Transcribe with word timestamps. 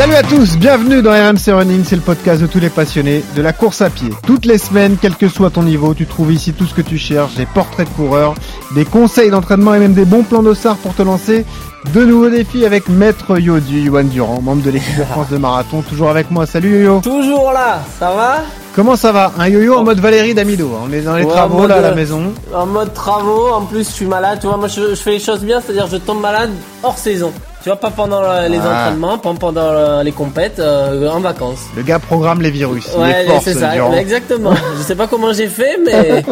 Salut 0.00 0.14
à 0.14 0.22
tous, 0.22 0.56
bienvenue 0.56 1.02
dans 1.02 1.10
RMC 1.10 1.52
Running, 1.52 1.84
c'est 1.84 1.94
le 1.94 2.00
podcast 2.00 2.40
de 2.40 2.46
tous 2.46 2.58
les 2.58 2.70
passionnés 2.70 3.22
de 3.36 3.42
la 3.42 3.52
course 3.52 3.82
à 3.82 3.90
pied. 3.90 4.08
Toutes 4.26 4.46
les 4.46 4.56
semaines, 4.56 4.96
quel 4.98 5.14
que 5.14 5.28
soit 5.28 5.50
ton 5.50 5.62
niveau, 5.62 5.92
tu 5.92 6.06
trouves 6.06 6.32
ici 6.32 6.54
tout 6.54 6.64
ce 6.64 6.72
que 6.72 6.80
tu 6.80 6.96
cherches, 6.96 7.34
des 7.34 7.44
portraits 7.44 7.86
de 7.86 7.92
coureurs, 7.94 8.34
des 8.74 8.86
conseils 8.86 9.28
d'entraînement 9.28 9.74
et 9.74 9.78
même 9.78 9.92
des 9.92 10.06
bons 10.06 10.22
plans 10.22 10.42
d'ossard 10.42 10.78
pour 10.78 10.94
te 10.94 11.02
lancer. 11.02 11.44
De 11.92 12.02
nouveaux 12.02 12.30
défis 12.30 12.64
avec 12.64 12.88
Maître 12.88 13.38
Yo 13.38 13.60
du 13.60 13.82
Yohan 13.82 14.04
Durand, 14.04 14.40
membre 14.40 14.62
de 14.62 14.70
l'équipe 14.70 14.96
de 14.96 15.04
France 15.12 15.28
de 15.28 15.36
marathon, 15.36 15.82
toujours 15.82 16.08
avec 16.08 16.30
moi. 16.30 16.46
Salut 16.46 16.76
Yo-Yo. 16.76 17.00
Toujours 17.02 17.52
là, 17.52 17.80
ça 17.98 18.10
va? 18.12 18.36
Comment 18.74 18.96
ça 18.96 19.12
va? 19.12 19.32
Un 19.38 19.48
yo-yo 19.48 19.74
en 19.74 19.84
mode 19.84 20.00
Valérie 20.00 20.32
Damido. 20.32 20.70
On 20.82 20.90
est 20.94 21.02
dans 21.02 21.16
les 21.16 21.24
Ouais, 21.24 21.30
travaux 21.30 21.66
là 21.66 21.74
à 21.74 21.80
la 21.82 21.88
euh, 21.88 21.94
maison. 21.94 22.32
En 22.54 22.64
mode 22.64 22.94
travaux, 22.94 23.48
en 23.52 23.66
plus 23.66 23.86
je 23.86 23.92
suis 23.92 24.06
malade, 24.06 24.38
tu 24.40 24.46
vois, 24.46 24.56
moi 24.56 24.68
je, 24.68 24.90
je 24.90 24.94
fais 24.94 25.10
les 25.10 25.20
choses 25.20 25.40
bien, 25.40 25.60
c'est-à-dire 25.60 25.88
je 25.88 25.98
tombe 25.98 26.22
malade 26.22 26.52
hors 26.82 26.96
saison. 26.96 27.32
Tu 27.62 27.68
vois, 27.68 27.76
pas 27.76 27.90
pendant 27.90 28.22
euh, 28.22 28.48
les 28.48 28.58
Ah. 28.58 28.84
entraînements, 28.86 29.18
pas 29.18 29.34
pendant 29.34 29.60
euh, 29.60 30.02
les 30.02 30.12
compètes, 30.12 30.58
euh, 30.58 31.08
en 31.10 31.20
vacances. 31.20 31.60
Le 31.76 31.82
gars 31.82 31.98
programme 31.98 32.40
les 32.40 32.50
virus. 32.50 32.86
Ouais, 32.96 33.26
c'est 33.42 33.52
ce 33.52 33.60
ça, 33.60 33.74
exactement. 33.98 34.54
je 34.78 34.82
sais 34.82 34.94
pas 34.96 35.06
comment 35.06 35.32
j'ai 35.32 35.46
fait, 35.48 35.78
mais 35.84 36.24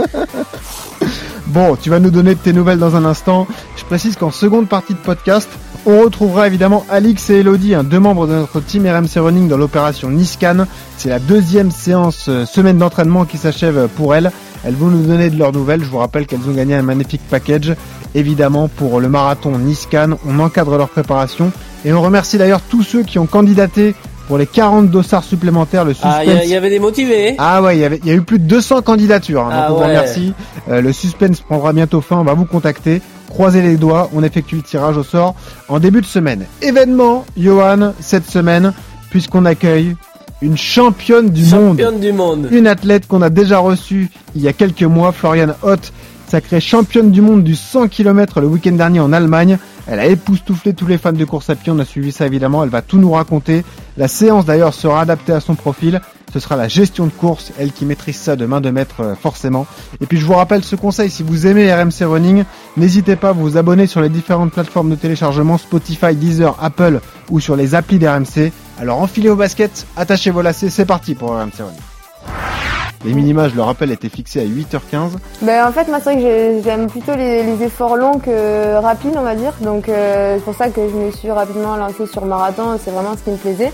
Bon, 1.47 1.77
tu 1.77 1.89
vas 1.91 1.99
nous 1.99 2.11
donner 2.11 2.35
tes 2.37 2.53
nouvelles 2.53 2.79
dans 2.79 2.95
un 2.97 3.05
instant. 3.07 3.47
Je 3.77 3.85
précise 3.85 4.17
qu'en 4.17 4.31
seconde 4.31 4.69
partie 4.69 4.93
de 4.95 4.99
podcast, 4.99 5.49
on 5.87 6.03
retrouvera 6.03 6.47
évidemment 6.47 6.85
Alix 6.91 7.31
et 7.31 7.37
Elodie, 7.41 7.75
hein, 7.75 7.85
deux 7.85 7.99
membres 8.01 8.27
de 8.27 8.33
notre 8.35 8.61
team 8.61 8.87
RMC 8.87 9.19
Running 9.21 9.49
dans 9.49 9.57
l'opération 9.57 10.11
Niscan. 10.11 10.67
C'est 10.97 11.09
la 11.09 11.19
deuxième 11.19 11.71
séance 11.71 12.27
euh, 12.29 12.45
semaine 12.47 12.79
d'entraînement 12.79 13.25
qui 13.25 13.39
s'achève 13.39 13.89
pour 13.97 14.15
elles. 14.15 14.31
Elles 14.65 14.75
vont 14.75 14.89
nous 14.89 15.07
donner 15.07 15.31
de 15.31 15.39
leurs 15.39 15.53
nouvelles. 15.53 15.83
Je 15.83 15.89
vous 15.89 15.99
rappelle 15.99 16.27
qu'elles 16.27 16.47
ont 16.49 16.53
gagné 16.53 16.75
un 16.75 16.83
magnifique 16.83 17.23
package. 17.31 17.75
Évidemment, 18.15 18.69
pour 18.69 19.01
le 19.01 19.09
marathon 19.09 19.59
Niscan, 19.59 20.11
on 20.27 20.39
encadre 20.41 20.77
leur 20.77 20.89
préparation. 20.89 21.53
Et 21.85 21.93
on 21.93 22.03
remercie 22.03 22.39
d'ailleurs 22.39 22.61
tous 22.61 22.83
ceux 22.83 23.03
qui 23.03 23.19
ont 23.19 23.27
candidaté 23.27 23.95
pour 24.27 24.37
les 24.37 24.47
40 24.47 24.91
dossards 24.91 25.25
supplémentaires. 25.25 25.85
Le 25.85 25.95
suspense 25.95 26.15
ah, 26.17 26.25
il 26.25 26.51
y, 26.51 26.55
avait 26.55 26.71
des 26.71 26.81
motivés. 26.81 27.35
ah 27.39 27.63
ouais, 27.63 27.77
il 27.77 27.81
y, 27.81 27.85
avait, 27.85 27.99
il 28.03 28.09
y 28.09 28.11
a 28.11 28.15
eu 28.15 28.23
plus 28.23 28.39
de 28.39 28.45
200 28.47 28.83
candidatures, 28.83 29.43
hein, 29.47 29.51
donc 29.51 29.55
Ah 29.55 29.67
on 29.71 29.75
vous 29.77 29.81
ouais. 29.81 29.87
remercie. 29.87 30.35
Euh, 30.69 30.81
le 30.83 30.93
suspense 30.93 31.41
prendra 31.41 31.73
bientôt 31.73 32.01
fin, 32.03 32.17
on 32.17 32.25
va 32.25 32.35
vous 32.35 32.45
contacter. 32.45 33.01
Croisez 33.29 33.63
les 33.63 33.77
doigts, 33.77 34.11
on 34.15 34.23
effectue 34.23 34.57
le 34.57 34.63
tirage 34.63 34.97
au 34.97 35.03
sort 35.03 35.35
en 35.69 35.79
début 35.79 36.01
de 36.01 36.07
semaine. 36.07 36.47
Événement, 36.63 37.25
Johan, 37.37 37.93
cette 38.01 38.29
semaine, 38.29 38.73
puisqu'on 39.11 39.45
accueille 39.45 39.97
une 40.41 40.57
championne 40.57 41.31
du 41.31 41.45
monde. 41.47 41.83
Du 42.01 42.13
monde. 42.13 42.49
Une 42.51 42.67
athlète 42.67 43.07
qu'on 43.07 43.23
a 43.23 43.31
déjà 43.31 43.59
reçue 43.59 44.11
il 44.35 44.43
y 44.43 44.49
a 44.49 44.53
quelques 44.53 44.83
mois, 44.83 45.13
Floriane 45.13 45.55
Hoth, 45.63 45.93
sacrée 46.29 46.61
championne 46.61 47.11
du 47.11 47.21
monde 47.21 47.43
du 47.43 47.57
100 47.57 47.89
km 47.89 48.41
le 48.41 48.47
week-end 48.47 48.73
dernier 48.73 49.01
en 49.01 49.13
Allemagne. 49.13 49.59
Elle 49.87 50.01
a 50.01 50.07
époustouflé 50.07 50.75
tous 50.75 50.87
les 50.87 50.99
fans 50.99 51.13
de 51.13 51.25
course 51.25 51.51
à 51.51 51.55
pied, 51.55 51.73
on 51.73 51.79
a 51.79 51.85
suivi 51.85 52.13
ça 52.13 52.27
évidemment, 52.27 52.63
elle 52.63 52.71
va 52.71 52.83
tout 52.83 52.99
nous 52.99 53.13
raconter. 53.13 53.65
La 53.97 54.09
séance 54.09 54.45
d'ailleurs 54.45 54.75
sera 54.75 55.01
adaptée 55.01 55.33
à 55.33 55.41
son 55.41 55.55
profil, 55.55 56.01
ce 56.33 56.41
sera 56.41 56.57
la 56.57 56.69
gestion 56.69 57.07
de 57.07 57.13
course, 57.13 57.53
elle 57.59 57.73
qui 57.73 57.85
maîtrise 57.85 58.17
ça 58.17 58.37
de 58.37 58.47
main 58.47 58.61
de 58.61 58.71
maître 58.71 59.01
euh, 59.01 59.15
forcément. 59.15 59.67
Et 60.01 60.07
puis 60.07 60.19
je 60.19 60.27
vous 60.27 60.35
rappelle 60.35 60.65
ce 60.65 60.77
conseil, 60.77 61.11
si 61.11 61.23
vous 61.23 61.47
aimez 61.47 61.73
RMC 61.73 62.03
Running, 62.03 62.45
n'hésitez 62.77 63.17
pas 63.17 63.31
à 63.31 63.33
vous 63.33 63.57
abonner 63.57 63.87
sur 63.87 64.01
les 64.01 64.09
différentes 64.09 64.53
plateformes 64.53 64.91
de 64.91 64.97
téléchargement, 64.97 65.59
Spotify, 65.59 66.15
Deezer, 66.15 66.57
Apple 66.61 67.01
ou 67.31 67.41
sur 67.41 67.57
les 67.57 67.75
applis 67.75 67.99
d'RMC. 67.99 68.53
Alors 68.79 69.01
enfilez 69.01 69.29
vos 69.29 69.37
baskets, 69.37 69.87
attachez 69.97 70.31
vos 70.31 70.43
lacets, 70.43 70.71
c'est 70.71 70.87
parti 70.87 71.15
pour 71.15 71.31
RMC 71.31 71.61
Running. 71.61 72.78
Les 73.05 73.13
minima, 73.15 73.49
je 73.49 73.55
le 73.55 73.63
rappelle, 73.63 73.93
étaient 73.93 74.09
fixés 74.09 74.41
à 74.41 74.45
8h15. 74.45 75.13
Ben, 75.43 75.67
en 75.69 75.73
fait, 75.73 75.87
moi, 75.89 75.99
c'est 76.03 76.13
vrai 76.13 76.17
que 76.17 76.21
j'ai- 76.23 76.63
j'aime 76.65 76.89
plutôt 76.89 77.15
les, 77.15 77.43
les 77.45 77.63
efforts 77.65 77.97
longs 77.97 78.19
que 78.19 78.75
rapides, 78.81 79.15
on 79.17 79.23
va 79.23 79.37
dire. 79.37 79.53
Donc, 79.61 79.89
euh, 79.89 80.37
c'est 80.37 80.45
pour 80.45 80.55
ça 80.57 80.69
que 80.69 80.81
je 80.89 80.95
me 80.95 81.13
suis 81.13 81.31
rapidement 81.31 81.77
lancée 81.77 82.07
sur 82.13 82.25
marathon. 82.25 82.79
C'est 82.85 82.91
vraiment 82.91 83.15
ce 83.17 83.23
qui 83.23 83.31
me 83.31 83.37
plaisait. 83.37 83.73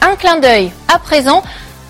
un 0.00 0.16
clin 0.16 0.38
d'œil 0.40 0.70
à 0.92 0.98
présent 0.98 1.42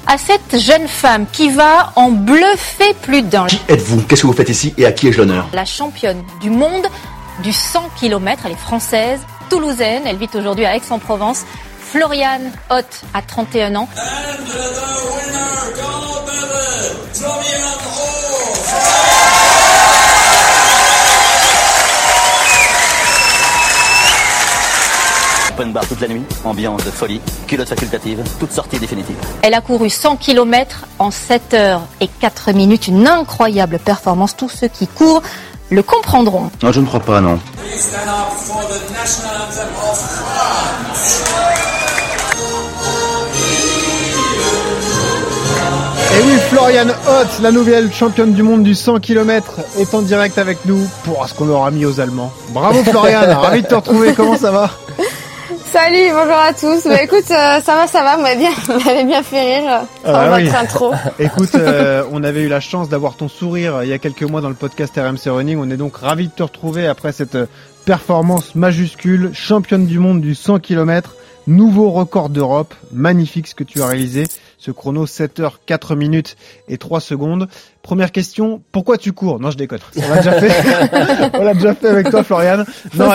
à 0.09 0.16
cette 0.19 0.59
jeune 0.59 0.88
femme 0.88 1.27
qui 1.32 1.50
va 1.50 1.93
en 1.94 2.10
bluffer 2.10 2.94
plus 3.03 3.22
d'un. 3.22 3.47
êtes-vous? 3.69 4.00
Qu'est-ce 4.09 4.22
que 4.22 4.27
vous 4.27 4.32
faites 4.32 4.48
ici? 4.48 4.75
Et 4.78 4.87
à 4.87 4.93
qui 4.93 5.06
ai-je 5.09 5.19
l'honneur? 5.19 5.47
La 5.53 5.65
championne 5.66 6.22
du 6.41 6.50
monde 6.50 6.87
du 7.43 7.53
100 7.53 7.82
km, 8.00 8.43
elle 8.47 8.53
est 8.53 8.56
française, 8.56 9.21
toulousaine, 9.50 10.03
elle 10.06 10.16
vit 10.16 10.28
aujourd'hui 10.34 10.65
à 10.65 10.75
Aix-en-Provence. 10.77 11.44
Floriane 11.91 12.53
Hoth 12.69 13.03
a 13.15 13.22
31 13.22 13.75
ans. 13.76 13.88
Open 25.50 25.72
bar 25.72 25.87
toute 25.88 26.00
la 26.03 26.09
nuit, 26.09 26.22
ambiance 26.44 26.84
de 26.84 26.91
folie, 26.91 27.22
culotte 27.47 27.71
facultative, 27.71 28.22
toute 28.38 28.53
sortie 28.53 28.78
définitive. 28.78 29.16
Elle 29.41 29.54
a 29.54 29.62
couru 29.62 29.88
100 29.88 30.16
km 30.16 30.84
en 30.98 31.10
7 31.10 31.54
heures 31.54 31.81
et 32.03 32.09
4 32.09 32.53
minutes, 32.53 32.88
une 32.88 33.09
incroyable 33.09 33.78
performance. 33.78 34.37
Tous 34.37 34.50
ceux 34.50 34.69
qui 34.69 34.87
courent 34.87 35.22
le 35.71 35.82
comprendront. 35.82 36.50
Non, 36.62 36.71
je 36.71 36.81
ne 36.81 36.87
crois 36.87 37.00
pas, 37.00 37.22
non. 37.22 37.38
Et 46.19 46.21
oui, 46.21 46.37
Floriane 46.51 46.91
Hoth, 46.91 47.41
la 47.43 47.53
nouvelle 47.53 47.93
championne 47.93 48.33
du 48.33 48.43
monde 48.43 48.62
du 48.65 48.75
100 48.75 48.99
km, 49.01 49.61
est 49.79 49.95
en 49.95 50.03
direct 50.03 50.39
avec 50.39 50.65
nous 50.65 50.89
pour 51.05 51.27
ce 51.29 51.34
qu'on 51.34 51.47
leur 51.47 51.65
a 51.65 51.71
mis 51.71 51.84
aux 51.87 52.01
Allemands. 52.01 52.33
Bravo 52.51 52.83
Floriane, 52.83 53.31
ravi 53.41 53.62
de 53.62 53.69
te 53.69 53.75
retrouver, 53.75 54.12
comment 54.15 54.37
ça 54.37 54.51
va? 54.51 54.71
Salut, 55.73 56.09
bonjour 56.12 56.34
à 56.39 56.53
tous. 56.55 56.89
Bah, 56.89 57.03
écoute, 57.03 57.31
euh, 57.31 57.61
ça 57.61 57.75
va, 57.77 57.87
ça 57.87 58.03
va. 58.03 58.17
Vous 58.17 58.23
m'avez 58.23 58.37
bien, 58.37 58.51
m'avez 58.84 59.05
bien 59.05 59.23
fait 59.23 59.59
rire. 59.61 59.83
Ah, 60.05 60.11
Enfin, 60.11 60.37
oui. 60.37 60.45
votre 60.45 60.57
intro. 60.57 60.93
Écoute, 61.19 61.55
euh, 61.55 62.03
on 62.11 62.25
avait 62.25 62.43
eu 62.43 62.49
la 62.49 62.61
chance 62.61 62.89
d'avoir 62.89 63.15
ton 63.15 63.28
sourire 63.28 63.77
euh, 63.77 63.84
il 63.84 63.91
y 63.91 63.93
a 63.93 63.99
quelques 63.99 64.23
mois 64.23 64.41
dans 64.41 64.49
le 64.49 64.55
podcast 64.55 64.95
RMC 64.97 65.31
Running. 65.31 65.59
On 65.61 65.71
est 65.71 65.77
donc 65.77 65.99
ravis 65.99 66.28
de 66.28 66.33
te 66.33 66.43
retrouver 66.43 66.87
après 66.89 67.12
cette 67.12 67.34
euh, 67.34 67.47
performance 67.84 68.55
majuscule, 68.55 69.31
championne 69.34 69.87
du 69.87 69.99
monde 69.99 70.21
du 70.23 70.34
100 70.34 70.59
km, 70.59 71.15
nouveau 71.48 71.91
record 71.91 72.28
d'Europe, 72.28 72.75
magnifique 72.92 73.48
ce 73.48 73.54
que 73.54 73.64
tu 73.64 73.82
as 73.82 73.86
réalisé, 73.86 74.25
ce 74.59 74.70
chrono 74.70 75.06
7 75.06 75.41
heures 75.41 75.60
4 75.66 75.97
minutes 75.97 76.36
et 76.69 76.76
3 76.78 77.00
secondes. 77.00 77.48
Première 77.82 78.12
question, 78.12 78.60
pourquoi 78.70 78.98
tu 78.98 79.12
cours? 79.12 79.41
Non, 79.41 79.50
je 79.50 79.56
déconne. 79.56 79.78
On 79.97 80.09
l'a 80.10 80.16
déjà 80.16 80.32
fait. 80.32 81.31
on 81.38 81.42
l'a 81.44 81.54
déjà 81.54 81.75
fait 81.75 81.88
avec 81.88 82.10
toi, 82.10 82.22
Floriane. 82.22 82.66
Non, 82.94 83.10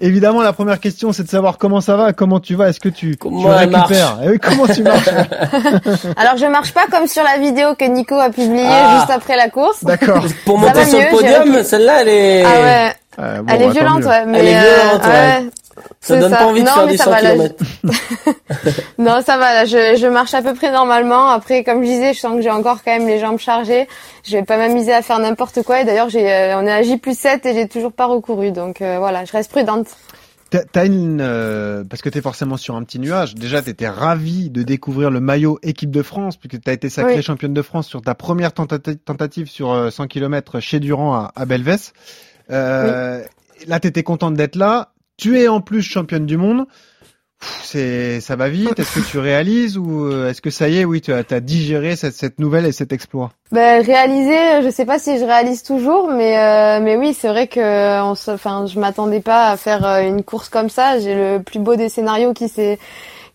évidemment, 0.00 0.42
la 0.42 0.52
première 0.52 0.80
question, 0.80 1.12
c'est 1.12 1.22
de 1.22 1.28
savoir 1.28 1.58
comment 1.58 1.80
ça 1.80 1.96
va, 1.96 2.12
comment 2.12 2.40
tu 2.40 2.56
vas, 2.56 2.68
est-ce 2.70 2.80
que 2.80 2.88
tu, 2.88 3.12
tu 3.12 3.16
Comment 3.18 3.56
elle 3.56 3.72
récupères 3.72 4.18
Eh 4.24 4.30
oui, 4.30 4.38
comment 4.42 4.66
tu 4.66 4.82
marches? 4.82 5.08
Alors, 6.16 6.36
je 6.38 6.50
marche 6.50 6.72
pas 6.72 6.86
comme 6.90 7.06
sur 7.06 7.22
la 7.22 7.38
vidéo 7.38 7.76
que 7.78 7.84
Nico 7.84 8.16
a 8.16 8.30
publiée 8.30 8.66
Ah. 8.68 8.96
juste 8.98 9.10
après 9.10 9.36
la 9.36 9.48
course. 9.48 9.84
D'accord. 9.84 10.24
Pour 10.44 10.58
Ça 10.60 10.66
monter 10.66 10.84
sur 10.86 10.98
mieux, 10.98 11.04
le 11.04 11.10
podium, 11.10 11.62
celle-là, 11.62 12.02
elle 12.02 12.08
est... 12.08 12.44
Ah 12.44 12.60
ouais, 12.60 12.92
Euh, 13.20 13.42
bon, 13.42 13.54
elle 13.54 13.62
est 13.62 13.66
bah, 13.66 13.72
violente, 13.72 14.04
ouais. 14.04 14.26
Mais, 14.26 14.38
Elle 14.40 14.46
est 14.46 14.60
violente, 14.60 15.02
euh, 15.04 15.38
ouais. 15.40 15.50
Ça 16.06 16.20
donne 16.20 16.30
pas 16.32 16.46
envie 16.46 16.62
de 16.62 16.66
non, 16.66 16.72
faire 16.72 16.86
mais 16.86 16.92
des 16.92 16.96
ça 16.98 17.04
100 17.04 17.10
va, 17.10 17.20
là, 17.22 17.30
km. 17.32 17.64
Non, 18.98 19.20
ça 19.24 19.36
va, 19.38 19.54
là, 19.54 19.64
je, 19.64 19.96
je 19.98 20.06
marche 20.06 20.34
à 20.34 20.42
peu 20.42 20.54
près 20.54 20.70
normalement. 20.72 21.28
Après, 21.28 21.64
comme 21.64 21.82
je 21.82 21.88
disais, 21.88 22.14
je 22.14 22.20
sens 22.20 22.34
que 22.36 22.42
j'ai 22.42 22.50
encore 22.50 22.82
quand 22.84 22.92
même 22.96 23.06
les 23.06 23.18
jambes 23.18 23.38
chargées. 23.38 23.86
Je 24.24 24.36
vais 24.36 24.42
pas 24.44 24.56
m'amuser 24.56 24.92
à 24.92 25.02
faire 25.02 25.18
n'importe 25.18 25.62
quoi. 25.62 25.80
Et 25.80 25.84
d'ailleurs, 25.84 26.08
j'ai, 26.08 26.30
euh, 26.32 26.58
on 26.58 26.66
est 26.66 26.72
à 26.72 26.82
J 26.82 26.96
plus 26.96 27.18
7 27.18 27.44
et 27.46 27.54
j'ai 27.54 27.68
toujours 27.68 27.92
pas 27.92 28.06
recouru. 28.06 28.52
Donc 28.52 28.80
euh, 28.82 28.98
voilà, 28.98 29.24
je 29.24 29.32
reste 29.32 29.50
prudente. 29.50 29.86
T'as- 30.50 30.62
T'as 30.64 30.86
une 30.86 31.20
euh, 31.20 31.82
parce 31.88 32.02
que 32.02 32.08
t'es 32.08 32.20
forcément 32.20 32.56
sur 32.56 32.76
un 32.76 32.82
petit 32.84 32.98
nuage. 33.00 33.34
Déjà, 33.34 33.62
t'étais 33.62 33.88
ravi 33.88 34.48
de 34.48 34.62
découvrir 34.62 35.10
le 35.10 35.18
maillot 35.20 35.58
équipe 35.62 35.90
de 35.90 36.02
France 36.02 36.36
puisque 36.36 36.62
t'as 36.62 36.72
été 36.72 36.88
sacrée 36.88 37.16
Oui. 37.16 37.22
championne 37.22 37.52
de 37.54 37.62
France 37.62 37.88
sur 37.88 38.00
ta 38.00 38.14
première 38.14 38.50
tentati- 38.50 38.96
tentative 38.96 39.48
sur 39.50 39.72
euh, 39.72 39.90
100 39.90 40.06
km 40.06 40.60
chez 40.60 40.78
Durand 40.80 41.14
à, 41.14 41.32
à 41.34 41.44
Belvès. 41.46 41.92
Euh, 42.50 43.22
Là, 43.66 43.80
t'étais 43.80 44.02
contente 44.02 44.34
d'être 44.34 44.54
là. 44.54 44.90
Tu 45.16 45.38
es 45.40 45.48
en 45.48 45.60
plus 45.60 45.82
championne 45.82 46.26
du 46.26 46.36
monde. 46.36 46.66
c'est 47.62 48.20
ça 48.20 48.36
va 48.36 48.48
vite. 48.48 48.78
Est-ce 48.78 49.00
que 49.00 49.10
tu 49.10 49.18
réalises 49.18 49.78
ou 49.78 50.04
euh, 50.04 50.30
est-ce 50.30 50.40
que 50.42 50.50
ça 50.50 50.68
y 50.68 50.78
est, 50.78 50.84
oui, 50.84 51.00
tu 51.00 51.12
as, 51.12 51.22
digéré 51.40 51.96
cette, 51.96 52.14
cette 52.14 52.38
nouvelle 52.38 52.66
et 52.66 52.72
cet 52.72 52.92
exploit? 52.92 53.30
Ben, 53.52 53.82
réaliser, 53.82 54.62
je 54.62 54.70
sais 54.70 54.84
pas 54.84 54.98
si 54.98 55.18
je 55.18 55.24
réalise 55.24 55.62
toujours, 55.62 56.10
mais 56.10 56.38
euh, 56.38 56.80
mais 56.82 56.96
oui, 56.96 57.14
c'est 57.14 57.28
vrai 57.28 57.46
que 57.46 58.02
on 58.02 58.12
enfin, 58.12 58.66
je 58.66 58.78
m'attendais 58.78 59.20
pas 59.20 59.50
à 59.50 59.56
faire 59.56 59.86
euh, 59.86 60.00
une 60.02 60.22
course 60.22 60.48
comme 60.48 60.68
ça. 60.68 60.98
J'ai 60.98 61.14
le 61.14 61.42
plus 61.42 61.58
beau 61.58 61.76
des 61.76 61.88
scénarios 61.88 62.32
qui 62.32 62.48
s'est 62.48 62.78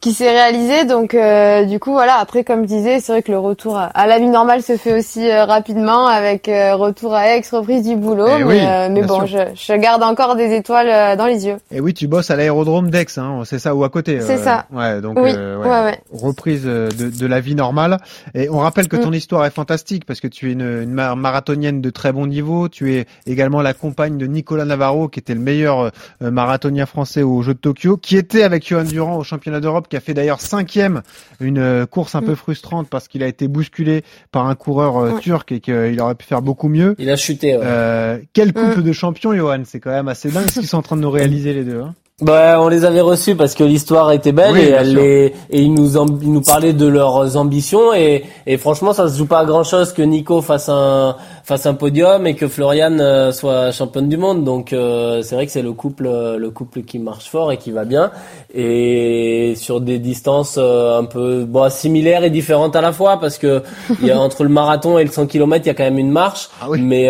qui 0.01 0.13
s'est 0.13 0.31
réalisé. 0.31 0.86
Donc 0.86 1.13
euh, 1.13 1.63
du 1.63 1.80
coup 1.80 1.92
voilà. 1.92 2.15
Après 2.15 2.44
comme 2.44 2.63
je 2.63 2.68
disais, 2.68 3.00
c'est 3.00 3.13
vrai 3.13 3.21
que 3.21 3.31
le 3.31 3.39
retour 3.39 3.77
à, 3.77 4.07
la 4.07 4.19
vie 4.19 4.27
normale 4.27 4.63
se 4.63 4.75
fait 4.75 4.98
aussi 4.98 5.30
euh, 5.30 5.45
rapidement 5.45 6.07
avec 6.07 6.50
euh, 6.50 6.75
retour 6.75 7.13
à 7.13 7.36
ex, 7.36 7.51
reprise 7.51 7.88
du 7.88 7.95
boulot. 7.95 8.27
Eh 8.39 8.44
mais, 8.44 8.89
mais 8.89 9.03
bon, 9.03 9.25
je, 9.25 9.38
je, 9.53 9.74
garde 9.74 10.03
encore 10.03 10.36
des 10.36 10.56
étoiles 10.56 11.15
dans 11.18 11.27
les 11.27 11.45
yeux. 11.45 11.57
Et 11.71 11.80
oui, 11.80 11.94
tu 11.94 12.07
bosses 12.07 12.31
à 12.31 12.36
l'aérodrome 12.36 12.89
d'Aix, 12.89 13.06
hein, 13.18 13.44
c'est 13.45 13.59
ça 13.59 13.75
ou 13.75 13.83
à 13.83 13.89
côté. 13.89 14.19
C'est 14.21 14.38
ça. 14.38 14.65
Ouais, 14.71 15.00
donc 15.01 15.18
oui. 15.18 15.31
ouais, 15.31 15.56
ouais, 15.57 16.00
reprise 16.12 16.63
de, 16.63 16.89
de, 16.89 17.25
la 17.27 17.39
vie 17.39 17.56
normale. 17.56 17.97
Et 18.33 18.50
on 18.50 18.57
rappelle 18.57 18.88
que 18.88 18.97
ton 18.97 19.12
mm. 19.12 19.15
histoire 19.15 19.45
est 19.45 19.51
fantastique 19.51 20.06
parce 20.06 20.19
que 20.19 20.27
tu 20.27 20.50
es 20.50 20.54
une, 20.54 20.83
une, 20.83 20.94
marathonienne 20.94 21.81
de 21.81 21.89
très 21.92 22.12
bon 22.12 22.25
niveau. 22.25 22.69
Tu 22.69 22.95
es 22.95 23.06
également 23.27 23.62
la 23.62 23.74
compagne 23.74 24.18
de 24.18 24.25
Nicolas 24.25 24.65
Navarro, 24.65 25.07
qui 25.07 25.19
était 25.19 25.36
le 25.36 25.42
meilleur 25.42 25.92
marathonien 26.19 26.88
français 26.88 27.21
aux 27.21 27.44
Jeux 27.44 27.54
de 27.54 27.59
Tokyo, 27.59 27.97
qui 27.97 28.18
était 28.18 28.44
avec 28.44 28.68
Johan 28.68 28.83
Durand 28.83 29.18
au 29.18 29.24
championnat 29.24 29.59
d'Europe 29.59 29.88
qui 29.92 29.98
a 29.98 30.00
fait 30.00 30.14
d'ailleurs 30.14 30.40
cinquième, 30.40 31.04
une 31.40 31.60
euh, 31.60 31.86
course 31.86 32.16
un 32.16 32.22
peu 32.22 32.32
mm. 32.32 32.38
frustrante 32.38 32.90
parce 32.90 33.08
qu'il 33.08 33.22
a 33.24 33.28
été 33.28 33.48
bousculé 33.48 34.04
par 34.32 34.48
un 34.48 34.56
coureur 34.56 34.98
euh, 34.98 35.20
turc 35.20 35.52
et 35.52 35.60
qu'il 35.60 36.00
aurait 36.02 36.16
pu 36.16 36.26
faire 36.26 36.42
beaucoup 36.42 36.70
mieux. 36.70 36.96
Il 36.98 37.10
a 37.10 37.18
chuté. 37.18 37.58
Ouais. 37.58 37.62
Euh, 37.64 38.18
quel 38.34 38.54
couple 38.54 38.80
mm. 38.80 38.84
de 38.84 38.94
champions, 38.94 39.36
Johan? 39.36 39.64
C'est 39.66 39.82
quand 39.82 39.92
même 39.92 40.08
assez 40.08 40.32
dingue 40.32 40.50
ce 40.50 40.60
qu'ils 40.62 40.70
sont 40.70 40.78
en 40.78 40.82
train 40.82 40.96
de 40.96 41.02
nous 41.02 41.12
réaliser 41.12 41.54
les 41.54 41.66
deux. 41.66 41.82
Hein. 41.82 41.94
Bah, 42.21 42.59
on 42.62 42.68
les 42.68 42.85
avait 42.85 43.01
reçus 43.01 43.35
parce 43.35 43.56
que 43.56 43.63
l'histoire 43.63 44.12
était 44.12 44.31
belle 44.31 44.56
et, 44.56 44.69
elle 44.69 45.00
et 45.00 45.33
ils 45.51 45.73
nous 45.73 45.97
ils 46.21 46.31
nous 46.31 46.41
parlaient 46.41 46.71
de 46.71 46.85
leurs 46.85 47.35
ambitions 47.35 47.95
et, 47.95 48.25
et 48.45 48.57
franchement 48.57 48.94
ça 48.94 49.09
se 49.09 49.18
joue 49.18 49.25
pas 49.25 49.39
à 49.39 49.45
grand 49.45 49.63
chose 49.63 49.91
que 49.91 50.03
Nico 50.03 50.41
fasse 50.44 50.69
un 50.69 51.15
fasse 51.44 51.65
un 51.65 51.73
podium 51.73 52.27
et 52.27 52.35
que 52.35 52.47
Florian 52.47 53.00
euh, 53.00 53.31
soit 53.31 53.71
championne 53.71 54.07
du 54.07 54.18
monde. 54.18 54.44
Donc 54.44 54.71
euh, 54.71 55.23
c'est 55.23 55.33
vrai 55.33 55.47
que 55.47 55.51
c'est 55.51 55.63
le 55.63 55.73
couple 55.73 56.03
le 56.03 56.50
couple 56.51 56.83
qui 56.83 57.00
marche 57.00 57.27
fort 57.27 57.51
et 57.51 57.57
qui 57.57 57.71
va 57.71 57.85
bien. 57.85 58.12
Et 58.53 59.53
sur 59.56 59.81
des 59.81 59.97
distances 59.97 60.57
euh, 60.59 61.00
un 61.00 61.06
peu 61.06 61.44
bon 61.45 61.71
similaires 61.71 62.23
et 62.23 62.29
différentes 62.29 62.75
à 62.75 62.81
la 62.81 62.91
fois 62.91 63.19
parce 63.19 63.39
que 63.39 63.63
il 64.00 64.07
y 64.07 64.12
a 64.12 64.19
entre 64.27 64.44
le 64.44 64.50
marathon 64.50 65.00
et 65.00 65.03
le 65.03 65.09
100 65.09 65.25
km 65.25 65.65
il 65.65 65.69
y 65.69 65.71
a 65.71 65.73
quand 65.73 65.83
même 65.83 65.97
une 65.97 66.12
marche. 66.12 66.50
Ah 66.62 66.68
oui. 66.69 66.81
mais 66.83 67.09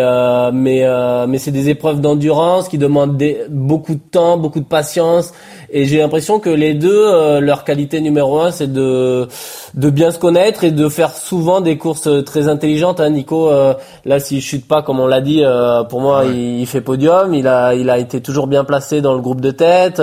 mais 0.52 0.86
mais 1.28 1.38
c'est 1.38 1.50
des 1.50 1.68
épreuves 1.68 2.00
d'endurance 2.00 2.70
qui 2.70 2.78
demandent 2.78 3.18
des, 3.18 3.42
beaucoup 3.50 3.94
de 3.94 4.00
temps 4.10 4.38
beaucoup 4.38 4.60
de 4.60 4.64
patience 4.64 5.01
et 5.74 5.86
j'ai 5.86 5.98
l'impression 5.98 6.38
que 6.38 6.50
les 6.50 6.74
deux, 6.74 7.06
euh, 7.06 7.40
leur 7.40 7.64
qualité 7.64 8.02
numéro 8.02 8.40
un, 8.40 8.50
c'est 8.50 8.70
de 8.70 9.26
de 9.74 9.88
bien 9.88 10.10
se 10.10 10.18
connaître 10.18 10.64
et 10.64 10.70
de 10.70 10.86
faire 10.90 11.16
souvent 11.16 11.62
des 11.62 11.78
courses 11.78 12.08
très 12.26 12.48
intelligentes. 12.48 13.00
Hein, 13.00 13.08
Nico, 13.08 13.48
euh, 13.48 13.72
là, 14.04 14.20
s'il 14.20 14.42
chute 14.42 14.68
pas, 14.68 14.82
comme 14.82 15.00
on 15.00 15.06
l'a 15.06 15.22
dit, 15.22 15.42
euh, 15.42 15.82
pour 15.84 16.02
moi, 16.02 16.24
il, 16.26 16.66
fait 16.66 16.82
podium. 16.82 17.32
Il 17.32 17.48
a 17.48 17.74
il 17.74 17.88
a 17.88 17.96
été 17.96 18.20
toujours 18.20 18.48
bien 18.48 18.64
placé 18.64 19.00
dans 19.00 19.14
le 19.14 19.22
groupe 19.22 19.40
de 19.40 19.50
tête. 19.50 20.02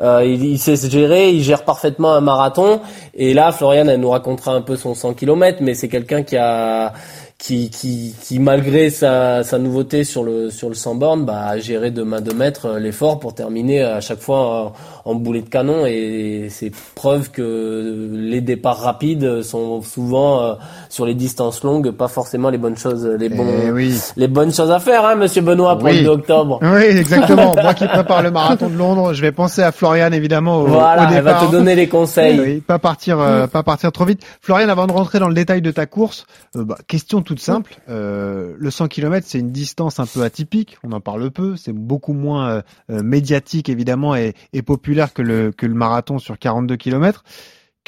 il, 0.00 0.44
il, 0.44 0.58
sait 0.58 0.76
se 0.76 0.88
gérer. 0.88 1.30
Il 1.32 1.42
gère 1.42 1.64
parfaitement 1.64 2.12
un 2.12 2.20
marathon. 2.20 2.80
Et 3.14 3.34
là, 3.34 3.50
Florian, 3.50 3.88
elle 3.88 4.00
nous 4.00 4.10
racontera 4.10 4.52
un 4.52 4.60
peu 4.60 4.76
son 4.76 4.94
100 4.94 5.14
km, 5.14 5.58
mais 5.62 5.74
c'est 5.74 5.88
quelqu'un 5.88 6.22
qui 6.22 6.36
a 6.36 6.92
qui, 7.38 7.70
qui, 7.70 8.16
qui 8.20 8.40
malgré 8.40 8.90
sa, 8.90 9.44
sa 9.44 9.58
nouveauté 9.58 10.02
sur 10.02 10.24
le 10.24 10.50
sur 10.50 10.68
le 10.68 10.74
100 10.74 10.96
bornes, 10.96 11.24
bah, 11.24 11.46
a 11.46 11.58
géré 11.58 11.92
de 11.92 12.02
main 12.02 12.20
de 12.20 12.32
maître 12.32 12.66
euh, 12.66 12.78
l'effort 12.80 13.20
pour 13.20 13.32
terminer 13.32 13.80
à 13.80 14.00
chaque 14.00 14.18
fois 14.18 14.72
en, 15.04 15.14
boulet 15.14 15.42
de 15.42 15.48
canon 15.48 15.86
et 15.86 16.48
c'est 16.50 16.72
preuve 16.96 17.30
que 17.30 18.10
les 18.12 18.40
départs 18.40 18.78
rapides 18.78 19.42
sont 19.42 19.82
souvent 19.82 20.42
euh, 20.42 20.54
sur 20.88 21.06
les 21.06 21.14
distances 21.14 21.62
longues 21.62 21.92
pas 21.92 22.08
forcément 22.08 22.50
les 22.50 22.58
bonnes 22.58 22.76
choses 22.76 23.06
les 23.06 23.26
eh 23.26 23.28
bons 23.28 23.70
oui. 23.72 23.96
les 24.16 24.28
bonnes 24.28 24.52
choses 24.52 24.70
à 24.70 24.80
faire 24.80 25.06
hein 25.06 25.14
monsieur 25.14 25.40
Benoît 25.40 25.78
pour 25.78 25.88
le 25.88 26.02
2 26.02 26.08
octobre. 26.08 26.58
Oui, 26.60 26.82
exactement. 26.82 27.54
Moi 27.62 27.74
qui 27.74 27.86
prépare 27.86 28.22
le 28.22 28.32
marathon 28.32 28.68
de 28.68 28.76
Londres, 28.76 29.12
je 29.14 29.22
vais 29.22 29.32
penser 29.32 29.62
à 29.62 29.70
Florian 29.70 30.10
évidemment 30.10 30.62
au, 30.62 30.66
voilà, 30.66 31.04
au 31.04 31.06
départ. 31.06 31.16
elle 31.16 31.24
va 31.24 31.46
te 31.46 31.52
donner 31.52 31.76
les 31.76 31.88
conseils. 31.88 32.40
Oui, 32.40 32.60
pas 32.60 32.80
partir 32.80 33.20
euh, 33.20 33.46
pas 33.46 33.62
partir 33.62 33.92
trop 33.92 34.04
vite. 34.04 34.22
Florian 34.40 34.68
avant 34.68 34.88
de 34.88 34.92
rentrer 34.92 35.20
dans 35.20 35.28
le 35.28 35.34
détail 35.34 35.62
de 35.62 35.70
ta 35.70 35.86
course, 35.86 36.26
bah, 36.54 36.76
question 36.88 37.22
toute 37.28 37.40
simple. 37.40 37.76
Euh, 37.90 38.54
le 38.58 38.70
100 38.70 38.88
km, 38.88 39.26
c'est 39.28 39.38
une 39.38 39.52
distance 39.52 40.00
un 40.00 40.06
peu 40.06 40.22
atypique. 40.22 40.78
On 40.82 40.92
en 40.92 41.00
parle 41.00 41.30
peu. 41.30 41.56
C'est 41.56 41.74
beaucoup 41.74 42.14
moins 42.14 42.48
euh, 42.48 42.62
euh, 42.90 43.02
médiatique 43.02 43.68
évidemment 43.68 44.16
et, 44.16 44.32
et, 44.54 44.62
populaire 44.62 45.12
que 45.12 45.20
le 45.20 45.52
que 45.52 45.66
le 45.66 45.74
marathon 45.74 46.18
sur 46.18 46.38
42 46.38 46.76
km. 46.76 47.24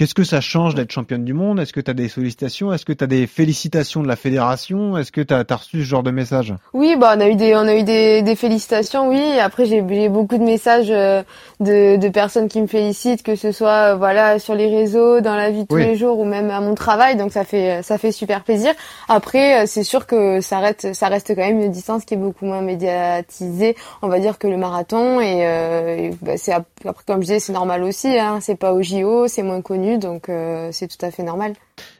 Qu'est-ce 0.01 0.15
que 0.15 0.25
ça 0.25 0.41
change 0.41 0.75
d'être 0.75 0.93
championne 0.93 1.27
du 1.27 1.35
monde? 1.35 1.61
Est-ce 1.61 1.75
que 1.75 1.81
tu 1.81 1.91
as 1.91 1.93
des 1.93 2.09
sollicitations? 2.09 2.73
Est-ce 2.73 2.87
que 2.87 2.95
tu 2.95 3.05
as 3.05 3.07
des 3.07 3.27
félicitations 3.27 4.03
de 4.03 4.09
la 4.09 4.17
fédération? 4.17 4.97
Est-ce 4.97 5.13
que 5.13 5.21
tu 5.21 5.35
as, 5.35 5.45
reçu 5.55 5.81
ce 5.81 5.85
genre 5.85 6.03
de 6.03 6.11
message? 6.11 6.55
Oui, 6.73 6.97
bah 6.99 7.13
on 7.19 7.21
a 7.21 7.29
eu 7.29 7.35
des 7.35 7.55
on 7.55 7.69
a 7.69 7.75
eu 7.75 7.83
des, 7.83 8.23
des 8.23 8.35
félicitations, 8.35 9.11
oui. 9.11 9.21
Après 9.39 9.67
j'ai 9.67 9.83
beaucoup 10.09 10.39
de 10.39 10.43
messages 10.43 10.89
euh, 10.89 11.23
de, 11.61 11.99
de 11.99 12.09
personnes 12.09 12.49
qui 12.49 12.63
me 12.63 12.67
félicitent, 12.67 13.23
que 13.23 13.37
ce 13.37 13.53
soit 13.53 13.93
euh, 13.93 13.95
voilà 13.97 14.39
sur 14.39 14.55
les 14.55 14.75
réseaux, 14.75 15.21
dans 15.21 15.37
la 15.37 15.51
vie 15.51 15.65
de 15.65 15.69
tous 15.69 15.77
les 15.77 15.97
jours 15.97 16.19
ou 16.19 16.25
même 16.25 16.49
à 16.49 16.63
mon 16.63 16.75
travail, 16.75 17.17
donc 17.17 17.31
ça 17.31 17.45
fait 17.45 17.83
ça 17.83 17.99
fait 17.99 18.11
super 18.11 18.43
plaisir. 18.43 18.73
Après 19.07 19.65
euh, 19.65 19.67
c'est 19.67 19.85
sûr 19.85 20.07
que 20.07 20.41
ça 20.41 20.61
reste 20.61 20.95
ça 20.95 21.09
reste 21.09 21.35
quand 21.35 21.45
même 21.45 21.61
une 21.61 21.73
distance 21.73 22.07
qui 22.07 22.15
est 22.15 22.17
beaucoup 22.17 22.47
moins 22.47 22.63
médiatisée, 22.63 23.77
on 24.01 24.09
va 24.09 24.19
dire 24.19 24.39
que 24.39 24.47
le 24.47 24.57
marathon. 24.57 25.21
Et, 25.21 26.11
bah, 26.23 26.39
c'est 26.39 26.55
après 26.89 27.05
comme 27.07 27.21
je 27.21 27.27
disais 27.27 27.41
c'est 27.41 27.53
normal 27.53 27.83
aussi, 27.83 28.19
hein. 28.19 28.39
c'est 28.41 28.55
pas 28.55 28.73
au 28.73 28.83
JO, 28.83 29.29
c'est 29.29 29.43
moins 29.43 29.63
connu 29.63 29.99
donc 29.99 30.29
euh, 30.29 30.71
c'est 30.73 30.89
tout 30.89 31.05
à 31.05 31.11
fait 31.11 31.23
normal. 31.23 31.55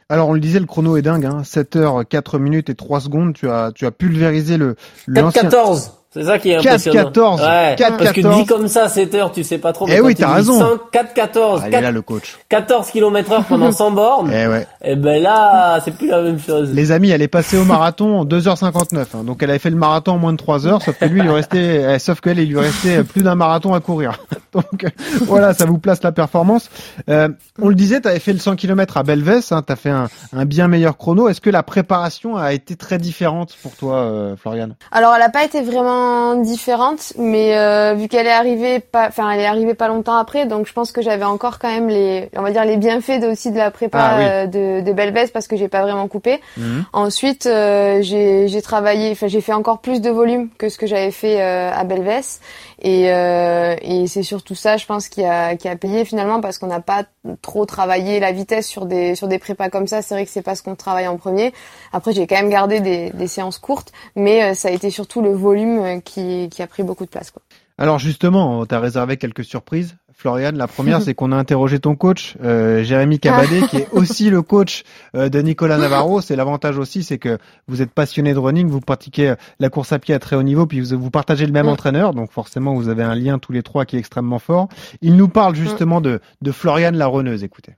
Alors 0.09 0.29
on 0.29 0.33
le 0.33 0.41
disait, 0.41 0.59
le 0.59 0.65
chrono 0.65 0.97
est 0.97 1.01
dingue, 1.01 1.25
hein. 1.25 1.43
7 1.43 1.75
heures, 1.77 2.07
4 2.07 2.37
minutes 2.37 2.69
et 2.69 2.75
3 2.75 2.99
secondes, 2.99 3.33
tu 3.33 3.49
as, 3.49 3.71
tu 3.73 3.85
as 3.85 3.91
pulvérisé 3.91 4.57
le... 4.57 4.75
4-14 5.07 6.00
c'est 6.13 6.25
ça 6.25 6.39
qui 6.39 6.49
est 6.49 6.57
impressionnant. 6.57 7.09
4-14. 7.09 7.41
Ouais. 7.41 7.75
4 7.77 7.97
Parce 7.97 8.11
que 8.11 8.41
dit 8.41 8.45
comme 8.45 8.67
ça, 8.67 8.89
7 8.89 9.15
heures, 9.15 9.31
tu 9.31 9.45
sais 9.45 9.57
pas 9.59 9.71
trop. 9.71 9.87
Eh 9.87 10.01
oui, 10.01 10.13
t'as 10.13 10.33
raison. 10.33 10.77
4-14. 10.91 11.61
Ah, 11.63 11.69
là, 11.69 11.91
le 11.91 12.01
coach. 12.01 12.37
14 12.49 12.91
km 12.91 13.31
heure 13.31 13.45
pendant 13.45 13.71
100 13.71 13.91
bornes. 13.91 14.31
Eh 14.33 14.45
ouais. 14.45 14.67
Et 14.83 14.91
eh 14.91 14.95
ben 14.97 15.23
là, 15.23 15.79
c'est 15.85 15.91
plus 15.91 16.07
la 16.07 16.21
même 16.21 16.37
chose. 16.37 16.73
Les 16.73 16.91
amis, 16.91 17.11
elle 17.11 17.21
est 17.21 17.29
passée 17.29 17.57
au 17.57 17.63
marathon 17.63 18.19
en 18.19 18.25
2h59. 18.25 19.05
Hein. 19.13 19.23
Donc 19.23 19.41
elle 19.41 19.51
avait 19.51 19.59
fait 19.59 19.69
le 19.69 19.77
marathon 19.77 20.13
en 20.13 20.17
moins 20.17 20.33
de 20.33 20.37
3 20.37 20.67
heures, 20.67 20.81
sauf 20.81 20.97
que 20.97 21.05
lui, 21.05 21.21
il 21.21 21.23
lui 21.23 21.31
restait, 21.31 21.95
eh, 21.95 21.99
sauf 21.99 22.19
qu'elle, 22.19 22.39
il 22.39 22.49
lui 22.49 22.59
restait 22.59 23.05
plus 23.05 23.23
d'un 23.23 23.35
marathon 23.35 23.73
à 23.73 23.79
courir. 23.79 24.17
Donc 24.51 24.85
voilà, 25.21 25.53
ça 25.53 25.65
vous 25.65 25.77
place 25.77 26.03
la 26.03 26.11
performance. 26.11 26.69
Euh, 27.07 27.29
on 27.61 27.69
le 27.69 27.75
disait, 27.75 28.01
tu 28.01 28.09
avais 28.09 28.19
fait 28.19 28.33
le 28.33 28.39
100 28.39 28.57
km 28.57 28.97
à 28.97 29.03
Belvès, 29.03 29.53
hein, 29.53 29.63
tu 29.65 29.71
as 29.71 29.77
fait 29.77 29.89
un, 29.89 30.09
un, 30.33 30.43
bien 30.43 30.67
meilleur 30.67 30.97
chrono. 30.97 31.29
Est-ce 31.29 31.39
que 31.39 31.49
la 31.49 31.63
préparation 31.63 32.35
a 32.35 32.51
été 32.51 32.75
très 32.75 32.97
différente 32.97 33.55
pour 33.63 33.77
toi, 33.77 33.99
euh, 33.99 34.35
Floriane? 34.35 34.75
Alors, 34.91 35.13
elle 35.13 35.21
n'a 35.21 35.29
pas 35.29 35.45
été 35.45 35.61
vraiment 35.61 36.00
différente 36.35 37.13
mais 37.17 37.57
euh, 37.57 37.93
vu 37.93 38.07
qu'elle 38.07 38.27
est 38.27 38.31
arrivée 38.31 38.79
pas, 38.79 39.07
enfin 39.07 39.29
elle 39.31 39.39
est 39.39 39.45
arrivée 39.45 39.73
pas 39.73 39.87
longtemps 39.87 40.15
après, 40.15 40.45
donc 40.45 40.67
je 40.67 40.73
pense 40.73 40.91
que 40.91 41.01
j'avais 41.01 41.25
encore 41.25 41.59
quand 41.59 41.69
même 41.69 41.89
les, 41.89 42.29
on 42.35 42.41
va 42.41 42.51
dire 42.51 42.65
les 42.65 42.77
bienfaits 42.77 43.23
aussi 43.29 43.51
de 43.51 43.57
la 43.57 43.71
prépa 43.71 43.99
ah 43.99 44.19
euh, 44.19 44.45
de, 44.47 44.81
de 44.81 44.93
Belvès 44.93 45.31
parce 45.31 45.47
que 45.47 45.55
j'ai 45.55 45.67
pas 45.67 45.81
vraiment 45.81 46.07
coupé. 46.07 46.39
Mhm. 46.57 46.85
Ensuite, 46.93 47.45
euh, 47.45 48.01
j'ai 48.01 48.61
travaillé, 48.61 49.11
enfin 49.11 49.27
j'ai 49.27 49.41
fait 49.41 49.53
encore 49.53 49.79
plus 49.79 50.01
de 50.01 50.09
volume 50.09 50.49
que 50.57 50.69
ce 50.69 50.77
que 50.77 50.87
j'avais 50.87 51.11
fait 51.11 51.41
à 51.41 51.83
Belvès 51.83 52.39
et, 52.81 53.05
et 53.05 54.07
c'est 54.07 54.23
surtout 54.23 54.55
ça, 54.55 54.77
je 54.77 54.85
pense, 54.85 55.07
qui 55.09 55.23
a 55.23 55.55
qui 55.55 55.67
a 55.67 55.75
payé 55.75 56.05
finalement 56.05 56.41
parce 56.41 56.57
qu'on 56.57 56.67
n'a 56.67 56.79
pas 56.79 57.03
trop 57.41 57.65
travaillé 57.65 58.19
la 58.19 58.31
vitesse 58.31 58.67
sur 58.67 58.85
des 58.85 59.15
sur 59.15 59.27
des 59.27 59.39
prépas 59.39 59.69
comme 59.69 59.87
ça. 59.87 60.01
C'est 60.01 60.15
vrai 60.15 60.25
que 60.25 60.31
c'est 60.31 60.41
pas 60.41 60.55
ce 60.55 60.63
qu'on 60.63 60.75
travaille 60.75 61.07
en 61.07 61.17
premier. 61.17 61.53
Après, 61.93 62.13
j'ai 62.13 62.25
quand 62.27 62.35
même 62.35 62.49
gardé 62.49 62.79
des, 62.79 63.11
des 63.11 63.27
séances 63.27 63.59
courtes, 63.59 63.91
mais 64.15 64.53
ça 64.55 64.69
a 64.69 64.71
été 64.71 64.89
surtout 64.89 65.21
le 65.21 65.31
volume 65.31 65.90
qui, 65.99 66.49
qui 66.49 66.61
a 66.61 66.67
pris 66.67 66.83
beaucoup 66.83 67.05
de 67.05 67.09
place. 67.09 67.31
Quoi. 67.31 67.41
Alors 67.77 67.99
justement, 67.99 68.65
tu 68.65 68.75
as 68.75 68.79
réservé 68.79 69.17
quelques 69.17 69.43
surprises. 69.43 69.95
Floriane, 70.13 70.55
la 70.55 70.67
première, 70.67 71.01
c'est 71.03 71.15
qu'on 71.15 71.31
a 71.31 71.35
interrogé 71.35 71.79
ton 71.79 71.95
coach, 71.95 72.35
euh, 72.43 72.83
Jérémy 72.83 73.19
Cabadé, 73.19 73.61
qui 73.63 73.77
est 73.77 73.87
aussi 73.91 74.29
le 74.29 74.43
coach 74.43 74.83
euh, 75.15 75.29
de 75.29 75.41
Nicolas 75.41 75.77
Navarro. 75.79 76.21
C'est 76.21 76.35
l'avantage 76.35 76.77
aussi, 76.77 77.03
c'est 77.03 77.17
que 77.17 77.39
vous 77.67 77.81
êtes 77.81 77.91
passionné 77.91 78.33
de 78.33 78.39
running, 78.39 78.67
vous 78.67 78.81
pratiquez 78.81 79.33
la 79.59 79.69
course 79.69 79.91
à 79.93 79.99
pied 79.99 80.13
à 80.13 80.19
très 80.19 80.35
haut 80.35 80.43
niveau, 80.43 80.67
puis 80.67 80.79
vous, 80.79 80.99
vous 80.99 81.09
partagez 81.09 81.47
le 81.47 81.51
même 81.51 81.67
entraîneur, 81.67 82.13
donc 82.13 82.31
forcément 82.31 82.75
vous 82.75 82.87
avez 82.87 83.03
un 83.03 83.15
lien 83.15 83.39
tous 83.39 83.51
les 83.51 83.63
trois 83.63 83.85
qui 83.85 83.95
est 83.95 83.99
extrêmement 83.99 84.39
fort. 84.39 84.69
Il 85.01 85.15
nous 85.15 85.27
parle 85.27 85.55
justement 85.55 86.01
de, 86.01 86.19
de 86.41 86.51
Floriane 86.51 86.97
la 86.97 87.07
runneuse. 87.07 87.43
Écoutez 87.43 87.73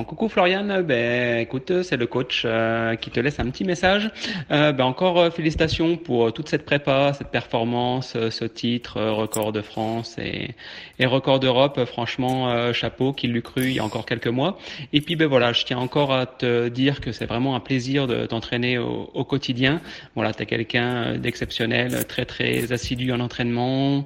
coucou 0.00 0.28
Floriane, 0.28 0.82
ben 0.82 1.38
écoute, 1.38 1.82
c'est 1.82 1.96
le 1.96 2.06
coach 2.06 2.42
euh, 2.44 2.96
qui 2.96 3.10
te 3.10 3.20
laisse 3.20 3.38
un 3.38 3.50
petit 3.50 3.64
message. 3.64 4.10
Euh, 4.50 4.72
ben, 4.72 4.84
encore 4.84 5.18
euh, 5.18 5.30
félicitations 5.30 5.96
pour 5.96 6.32
toute 6.32 6.48
cette 6.48 6.64
prépa, 6.64 7.12
cette 7.12 7.28
performance, 7.28 8.16
ce 8.30 8.44
titre, 8.44 9.00
record 9.00 9.52
de 9.52 9.60
France 9.60 10.16
et, 10.18 10.54
et 10.98 11.06
record 11.06 11.40
d'Europe. 11.40 11.84
Franchement, 11.84 12.72
chapeau, 12.72 13.12
qu'il 13.12 13.32
l'eût 13.32 13.42
cru 13.42 13.64
il 13.64 13.72
y 13.74 13.78
a 13.78 13.84
encore 13.84 14.06
quelques 14.06 14.28
mois. 14.28 14.58
Et 14.92 15.00
puis 15.00 15.14
ben 15.14 15.28
voilà, 15.28 15.52
je 15.52 15.64
tiens 15.64 15.78
encore 15.78 16.12
à 16.12 16.26
te 16.26 16.68
dire 16.68 17.00
que 17.00 17.12
c'est 17.12 17.26
vraiment 17.26 17.54
un 17.54 17.60
plaisir 17.60 18.06
de 18.06 18.26
t'entraîner 18.26 18.78
au, 18.78 19.10
au, 19.12 19.24
quotidien. 19.24 19.80
Voilà, 20.14 20.32
tu 20.32 20.42
es 20.42 20.46
quelqu'un 20.46 21.18
d'exceptionnel, 21.18 22.06
très 22.06 22.24
très 22.24 22.72
assidu 22.72 23.12
en 23.12 23.20
entraînement, 23.20 24.04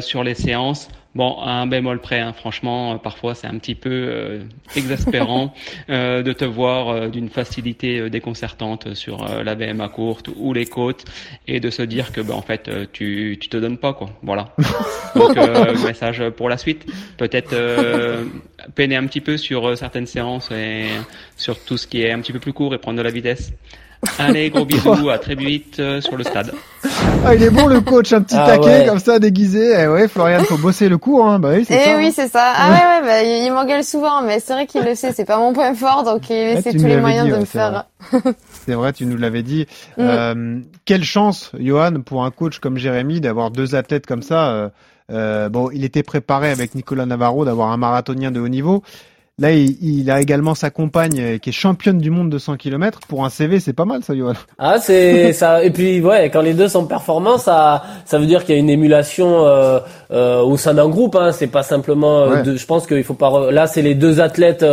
sur 0.00 0.24
les 0.24 0.34
séances. 0.34 0.88
Bon, 1.16 1.42
un 1.42 1.66
bémol 1.66 2.00
près, 2.00 2.20
hein, 2.20 2.32
franchement, 2.32 2.92
euh, 2.92 2.96
parfois 2.96 3.34
c'est 3.34 3.48
un 3.48 3.58
petit 3.58 3.74
peu 3.74 3.90
euh, 3.90 4.44
exaspérant 4.76 5.52
euh, 5.90 6.22
de 6.22 6.32
te 6.32 6.44
voir 6.44 7.10
d'une 7.10 7.28
facilité 7.28 8.08
déconcertante 8.10 8.94
sur 8.94 9.26
la 9.26 9.54
VMA 9.56 9.88
courte 9.88 10.30
ou 10.36 10.52
les 10.52 10.66
côtes 10.66 11.04
et 11.48 11.58
de 11.58 11.68
se 11.70 11.82
dire 11.82 12.12
que, 12.12 12.20
bah, 12.20 12.34
en 12.34 12.42
fait, 12.42 12.70
tu, 12.92 13.38
tu 13.40 13.48
te 13.48 13.56
donnes 13.56 13.78
pas, 13.78 13.92
quoi. 13.92 14.10
Voilà. 14.22 14.54
Donc, 15.16 15.36
message 15.84 16.22
pour 16.30 16.48
la 16.48 16.56
suite. 16.56 16.86
Peut-être 17.16 17.54
peiner 18.74 18.96
un 18.96 19.06
petit 19.06 19.20
peu 19.20 19.36
sur 19.36 19.76
certaines 19.76 20.06
séances 20.06 20.50
et 20.50 20.86
sur 21.36 21.62
tout 21.62 21.76
ce 21.76 21.86
qui 21.86 22.02
est 22.02 22.12
un 22.12 22.20
petit 22.20 22.32
peu 22.32 22.40
plus 22.40 22.52
court 22.52 22.74
et 22.74 22.78
prendre 22.78 22.98
de 22.98 23.02
la 23.02 23.10
vitesse. 23.10 23.52
Allez, 24.18 24.50
gros 24.50 24.64
bisous, 24.66 25.10
à 25.10 25.18
très 25.18 25.34
vite 25.34 25.78
euh, 25.78 26.00
sur 26.00 26.16
le 26.16 26.24
stade. 26.24 26.52
Ah, 27.24 27.34
il 27.34 27.42
est 27.42 27.50
bon 27.50 27.66
le 27.66 27.80
coach, 27.80 28.12
un 28.12 28.22
petit 28.22 28.36
ah 28.36 28.46
taquet 28.46 28.86
comme 28.86 28.98
ça 28.98 29.18
déguisé. 29.18 29.74
Eh 29.78 29.86
ouais, 29.88 30.08
Florian, 30.08 30.42
faut 30.44 30.56
bosser 30.56 30.88
le 30.88 30.96
cours, 30.96 31.26
hein. 31.26 31.38
Bah 31.38 31.50
oui, 31.54 31.64
c'est 31.66 31.74
eh 31.74 31.84
ça. 31.84 31.96
oui, 31.98 32.06
hein. 32.06 32.12
c'est 32.14 32.28
ça. 32.28 32.52
Ah 32.56 32.70
ouais, 32.70 32.76
ouais, 32.76 33.06
bah, 33.06 33.22
il 33.22 33.52
m'engueule 33.52 33.84
souvent, 33.84 34.22
mais 34.22 34.40
c'est 34.40 34.54
vrai 34.54 34.66
qu'il 34.66 34.82
le 34.82 34.94
sait, 34.94 35.12
c'est 35.12 35.26
pas 35.26 35.36
mon 35.36 35.52
point 35.52 35.74
fort, 35.74 36.04
donc 36.04 36.30
il 36.30 36.36
essaie 36.36 36.72
tous 36.72 36.86
les 36.86 36.96
moyens 36.96 37.28
de 37.28 37.36
me 37.36 37.44
faire. 37.44 37.84
c'est 38.66 38.74
vrai, 38.74 38.92
tu 38.92 39.04
nous 39.04 39.18
l'avais 39.18 39.42
dit. 39.42 39.66
Mm. 39.98 40.00
Euh, 40.00 40.60
quelle 40.86 41.04
chance, 41.04 41.52
Johan, 41.58 42.00
pour 42.00 42.24
un 42.24 42.30
coach 42.30 42.58
comme 42.58 42.78
Jérémy, 42.78 43.20
d'avoir 43.20 43.50
deux 43.50 43.74
athlètes 43.74 44.06
comme 44.06 44.22
ça. 44.22 44.50
Euh, 44.50 44.68
euh, 45.10 45.48
bon, 45.48 45.70
il 45.72 45.84
était 45.84 46.02
préparé 46.02 46.50
avec 46.50 46.74
Nicolas 46.74 47.06
Navarro 47.06 47.44
d'avoir 47.44 47.70
un 47.70 47.76
marathonien 47.76 48.30
de 48.30 48.40
haut 48.40 48.48
niveau. 48.48 48.82
Là, 49.40 49.52
il, 49.52 50.10
a 50.10 50.20
également 50.20 50.54
sa 50.54 50.68
compagne 50.68 51.18
euh, 51.18 51.38
qui 51.38 51.48
est 51.48 51.52
championne 51.52 51.96
du 51.96 52.10
monde 52.10 52.28
de 52.28 52.36
100 52.36 52.58
km. 52.58 53.00
Pour 53.08 53.24
un 53.24 53.30
CV, 53.30 53.58
c'est 53.58 53.72
pas 53.72 53.86
mal, 53.86 54.04
ça, 54.04 54.14
Johan. 54.14 54.34
Ah, 54.58 54.78
c'est 54.78 55.32
ça. 55.32 55.64
Et 55.64 55.70
puis, 55.70 56.02
ouais, 56.02 56.28
quand 56.28 56.42
les 56.42 56.52
deux 56.52 56.68
sont 56.68 56.84
performants, 56.84 57.38
ça, 57.38 57.82
ça 58.04 58.18
veut 58.18 58.26
dire 58.26 58.44
qu'il 58.44 58.54
y 58.54 58.58
a 58.58 58.60
une 58.60 58.68
émulation 58.68 59.46
euh, 59.46 59.78
euh, 60.10 60.42
au 60.42 60.58
sein 60.58 60.74
d'un 60.74 60.90
groupe. 60.90 61.16
Hein. 61.16 61.32
C'est 61.32 61.46
pas 61.46 61.62
simplement. 61.62 62.42
de, 62.42 62.54
je 62.54 62.66
pense 62.66 62.86
qu'il 62.86 63.02
faut 63.02 63.14
pas. 63.14 63.50
Là, 63.50 63.66
c'est 63.66 63.80
les 63.80 63.94
deux 63.94 64.20
athlètes 64.20 64.66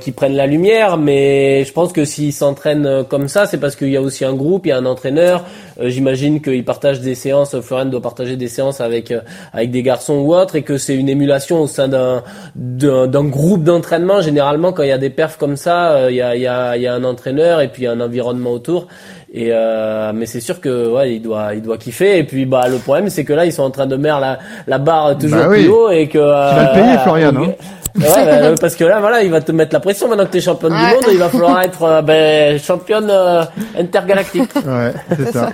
qui 0.00 0.12
prennent 0.12 0.34
la 0.34 0.46
lumière, 0.46 0.96
mais 0.96 1.62
je 1.64 1.72
pense 1.74 1.92
que 1.92 2.06
s'ils 2.06 2.32
s'entraînent 2.32 3.04
comme 3.08 3.28
ça, 3.28 3.44
c'est 3.44 3.58
parce 3.58 3.76
qu'il 3.76 3.90
y 3.90 3.98
a 3.98 4.00
aussi 4.00 4.24
un 4.24 4.32
groupe, 4.32 4.64
il 4.64 4.70
y 4.70 4.72
a 4.72 4.78
un 4.78 4.86
entraîneur. 4.86 5.44
J'imagine 5.78 6.40
qu'ils 6.40 6.64
partagent 6.64 7.00
des 7.00 7.14
séances. 7.14 7.58
Florian 7.60 7.84
doit 7.84 8.00
partager 8.00 8.36
des 8.36 8.48
séances 8.48 8.80
avec 8.80 9.12
avec 9.52 9.70
des 9.70 9.82
garçons 9.82 10.14
ou 10.14 10.34
autres, 10.34 10.56
et 10.56 10.62
que 10.62 10.78
c'est 10.78 10.94
une 10.94 11.10
émulation 11.10 11.60
au 11.60 11.66
sein 11.66 11.86
d'un 11.86 12.22
d'un 12.56 13.24
groupe 13.24 13.62
d'entraîneurs 13.62 13.98
généralement, 14.22 14.72
quand 14.72 14.82
il 14.82 14.88
y 14.88 14.92
a 14.92 14.98
des 14.98 15.10
perfs 15.10 15.36
comme 15.36 15.56
ça, 15.56 15.92
euh, 15.92 16.10
il 16.10 16.16
y, 16.16 16.22
a, 16.22 16.36
y, 16.36 16.46
a, 16.46 16.76
y, 16.76 16.86
a, 16.86 16.94
un 16.94 17.04
entraîneur 17.04 17.60
et 17.60 17.68
puis 17.68 17.86
un 17.86 18.00
environnement 18.00 18.52
autour. 18.52 18.86
Et 19.32 19.48
euh, 19.50 20.12
mais 20.14 20.26
c'est 20.26 20.40
sûr 20.40 20.60
que 20.60 20.88
ouais, 20.88 21.16
il 21.16 21.22
doit, 21.22 21.54
il 21.54 21.62
doit 21.62 21.76
kiffer. 21.76 22.18
Et 22.18 22.24
puis 22.24 22.46
bah 22.46 22.68
le 22.68 22.78
problème, 22.78 23.10
c'est 23.10 23.24
que 23.24 23.32
là, 23.32 23.44
ils 23.44 23.52
sont 23.52 23.62
en 23.62 23.70
train 23.70 23.86
de 23.86 23.96
mettre 23.96 24.20
la, 24.20 24.38
la 24.66 24.78
barre 24.78 25.18
toujours 25.18 25.40
bah 25.40 25.48
plus 25.48 25.68
haut 25.68 25.90
et 25.90 26.06
que. 26.06 26.12
tu 26.12 26.18
vas 26.18 26.72
le 26.72 26.80
payer, 26.80 26.94
euh, 26.94 26.98
Florian. 26.98 27.36
Hein 27.36 27.54
Ouais, 27.98 28.40
bah, 28.40 28.54
parce 28.60 28.76
que 28.76 28.84
là, 28.84 29.00
voilà, 29.00 29.22
il 29.22 29.30
va 29.30 29.40
te 29.40 29.52
mettre 29.52 29.74
la 29.74 29.80
pression 29.80 30.08
maintenant 30.08 30.26
que 30.26 30.32
tu 30.32 30.38
es 30.38 30.40
championne 30.40 30.72
du 30.72 30.78
monde. 30.78 31.04
Il 31.10 31.18
va 31.18 31.28
falloir 31.28 31.62
être 31.62 31.82
euh, 31.82 32.02
ben, 32.02 32.58
championne 32.58 33.08
euh, 33.10 33.44
intergalactique. 33.76 34.50
Ouais, 34.56 34.92
c'est 35.16 35.32
ça. 35.32 35.50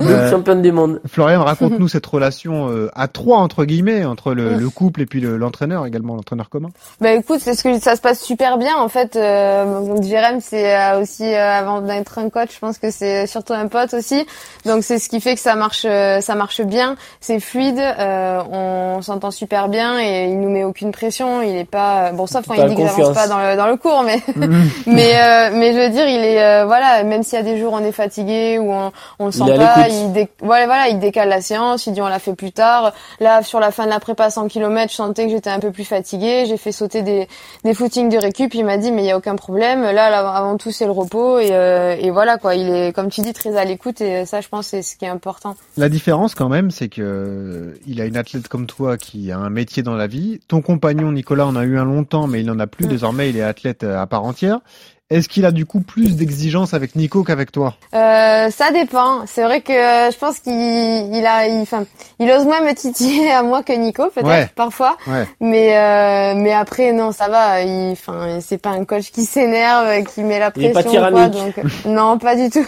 Euh, 0.00 0.30
championne 0.30 0.62
du 0.62 0.72
monde. 0.72 1.00
Florian, 1.06 1.44
raconte-nous 1.44 1.88
cette 1.96 2.06
relation 2.06 2.68
à 2.94 3.08
trois 3.08 3.38
entre 3.38 3.64
guillemets 3.64 4.04
entre 4.04 4.34
le, 4.34 4.54
le 4.54 4.70
couple 4.70 5.02
et 5.02 5.06
puis 5.06 5.20
l'entraîneur 5.20 5.86
également, 5.86 6.16
l'entraîneur 6.16 6.48
commun. 6.48 6.68
Bah 7.00 7.12
écoute, 7.12 7.40
c'est 7.40 7.54
ce 7.54 7.62
que 7.62 7.78
ça 7.78 7.96
se 7.96 8.00
passe 8.00 8.20
super 8.20 8.58
bien 8.58 8.76
en 8.76 8.88
fait. 8.88 9.14
donc 9.14 10.02
Jérém, 10.02 10.40
c'est 10.40 10.74
aussi 11.00 11.24
avant 11.24 11.80
d'être 11.80 12.18
un 12.18 12.30
coach, 12.30 12.50
je 12.54 12.58
pense 12.58 12.78
que 12.78 12.90
c'est 12.90 13.26
surtout 13.26 13.52
un 13.52 13.68
pote 13.68 13.94
aussi. 13.94 14.26
Donc 14.64 14.82
c'est 14.82 14.98
ce 14.98 15.08
qui 15.08 15.20
fait 15.20 15.34
que 15.34 15.40
ça 15.40 15.54
marche, 15.54 15.82
ça 15.82 16.34
marche 16.34 16.62
bien. 16.62 16.96
C'est 17.20 17.40
fluide, 17.40 17.80
on 17.98 19.00
s'entend 19.02 19.30
super 19.30 19.68
bien 19.68 19.98
et 20.00 20.24
il 20.30 20.40
nous 20.40 20.50
met 20.50 20.64
aucune 20.64 20.92
pression. 20.92 21.42
Il 21.42 21.56
est 21.56 21.64
pas 21.64 21.85
bon 22.12 22.26
sauf 22.26 22.46
quand 22.46 22.54
il 22.54 22.68
dit 22.68 22.74
que 22.74 22.82
j'avance 22.82 23.14
pas 23.14 23.28
dans 23.28 23.38
le 23.38 23.56
dans 23.56 23.66
le 23.66 23.76
cours 23.76 24.02
mais 24.02 24.20
mais 24.86 25.12
euh, 25.16 25.50
mais 25.52 25.72
je 25.72 25.78
veux 25.78 25.90
dire 25.90 26.08
il 26.08 26.24
est 26.24 26.42
euh, 26.42 26.64
voilà 26.66 27.02
même 27.04 27.22
s'il 27.22 27.34
y 27.38 27.40
a 27.40 27.44
des 27.44 27.58
jours 27.58 27.72
où 27.72 27.76
on 27.76 27.84
est 27.84 27.92
fatigué 27.92 28.58
ou 28.58 28.72
on 28.72 28.92
on 29.18 29.26
le 29.26 29.32
sent 29.32 29.56
pas 29.56 29.88
il 29.88 30.26
voilà 30.40 30.66
voilà 30.66 30.88
il 30.88 30.98
décale 30.98 31.28
la 31.28 31.40
séance 31.40 31.86
il 31.86 31.92
dit 31.92 32.00
on 32.00 32.08
la 32.08 32.18
fait 32.18 32.34
plus 32.34 32.52
tard. 32.52 32.92
Là 33.20 33.42
sur 33.42 33.60
la 33.60 33.70
fin 33.70 33.84
de 33.84 33.90
la 33.90 34.00
prépa 34.00 34.30
100 34.30 34.48
km 34.48 34.90
je 34.90 34.96
sentais 34.96 35.26
que 35.26 35.32
j'étais 35.32 35.50
un 35.50 35.60
peu 35.60 35.70
plus 35.70 35.84
fatigué 35.84 36.44
j'ai 36.46 36.56
fait 36.56 36.72
sauter 36.72 37.02
des 37.02 37.28
des 37.64 37.74
footings 37.74 38.08
de 38.08 38.18
récup. 38.18 38.54
Il 38.54 38.64
m'a 38.64 38.78
dit 38.78 38.92
mais 38.92 39.02
il 39.02 39.06
y 39.06 39.10
a 39.10 39.16
aucun 39.16 39.36
problème. 39.36 39.82
Là, 39.82 40.10
là 40.10 40.28
avant 40.30 40.56
tout 40.56 40.70
c'est 40.70 40.86
le 40.86 40.92
repos 40.92 41.38
et 41.38 41.50
euh, 41.52 41.96
et 41.98 42.10
voilà 42.10 42.38
quoi. 42.38 42.54
Il 42.54 42.68
est 42.68 42.94
comme 42.94 43.10
tu 43.10 43.20
dis 43.20 43.32
très 43.32 43.56
à 43.56 43.64
l'écoute 43.64 44.00
et 44.00 44.26
ça 44.26 44.40
je 44.40 44.48
pense 44.48 44.68
c'est 44.68 44.82
ce 44.82 44.96
qui 44.96 45.04
est 45.04 45.08
important. 45.08 45.56
La 45.76 45.88
différence 45.88 46.34
quand 46.34 46.48
même 46.48 46.70
c'est 46.70 46.88
que 46.88 47.74
il 47.86 48.00
a 48.00 48.04
une 48.04 48.16
athlète 48.16 48.48
comme 48.48 48.66
toi 48.66 48.96
qui 48.96 49.30
a 49.32 49.38
un 49.38 49.50
métier 49.50 49.82
dans 49.82 49.94
la 49.94 50.06
vie. 50.06 50.40
Ton 50.48 50.62
compagnon 50.62 51.12
Nicolas 51.12 51.46
on 51.46 51.56
a 51.56 51.64
eu 51.66 51.78
un 51.78 51.84
longtemps, 51.84 52.26
mais 52.26 52.40
il 52.40 52.46
n'en 52.46 52.58
a 52.58 52.66
plus. 52.66 52.86
Désormais, 52.86 53.30
il 53.30 53.36
est 53.36 53.42
athlète 53.42 53.84
euh, 53.84 54.00
à 54.00 54.06
part 54.06 54.24
entière. 54.24 54.60
Est-ce 55.08 55.28
qu'il 55.28 55.44
a 55.44 55.52
du 55.52 55.66
coup 55.66 55.82
plus 55.82 56.16
d'exigences 56.16 56.74
avec 56.74 56.96
Nico 56.96 57.22
qu'avec 57.22 57.52
toi? 57.52 57.76
Euh, 57.94 58.50
Ça 58.50 58.72
dépend. 58.72 59.24
C'est 59.26 59.44
vrai 59.44 59.60
que 59.60 59.70
euh, 59.70 60.10
je 60.10 60.18
pense 60.18 60.40
qu'il 60.40 60.52
il 60.52 61.24
a, 61.24 61.46
il, 61.46 61.60
enfin, 61.60 61.84
il 62.18 62.28
ose 62.28 62.44
moins 62.44 62.60
me 62.60 62.74
titiller 62.74 63.30
à 63.30 63.44
moi 63.44 63.62
que 63.62 63.72
Nico 63.72 64.10
peut-être 64.12 64.52
parfois. 64.54 64.96
Mais 65.40 65.76
euh, 65.78 66.34
mais 66.34 66.52
après 66.52 66.92
non, 66.92 67.12
ça 67.12 67.28
va. 67.28 67.62
Il, 67.62 67.92
enfin, 67.92 68.40
c'est 68.40 68.58
pas 68.58 68.70
un 68.70 68.84
coach 68.84 69.12
qui 69.12 69.24
s'énerve, 69.24 70.04
qui 70.12 70.24
met 70.24 70.40
la 70.40 70.50
pression. 70.50 70.90
Il 70.92 70.98
pas 70.98 71.10
quoi, 71.12 71.28
donc 71.28 71.54
non, 71.84 72.18
pas 72.18 72.34
du 72.34 72.50
tout. 72.50 72.66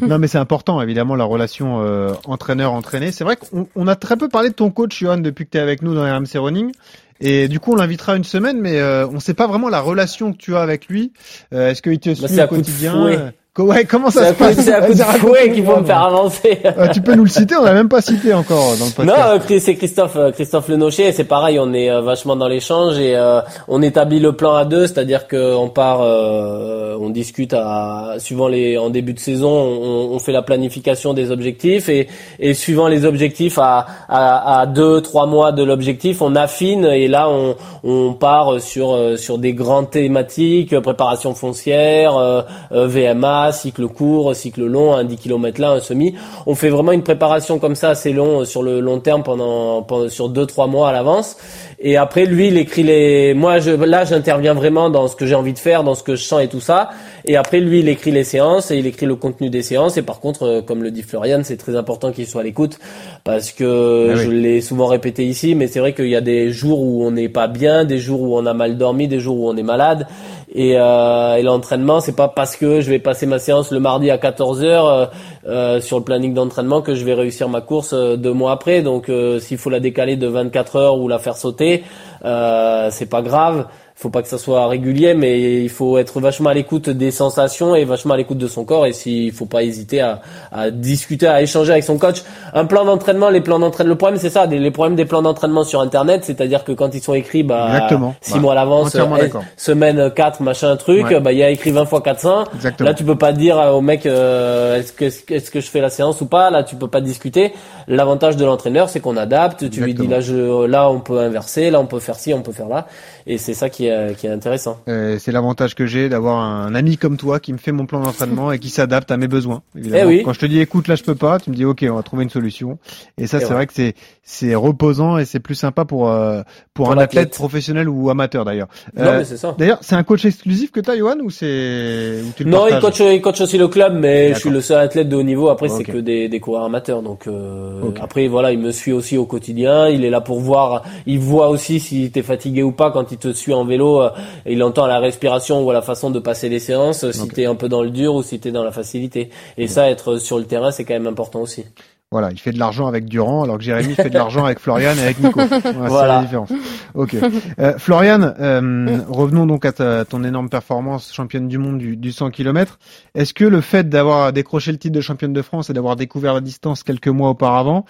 non, 0.06 0.20
mais 0.20 0.28
c'est 0.28 0.38
important 0.38 0.80
évidemment 0.80 1.16
la 1.16 1.24
relation 1.24 1.82
entraîneur-entraîné. 2.24 3.10
C'est 3.10 3.24
vrai 3.24 3.36
qu'on 3.36 3.86
a 3.88 3.96
très 3.96 4.16
peu 4.16 4.28
parlé 4.28 4.50
de 4.50 4.54
ton 4.54 4.70
coach 4.70 5.00
Johan 5.00 5.18
depuis 5.18 5.44
que 5.44 5.50
tu 5.50 5.58
es 5.58 5.60
avec 5.60 5.82
nous 5.82 5.96
dans 5.96 6.02
RMC 6.02 6.36
Running. 6.38 6.70
Et 7.20 7.48
du 7.48 7.60
coup, 7.60 7.72
on 7.72 7.76
l'invitera 7.76 8.16
une 8.16 8.24
semaine, 8.24 8.60
mais 8.60 8.78
euh, 8.78 9.06
on 9.08 9.14
ne 9.14 9.20
sait 9.20 9.34
pas 9.34 9.46
vraiment 9.46 9.68
la 9.68 9.80
relation 9.80 10.32
que 10.32 10.38
tu 10.38 10.54
as 10.54 10.60
avec 10.60 10.88
lui. 10.88 11.12
Euh, 11.52 11.70
est-ce 11.70 11.82
qu'il 11.82 11.98
te 11.98 12.10
bah, 12.20 12.28
suit 12.28 12.42
au 12.42 12.46
quotidien? 12.46 13.32
Ouais, 13.58 13.84
comment 13.84 14.10
ça 14.10 14.28
se 14.28 14.34
passe 14.34 14.60
C'est 14.60 14.72
à 14.72 14.82
coup 14.82 14.94
de 14.94 15.02
fouet 15.02 15.48
vont 15.60 15.80
me 15.80 15.86
faire 15.86 16.02
avancer. 16.02 16.58
Ah, 16.64 16.88
tu 16.88 17.00
peux 17.00 17.14
nous 17.14 17.24
le 17.24 17.30
citer 17.30 17.56
On 17.56 17.64
n'a 17.64 17.72
même 17.72 17.88
pas 17.88 18.00
cité 18.00 18.32
encore 18.32 18.76
dans 18.78 18.86
le 18.86 18.92
podcast. 18.92 19.18
Non, 19.18 19.56
euh, 19.56 19.58
c'est 19.58 19.74
Christophe, 19.74 20.16
euh, 20.16 20.30
Christophe 20.30 20.68
Lenocher. 20.68 21.10
C'est 21.12 21.24
pareil, 21.24 21.58
on 21.58 21.72
est 21.72 21.90
euh, 21.90 22.00
vachement 22.00 22.36
dans 22.36 22.46
l'échange 22.46 22.98
et 22.98 23.18
on 23.66 23.82
établit 23.82 24.20
le 24.20 24.32
plan 24.32 24.54
à 24.54 24.64
deux, 24.64 24.86
c'est-à-dire 24.86 25.26
qu'on 25.28 25.68
part, 25.68 26.00
on 26.00 27.10
discute 27.10 27.52
à 27.54 28.14
suivant 28.18 28.48
les 28.48 28.78
en 28.78 28.90
début 28.90 29.12
de 29.14 29.18
saison, 29.18 29.50
on, 29.50 30.14
on 30.14 30.18
fait 30.18 30.32
la 30.32 30.42
planification 30.42 31.14
des 31.14 31.30
objectifs 31.30 31.88
et, 31.88 32.08
et 32.38 32.54
suivant 32.54 32.88
les 32.88 33.04
objectifs 33.04 33.58
à, 33.58 33.86
à, 34.08 34.60
à 34.60 34.66
deux, 34.66 35.00
trois 35.00 35.26
mois 35.26 35.52
de 35.52 35.64
l'objectif, 35.64 36.22
on 36.22 36.36
affine 36.36 36.84
et 36.84 37.08
là 37.08 37.28
on, 37.28 37.56
on 37.84 38.12
part 38.14 38.60
sur 38.60 39.18
sur 39.18 39.38
des 39.38 39.52
grandes 39.52 39.90
thématiques, 39.90 40.78
préparation 40.80 41.34
foncière, 41.34 42.44
VMA 42.70 43.47
cycle 43.52 43.86
court, 43.88 44.34
cycle 44.34 44.64
long, 44.64 44.94
un 44.94 45.04
10 45.04 45.16
km 45.16 45.60
là, 45.60 45.70
un 45.70 45.80
semi. 45.80 46.14
On 46.46 46.54
fait 46.54 46.68
vraiment 46.68 46.92
une 46.92 47.02
préparation 47.02 47.58
comme 47.58 47.74
ça 47.74 47.90
assez 47.90 48.12
long 48.12 48.40
euh, 48.40 48.44
sur 48.44 48.62
le 48.62 48.80
long 48.80 49.00
terme 49.00 49.22
pendant, 49.22 49.82
pendant 49.82 50.08
sur 50.08 50.28
deux 50.28 50.46
trois 50.46 50.66
mois 50.66 50.88
à 50.88 50.92
l'avance. 50.92 51.36
Et 51.80 51.96
après, 51.96 52.26
lui, 52.26 52.48
il 52.48 52.58
écrit 52.58 52.82
les. 52.82 53.34
Moi, 53.34 53.60
je, 53.60 53.70
là, 53.70 54.04
j'interviens 54.04 54.54
vraiment 54.54 54.90
dans 54.90 55.06
ce 55.06 55.14
que 55.14 55.26
j'ai 55.26 55.36
envie 55.36 55.52
de 55.52 55.58
faire, 55.60 55.84
dans 55.84 55.94
ce 55.94 56.02
que 56.02 56.16
je 56.16 56.24
sens 56.24 56.42
et 56.42 56.48
tout 56.48 56.60
ça. 56.60 56.90
Et 57.24 57.36
après, 57.36 57.60
lui, 57.60 57.80
il 57.80 57.88
écrit 57.88 58.10
les 58.10 58.24
séances 58.24 58.72
et 58.72 58.78
il 58.78 58.86
écrit 58.86 59.06
le 59.06 59.14
contenu 59.14 59.48
des 59.48 59.62
séances. 59.62 59.96
Et 59.96 60.02
par 60.02 60.18
contre, 60.18 60.42
euh, 60.42 60.62
comme 60.62 60.82
le 60.82 60.90
dit 60.90 61.02
Florian, 61.02 61.40
c'est 61.44 61.56
très 61.56 61.76
important 61.76 62.10
qu'il 62.10 62.26
soit 62.26 62.40
à 62.40 62.44
l'écoute 62.44 62.78
parce 63.22 63.52
que 63.52 64.10
ah 64.12 64.16
je 64.16 64.28
l'ai 64.28 64.60
souvent 64.60 64.86
répété 64.86 65.24
ici, 65.24 65.54
mais 65.54 65.68
c'est 65.68 65.78
vrai 65.78 65.94
qu'il 65.94 66.08
y 66.08 66.16
a 66.16 66.20
des 66.20 66.50
jours 66.50 66.80
où 66.80 67.04
on 67.04 67.12
n'est 67.12 67.28
pas 67.28 67.46
bien, 67.46 67.84
des 67.84 67.98
jours 67.98 68.22
où 68.22 68.36
on 68.36 68.46
a 68.46 68.54
mal 68.54 68.76
dormi, 68.76 69.06
des 69.06 69.20
jours 69.20 69.38
où 69.38 69.48
on 69.48 69.56
est 69.56 69.62
malade. 69.62 70.08
Et, 70.50 70.78
euh, 70.78 71.36
et 71.36 71.42
l'entraînement, 71.42 72.00
c'est 72.00 72.16
pas 72.16 72.28
parce 72.28 72.56
que 72.56 72.80
je 72.80 72.88
vais 72.88 72.98
passer 72.98 73.26
ma 73.26 73.38
séance 73.38 73.70
le 73.70 73.80
mardi 73.80 74.10
à 74.10 74.16
14 74.16 74.62
h 74.62 74.66
euh, 74.66 75.06
euh, 75.46 75.80
sur 75.80 75.98
le 75.98 76.04
planning 76.04 76.32
d'entraînement 76.32 76.80
que 76.80 76.94
je 76.94 77.04
vais 77.04 77.14
réussir 77.14 77.48
ma 77.48 77.60
course 77.60 77.92
euh, 77.92 78.16
deux 78.16 78.32
mois 78.32 78.52
après. 78.52 78.80
Donc, 78.80 79.10
s'il 79.40 79.58
faut 79.58 79.70
la 79.70 79.80
décaler 79.80 80.16
de 80.16 80.26
24 80.26 80.76
heures 80.76 80.98
ou 80.98 81.08
la 81.08 81.18
faire 81.18 81.36
sauter, 81.36 81.84
c'est 82.22 83.10
pas 83.10 83.22
grave 83.22 83.66
faut 83.98 84.10
pas 84.10 84.22
que 84.22 84.28
ça 84.28 84.38
soit 84.38 84.68
régulier, 84.68 85.14
mais 85.14 85.60
il 85.60 85.68
faut 85.68 85.98
être 85.98 86.20
vachement 86.20 86.50
à 86.50 86.54
l'écoute 86.54 86.88
des 86.88 87.10
sensations 87.10 87.74
et 87.74 87.84
vachement 87.84 88.14
à 88.14 88.16
l'écoute 88.16 88.38
de 88.38 88.46
son 88.46 88.64
corps. 88.64 88.86
Et 88.86 88.92
s'il 88.92 89.32
faut 89.32 89.46
pas 89.46 89.64
hésiter 89.64 90.00
à, 90.00 90.20
à, 90.52 90.70
discuter, 90.70 91.26
à 91.26 91.42
échanger 91.42 91.72
avec 91.72 91.82
son 91.82 91.98
coach. 91.98 92.22
Un 92.54 92.64
plan 92.64 92.84
d'entraînement, 92.84 93.28
les 93.28 93.40
plans 93.40 93.58
d'entraînement. 93.58 93.94
Le 93.94 93.98
problème, 93.98 94.20
c'est 94.20 94.30
ça, 94.30 94.46
les 94.46 94.70
problèmes 94.70 94.94
des 94.94 95.04
plans 95.04 95.20
d'entraînement 95.20 95.64
sur 95.64 95.80
Internet, 95.80 96.24
c'est-à-dire 96.24 96.62
que 96.62 96.70
quand 96.70 96.94
ils 96.94 97.02
sont 97.02 97.14
écrits, 97.14 97.42
bah, 97.42 97.88
six 98.20 98.34
bah, 98.34 98.38
mois 98.38 98.52
à 98.52 98.54
l'avance, 98.54 98.94
eh, 98.94 99.30
semaine 99.56 100.12
4, 100.14 100.42
machin, 100.42 100.76
truc, 100.76 101.12
bah, 101.20 101.32
il 101.32 101.38
y 101.38 101.42
a 101.42 101.50
écrit 101.50 101.72
20 101.72 101.84
fois 101.86 102.00
400. 102.00 102.44
Là, 102.78 102.94
tu 102.94 103.02
peux 103.02 103.18
pas 103.18 103.32
dire 103.32 103.56
au 103.74 103.80
mec, 103.80 104.06
euh, 104.06 104.78
est-ce 104.78 104.92
que, 104.92 105.06
est-ce 105.06 105.50
que 105.50 105.58
je 105.58 105.68
fais 105.68 105.80
la 105.80 105.90
séance 105.90 106.20
ou 106.20 106.26
pas? 106.26 106.50
Là, 106.50 106.62
tu 106.62 106.76
peux 106.76 106.86
pas 106.86 107.00
discuter. 107.00 107.52
L'avantage 107.88 108.36
de 108.36 108.44
l'entraîneur, 108.44 108.90
c'est 108.90 109.00
qu'on 109.00 109.16
adapte. 109.16 109.68
Tu 109.68 109.80
lui 109.80 109.94
dis, 109.94 110.06
là, 110.06 110.20
je, 110.20 110.66
là, 110.66 110.88
on 110.88 111.00
peut 111.00 111.18
inverser, 111.18 111.70
là, 111.70 111.80
on 111.80 111.86
peut 111.86 111.98
faire 111.98 112.14
ci, 112.14 112.32
on 112.32 112.42
peut 112.42 112.52
faire 112.52 112.68
là. 112.68 112.86
Et 113.28 113.38
c'est 113.38 113.54
ça 113.54 113.68
qui 113.68 113.86
est 113.86 114.16
qui 114.18 114.26
est 114.26 114.30
intéressant. 114.30 114.80
C'est 114.86 115.30
l'avantage 115.32 115.74
que 115.74 115.86
j'ai 115.86 116.08
d'avoir 116.08 116.38
un 116.38 116.74
ami 116.74 116.96
comme 116.96 117.16
toi 117.16 117.38
qui 117.40 117.52
me 117.52 117.58
fait 117.58 117.72
mon 117.72 117.86
plan 117.86 118.00
d'entraînement 118.00 118.50
et 118.52 118.58
qui 118.58 118.70
s'adapte 118.70 119.10
à 119.10 119.16
mes 119.16 119.28
besoins. 119.28 119.62
Eh 119.76 120.04
oui. 120.04 120.22
Quand 120.24 120.32
je 120.32 120.40
te 120.40 120.46
dis 120.46 120.60
écoute 120.60 120.88
là 120.88 120.94
je 120.96 121.02
peux 121.04 121.14
pas, 121.14 121.38
tu 121.38 121.50
me 121.50 121.54
dis 121.54 121.64
ok 121.64 121.84
on 121.90 121.94
va 121.96 122.02
trouver 122.02 122.24
une 122.24 122.30
solution. 122.30 122.78
Et 123.18 123.26
ça 123.26 123.38
c'est 123.38 123.46
ouais. 123.48 123.52
vrai 123.54 123.66
que 123.66 123.74
c'est 123.74 123.94
c'est 124.22 124.54
reposant 124.54 125.18
et 125.18 125.24
c'est 125.24 125.40
plus 125.40 125.54
sympa 125.54 125.84
pour 125.84 126.08
euh, 126.10 126.42
pour, 126.74 126.86
Pour 126.86 126.92
un 126.94 126.98
athlète 126.98 127.30
professionnel 127.34 127.88
ou 127.88 128.08
amateur 128.10 128.44
d'ailleurs. 128.44 128.68
Non, 128.96 129.04
Euh, 129.04 129.18
mais 129.18 129.24
c'est 129.24 129.36
ça. 129.36 129.54
D'ailleurs 129.58 129.78
c'est 129.82 129.94
un 129.94 130.02
coach 130.04 130.24
exclusif 130.24 130.70
que 130.70 130.80
t'as 130.80 130.96
Johan 130.96 131.16
ou 131.22 131.30
c'est 131.30 132.22
tu 132.36 132.44
Non, 132.46 132.66
il 132.66 132.78
coach, 132.80 133.00
il 133.00 133.20
coach 133.20 133.40
aussi 133.40 133.58
le 133.58 133.68
club, 133.68 133.94
mais 133.98 134.34
je 134.34 134.38
suis 134.40 134.50
le 134.50 134.60
seul 134.60 134.78
athlète 134.78 135.08
de 135.08 135.16
haut 135.16 135.22
niveau. 135.22 135.48
Après, 135.50 135.68
c'est 135.68 135.84
que 135.84 135.98
des, 135.98 136.28
des 136.28 136.40
coureurs 136.40 136.64
amateurs. 136.64 137.02
Donc 137.02 137.26
euh, 137.26 137.90
après, 138.00 138.28
voilà, 138.28 138.52
il 138.52 138.58
me 138.58 138.70
suit 138.70 138.92
aussi 138.92 139.16
au 139.18 139.26
quotidien. 139.26 139.88
Il 139.88 140.04
est 140.04 140.10
là 140.10 140.20
pour 140.20 140.40
voir. 140.40 140.82
Il 141.06 141.18
voit 141.18 141.48
aussi 141.48 141.80
si 141.80 142.10
t'es 142.10 142.22
fatigué 142.22 142.62
ou 142.62 142.72
pas 142.72 142.90
quand 142.90 143.12
il 143.12 143.17
te 143.18 143.32
suit 143.32 143.52
en 143.54 143.64
vélo. 143.64 144.00
euh, 144.02 144.10
il 144.46 144.62
entend 144.62 144.86
la 144.86 144.98
respiration 145.00 145.66
ou 145.66 145.70
la 145.72 145.82
façon 145.82 146.10
de 146.10 146.18
passer 146.18 146.48
les 146.48 146.58
séances. 146.60 147.04
euh, 147.04 147.12
Si 147.12 147.22
Ok. 147.22 147.34
t'es 147.34 147.46
un 147.46 147.54
peu 147.54 147.68
dans 147.68 147.82
le 147.82 147.90
dur 147.90 148.14
ou 148.14 148.22
si 148.22 148.38
t'es 148.40 148.50
dans 148.52 148.64
la 148.64 148.72
facilité. 148.72 149.30
Et 149.56 149.66
ça, 149.68 149.90
être 149.90 150.16
sur 150.18 150.38
le 150.38 150.44
terrain, 150.44 150.70
c'est 150.70 150.84
quand 150.84 150.94
même 150.94 151.06
important 151.06 151.40
aussi. 151.40 151.64
Voilà, 152.10 152.30
il 152.30 152.38
fait 152.40 152.52
de 152.52 152.58
l'argent 152.58 152.86
avec 152.86 153.04
Durand, 153.04 153.42
alors 153.42 153.58
que 153.58 153.62
Jérémy 153.64 153.92
fait 153.94 154.08
de 154.08 154.14
l'argent 154.14 154.46
avec 154.46 154.60
Florian 154.60 154.94
et 154.96 155.02
avec 155.02 155.20
Nico. 155.22 155.40
Voilà, 155.74 155.88
C'est 156.00 156.08
la 156.08 156.20
différence. 156.22 156.50
Ok. 156.94 157.14
Euh, 157.58 157.74
Florian, 157.76 158.32
euh, 158.40 158.98
revenons 159.10 159.44
donc 159.44 159.66
à 159.66 159.72
ta- 159.72 160.06
ton 160.06 160.24
énorme 160.24 160.48
performance, 160.48 161.12
championne 161.12 161.48
du 161.48 161.58
monde 161.58 161.76
du, 161.76 161.98
du 161.98 162.10
100 162.10 162.30
km. 162.30 162.78
Est-ce 163.14 163.34
que 163.34 163.44
le 163.44 163.60
fait 163.60 163.90
d'avoir 163.90 164.32
décroché 164.32 164.72
le 164.72 164.78
titre 164.78 164.94
de 164.94 165.02
championne 165.02 165.34
de 165.34 165.42
France 165.42 165.68
et 165.68 165.74
d'avoir 165.74 165.96
découvert 165.96 166.32
la 166.32 166.40
distance 166.40 166.82
quelques 166.82 167.08
mois 167.08 167.28
auparavant, 167.28 167.84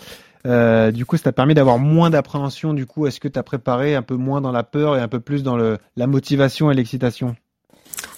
euh, 0.47 0.91
du 0.91 1.05
coup, 1.05 1.17
ça 1.17 1.25
t'a 1.25 1.33
permis 1.33 1.55
d'avoir 1.55 1.79
moins 1.79 2.11
d'appréhension. 2.11 2.75
Du 2.75 2.87
coup, 2.87 3.07
est-ce 3.07 3.21
que 3.21 3.29
t'as 3.29 3.43
préparé 3.43 3.95
un 3.95 4.03
peu 4.03 4.15
moins 4.15 4.41
dans 4.41 4.53
la 4.53 4.63
peur 4.63 4.97
et 4.97 5.01
un 5.01 5.09
peu 5.09 5.21
plus 5.21 5.43
dans 5.43 5.57
la 5.57 6.07
motivation 6.07 6.71
et 6.71 6.75
l'excitation? 6.75 7.37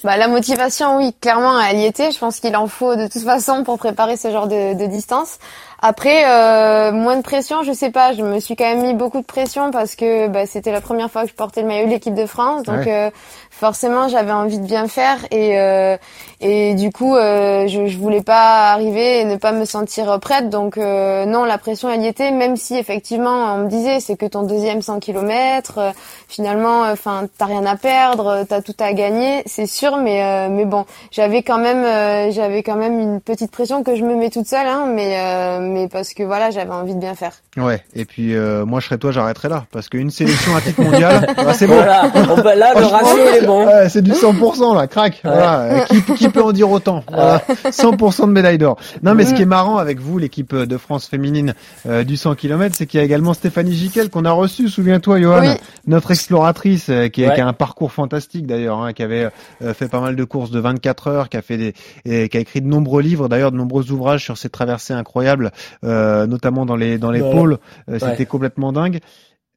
Bah, 0.05 0.17
la 0.17 0.29
motivation, 0.29 0.99
oui, 0.99 1.15
clairement, 1.21 1.61
elle 1.61 1.79
y 1.79 1.85
était. 1.85 2.11
Je 2.11 2.19
pense 2.19 2.41
qu'il 2.41 2.57
en 2.57 2.67
faut 2.67 2.97
de 2.97 3.07
toute 3.07 3.23
façon 3.23 3.65
pour 3.65 3.79
préparer 3.79 4.17
ce 4.17 4.31
genre 4.31 4.49
de 4.49 4.87
distance. 4.87 5.39
Après, 5.83 6.25
euh, 6.29 6.93
moins 6.93 7.17
de 7.17 7.23
pression, 7.23 7.63
je 7.63 7.73
sais 7.73 7.91
pas. 7.91 8.13
Je 8.13 8.23
me 8.23 8.39
suis 8.39 8.55
quand 8.55 8.65
même 8.65 8.83
mis 8.83 8.93
beaucoup 8.95 9.21
de 9.21 9.25
pression 9.25 9.71
parce 9.71 9.95
que 9.95 10.29
bah, 10.29 10.45
c'était 10.47 10.73
la 10.73 10.83
première 10.83 11.11
fois 11.11 11.23
que 11.23 11.31
je 11.31 11.35
portais 11.35 11.63
le 11.63 11.69
maillot 11.69 11.87
de 11.87 11.91
l'équipe 11.91 12.15
de 12.15 12.27
France, 12.27 12.65
donc 12.65 12.81
Ouais. 12.85 13.07
euh, 13.09 13.11
forcément 13.51 14.09
j'avais 14.09 14.33
envie 14.33 14.59
de 14.59 14.67
bien 14.67 14.89
faire. 14.89 15.17
Et 15.31 15.59
euh, 15.59 15.97
et 16.43 16.75
du 16.75 16.91
coup 16.93 17.15
euh, 17.17 17.67
je, 17.67 17.87
je 17.87 17.97
voulais 17.99 18.21
pas 18.23 18.73
arriver 18.73 19.21
et 19.21 19.25
ne 19.25 19.37
pas 19.37 19.53
me 19.53 19.65
sentir 19.65 20.21
prête. 20.21 20.51
Donc 20.51 20.77
euh, 20.77 21.25
non, 21.25 21.45
la 21.45 21.57
pression 21.57 21.89
elle 21.89 22.03
y 22.03 22.07
était, 22.07 22.31
même 22.31 22.57
si 22.57 22.77
effectivement 22.77 23.55
on 23.55 23.59
me 23.65 23.69
disait 23.69 24.01
c'est 24.01 24.17
que 24.17 24.27
ton 24.27 24.43
deuxième 24.43 24.83
100 24.83 25.01
km, 25.01 25.79
euh, 25.79 25.91
finalement, 26.29 26.83
enfin 26.93 27.27
t'as 27.39 27.47
rien 27.47 27.65
à 27.65 27.77
perdre, 27.77 28.45
t'as 28.47 28.61
tout 28.61 28.77
à 28.81 28.93
gagner, 28.93 29.43
c'est 29.47 29.67
sûr, 29.67 29.97
mais 29.97 30.23
euh, 30.23 30.49
mais 30.51 30.67
bon, 30.67 30.85
j'avais 31.11 31.43
quand 31.43 31.59
même 31.59 31.85
euh, 31.85 32.31
j'avais 32.33 32.63
quand 32.63 32.77
même 32.77 32.99
une 33.01 33.21
petite 33.23 33.51
pression 33.51 33.83
que 33.83 33.97
je 33.97 34.05
me 34.05 34.15
mets 34.15 34.29
toute 34.29 34.47
seule, 34.47 34.67
hein, 34.67 34.85
mais 34.87 35.15
euh, 35.19 35.70
mais 35.71 35.89
parce 35.89 36.13
que 36.15 36.23
voilà 36.23 36.51
j'avais 36.51 36.71
envie 36.73 36.95
de 36.95 37.01
bien 37.01 37.15
faire. 37.15 37.33
Ouais. 37.57 37.83
Et 37.95 38.05
puis, 38.05 38.35
euh, 38.35 38.65
moi, 38.67 38.81
je 38.81 38.87
serais 38.87 38.99
toi, 38.99 39.11
j'arrêterais 39.11 39.49
là, 39.49 39.67
parce 39.73 39.89
qu'une 39.89 40.11
sélection 40.11 40.55
à 40.57 40.61
titre 40.61 40.81
mondial, 40.83 41.27
bah, 41.37 41.53
c'est 41.55 41.67
bon. 41.67 41.75
Voilà. 41.77 42.11
Peut- 42.13 42.59
là, 42.59 42.73
le 42.79 42.85
ratio 42.87 43.19
est 43.43 43.47
bon. 43.47 43.67
Ouais, 43.67 43.89
c'est 43.89 44.03
du 44.03 44.13
100% 44.13 44.75
là, 44.77 44.87
crac. 44.87 45.21
Voilà. 45.25 45.61
Euh, 45.61 45.81
Qui, 45.87 46.03
qui 46.15 46.29
peut 46.29 46.43
en 46.43 46.53
dire 46.53 46.71
autant? 46.71 47.03
Voilà. 47.09 47.43
100% 47.71 48.27
de 48.27 48.33
médaille 48.33 48.59
d'or. 48.59 48.77
Non, 49.03 49.15
mais 49.15 49.25
ce 49.25 49.35
qui 49.35 49.43
est 49.43 49.47
marrant 49.47 49.77
avec 49.79 50.01
vous, 50.01 50.19
l'équipe 50.19 50.55
de 50.55 50.77
France 50.77 51.07
féminine 51.07 51.55
euh, 51.87 52.05
du 52.05 52.17
100 52.17 52.35
km, 52.35 52.75
c'est 52.77 52.87
qu'il 52.87 52.99
y 52.99 53.03
a 53.03 53.07
également 53.07 53.35
Stéphanie 53.35 53.75
Giquel 53.75 54.11
qu'on 54.11 54.25
a 54.25 54.31
reçu. 54.33 54.69
Souviens-toi, 54.69 55.21
Johan, 55.21 55.41
Oui. 55.41 55.49
notre 55.87 56.11
exploratrice 56.11 56.89
euh, 56.91 57.09
qui, 57.09 57.25
a- 57.25 57.29
Ouais. 57.29 57.35
qui 57.35 57.41
a 57.41 57.47
un 57.47 57.53
parcours 57.53 57.93
fantastique 57.93 58.47
d'ailleurs, 58.47 58.81
hein, 58.83 58.93
qui 58.93 59.03
avait 59.03 59.29
euh, 59.63 59.75
fait 59.75 59.89
pas 59.89 60.01
mal 60.01 60.17
de 60.17 60.25
courses 60.25 60.51
de 60.51 60.59
24 60.61 61.07
heures, 61.09 61.29
qui 61.29 61.37
a 61.37 61.43
fait 61.43 61.57
des, 61.57 61.75
et 62.05 62.29
qui 62.29 62.37
a 62.37 62.41
écrit 62.41 62.61
de 62.61 62.67
nombreux 62.67 63.03
livres, 63.03 63.29
d'ailleurs 63.29 63.53
de 63.53 63.57
nombreux 63.57 63.91
ouvrages 63.93 64.25
sur 64.25 64.37
ces 64.39 64.49
traversées 64.49 64.95
incroyables, 64.95 65.47
euh, 65.47 65.51
notamment 65.83 66.67
dans 66.67 66.77
les 66.77 66.99
dans 66.99 67.11
les 67.11 67.21
pôles. 67.21 67.59
Euh, 67.89 67.99
C'était 67.99 68.07
Ouais. 68.19 68.27
complètement 68.27 68.73
dingue. 68.73 69.01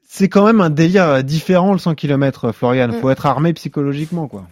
C'est 0.07 0.29
quand 0.29 0.45
même 0.45 0.62
un 0.62 0.69
délire 0.69 1.07
euh, 1.10 1.22
différent 1.24 1.72
le 1.74 1.79
100 1.79 1.95
km, 1.95 2.51
Florian. 2.51 2.89
Mm. 2.89 2.93
Faut 3.01 3.10
être 3.10 3.25
armé 3.25 3.51
psychologiquement, 3.53 4.27
quoi. 4.27 4.43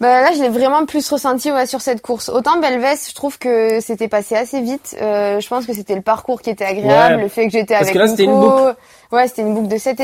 Bah 0.00 0.20
là, 0.20 0.30
je 0.36 0.40
l'ai 0.40 0.48
vraiment 0.48 0.84
plus 0.86 1.08
ressenti 1.10 1.50
ouais, 1.50 1.66
sur 1.66 1.80
cette 1.80 2.02
course. 2.02 2.28
Autant 2.28 2.60
Belvès, 2.60 3.08
je 3.08 3.14
trouve 3.16 3.36
que 3.38 3.80
c'était 3.80 4.06
passé 4.06 4.36
assez 4.36 4.60
vite. 4.60 4.96
Euh, 5.02 5.40
je 5.40 5.48
pense 5.48 5.66
que 5.66 5.72
c'était 5.72 5.96
le 5.96 6.02
parcours 6.02 6.40
qui 6.40 6.50
était 6.50 6.64
agréable, 6.64 7.16
Ouais. 7.16 7.22
le 7.22 7.28
fait 7.28 7.46
que 7.46 7.52
j'étais 7.52 7.74
Parce 7.74 7.82
avec 7.88 7.94
que 7.94 7.98
là, 7.98 8.06
c'était 8.06 8.24
une 8.24 8.30
Nico. 8.30 8.48
boucle. 8.48 8.76
Ouais, 9.10 9.26
c'était 9.26 9.42
une 9.42 9.54
boucle 9.54 9.66
de 9.68 9.76
7 9.78 9.98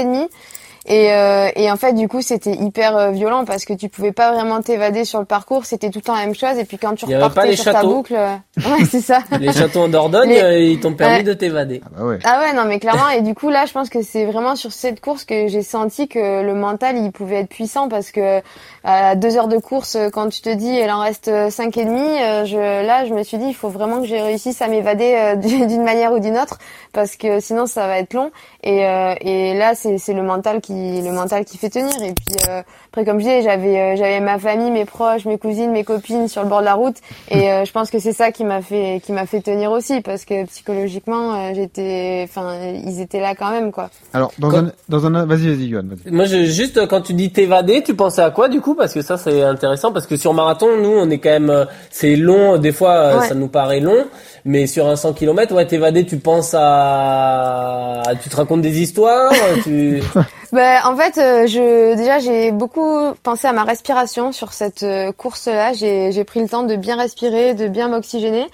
et 0.86 1.12
euh, 1.12 1.48
et 1.56 1.70
en 1.70 1.76
fait, 1.76 1.92
du 1.94 2.08
coup, 2.08 2.20
c'était 2.22 2.52
hyper 2.52 2.96
euh, 2.96 3.10
violent 3.10 3.44
parce 3.44 3.64
que 3.64 3.72
tu 3.72 3.88
pouvais 3.88 4.12
pas 4.12 4.32
vraiment 4.32 4.60
t'évader 4.60 5.04
sur 5.04 5.18
le 5.18 5.24
parcours. 5.24 5.64
C'était 5.64 5.90
tout 5.90 5.98
le 6.00 6.02
temps 6.04 6.14
la 6.14 6.26
même 6.26 6.34
chose. 6.34 6.58
Et 6.58 6.64
puis 6.64 6.76
quand 6.78 6.94
tu 6.94 7.06
Il 7.08 7.18
pas 7.18 7.28
repartais 7.28 7.50
les 7.50 7.56
sur 7.56 7.72
ta 7.72 7.82
boucle, 7.82 8.14
euh, 8.14 8.34
ouais, 8.58 8.84
c'est 8.90 9.00
ça. 9.00 9.20
Les 9.40 9.52
châteaux 9.52 9.80
en 9.82 9.88
Dordogne, 9.88 10.28
Les- 10.30 10.40
euh, 10.42 10.58
ils 10.58 10.80
t'ont 10.80 10.94
permis 10.94 11.16
Ouais. 11.16 11.22
de 11.22 11.32
t'évader. 11.32 11.80
Ah 11.84 11.88
bah 11.96 12.04
ouais. 12.04 12.18
Ah 12.24 12.40
ouais, 12.40 12.52
non, 12.54 12.64
mais 12.66 12.78
clairement. 12.78 13.08
Et 13.10 13.22
du 13.22 13.34
coup, 13.34 13.48
là, 13.50 13.64
je 13.66 13.72
pense 13.72 13.88
que 13.88 14.02
c'est 14.02 14.24
vraiment 14.26 14.56
sur 14.56 14.72
cette 14.72 15.00
course 15.00 15.24
que 15.24 15.48
j'ai 15.48 15.62
senti 15.62 16.08
que 16.08 16.42
le 16.42 16.54
mental, 16.54 16.96
il 16.98 17.12
pouvait 17.12 17.36
être 17.40 17.48
puissant 17.48 17.88
parce 17.88 18.10
que 18.10 18.40
à 18.84 19.14
deux 19.16 19.36
heures 19.38 19.48
de 19.48 19.58
course, 19.58 19.96
quand 20.12 20.28
tu 20.28 20.40
te 20.42 20.50
dis, 20.52 20.68
il 20.68 20.90
en 20.90 21.00
reste 21.00 21.30
cinq 21.50 21.76
et 21.78 21.84
demi, 21.86 22.00
je, 22.46 22.84
là, 22.86 23.06
je 23.06 23.14
me 23.14 23.22
suis 23.22 23.38
dit, 23.38 23.46
il 23.48 23.54
faut 23.54 23.68
vraiment 23.70 24.00
que 24.00 24.06
j'ai 24.06 24.20
réussisse 24.20 24.60
à 24.60 24.68
m'évader 24.68 25.14
euh, 25.16 25.36
d'une 25.66 25.82
manière 25.82 26.12
ou 26.12 26.18
d'une 26.18 26.36
autre 26.38 26.58
parce 26.92 27.16
que 27.16 27.40
sinon, 27.40 27.66
ça 27.66 27.86
va 27.86 27.98
être 27.98 28.12
long. 28.14 28.30
Et, 28.62 28.86
euh, 28.86 29.14
et 29.20 29.54
là, 29.54 29.74
c'est 29.74 29.98
c'est 29.98 30.12
le 30.12 30.22
mental 30.22 30.60
qui, 30.60 30.73
le 30.74 31.10
mental 31.12 31.44
qui 31.44 31.58
fait 31.58 31.70
tenir. 31.70 31.94
Et 32.02 32.12
puis, 32.12 32.36
euh, 32.48 32.62
après, 32.88 33.04
comme 33.04 33.18
je 33.18 33.24
disais, 33.24 33.42
j'avais, 33.42 33.78
euh, 33.80 33.96
j'avais 33.96 34.20
ma 34.20 34.38
famille, 34.38 34.70
mes 34.70 34.84
proches, 34.84 35.24
mes 35.24 35.38
cousines, 35.38 35.70
mes 35.70 35.84
copines 35.84 36.28
sur 36.28 36.42
le 36.42 36.48
bord 36.48 36.60
de 36.60 36.64
la 36.64 36.74
route. 36.74 36.96
Et 37.30 37.50
euh, 37.52 37.64
je 37.64 37.72
pense 37.72 37.90
que 37.90 37.98
c'est 37.98 38.12
ça 38.12 38.30
qui 38.32 38.44
m'a 38.44 38.62
fait, 38.62 39.00
qui 39.04 39.12
m'a 39.12 39.26
fait 39.26 39.40
tenir 39.40 39.70
aussi 39.72 40.00
parce 40.00 40.24
que 40.24 40.44
psychologiquement, 40.46 41.34
euh, 41.34 41.52
j'étais, 41.54 42.26
enfin, 42.28 42.56
ils 42.84 43.00
étaient 43.00 43.20
là 43.20 43.34
quand 43.34 43.50
même, 43.50 43.72
quoi. 43.72 43.90
Alors, 44.12 44.32
dans 44.38 44.50
Quand- 44.50 44.58
un, 44.58 44.72
dans 44.88 45.06
un, 45.06 45.24
vas-y, 45.26 45.48
vas-y, 45.54 45.68
Johan, 45.70 45.82
vas-y. 45.84 46.12
Moi, 46.12 46.24
je, 46.26 46.44
juste 46.44 46.86
quand 46.88 47.00
tu 47.02 47.14
dis 47.14 47.30
t'évader, 47.32 47.82
tu 47.82 47.94
pensais 47.94 48.22
à 48.22 48.30
quoi 48.30 48.48
du 48.48 48.60
coup? 48.60 48.74
Parce 48.74 48.92
que 48.94 49.02
ça, 49.02 49.16
c'est 49.18 49.42
intéressant. 49.42 49.92
Parce 49.92 50.06
que 50.06 50.16
sur 50.16 50.34
marathon, 50.34 50.68
nous, 50.80 50.90
on 50.96 51.08
est 51.10 51.18
quand 51.18 51.30
même, 51.30 51.66
c'est 51.90 52.16
long. 52.16 52.58
Des 52.58 52.72
fois, 52.72 53.18
Ouais. 53.18 53.28
ça 53.28 53.34
nous 53.34 53.48
paraît 53.48 53.80
long, 53.80 54.04
mais 54.44 54.66
sur 54.66 54.86
un 54.88 54.96
100 54.96 55.12
km, 55.14 55.54
ouais, 55.54 55.66
t'évader, 55.66 56.04
tu 56.06 56.16
penses 56.18 56.54
à, 56.54 58.02
tu 58.22 58.28
te 58.28 58.36
racontes 58.36 58.62
des 58.62 58.80
histoires. 58.80 59.32
tu... 59.62 60.02
Ben, 60.64 60.80
en 60.86 60.96
fait, 60.96 61.18
euh, 61.18 61.46
je 61.46 61.94
déjà 61.94 62.20
j'ai 62.20 62.50
beaucoup 62.50 63.12
pensé 63.22 63.46
à 63.46 63.52
ma 63.52 63.64
respiration 63.64 64.32
sur 64.32 64.54
cette 64.54 64.82
euh, 64.82 65.12
course-là. 65.12 65.74
J'ai 65.74 66.24
pris 66.24 66.40
le 66.40 66.48
temps 66.48 66.62
de 66.62 66.74
bien 66.74 66.96
respirer, 66.96 67.52
de 67.52 67.68
bien 67.68 67.88
m'oxygéner. 67.88 68.46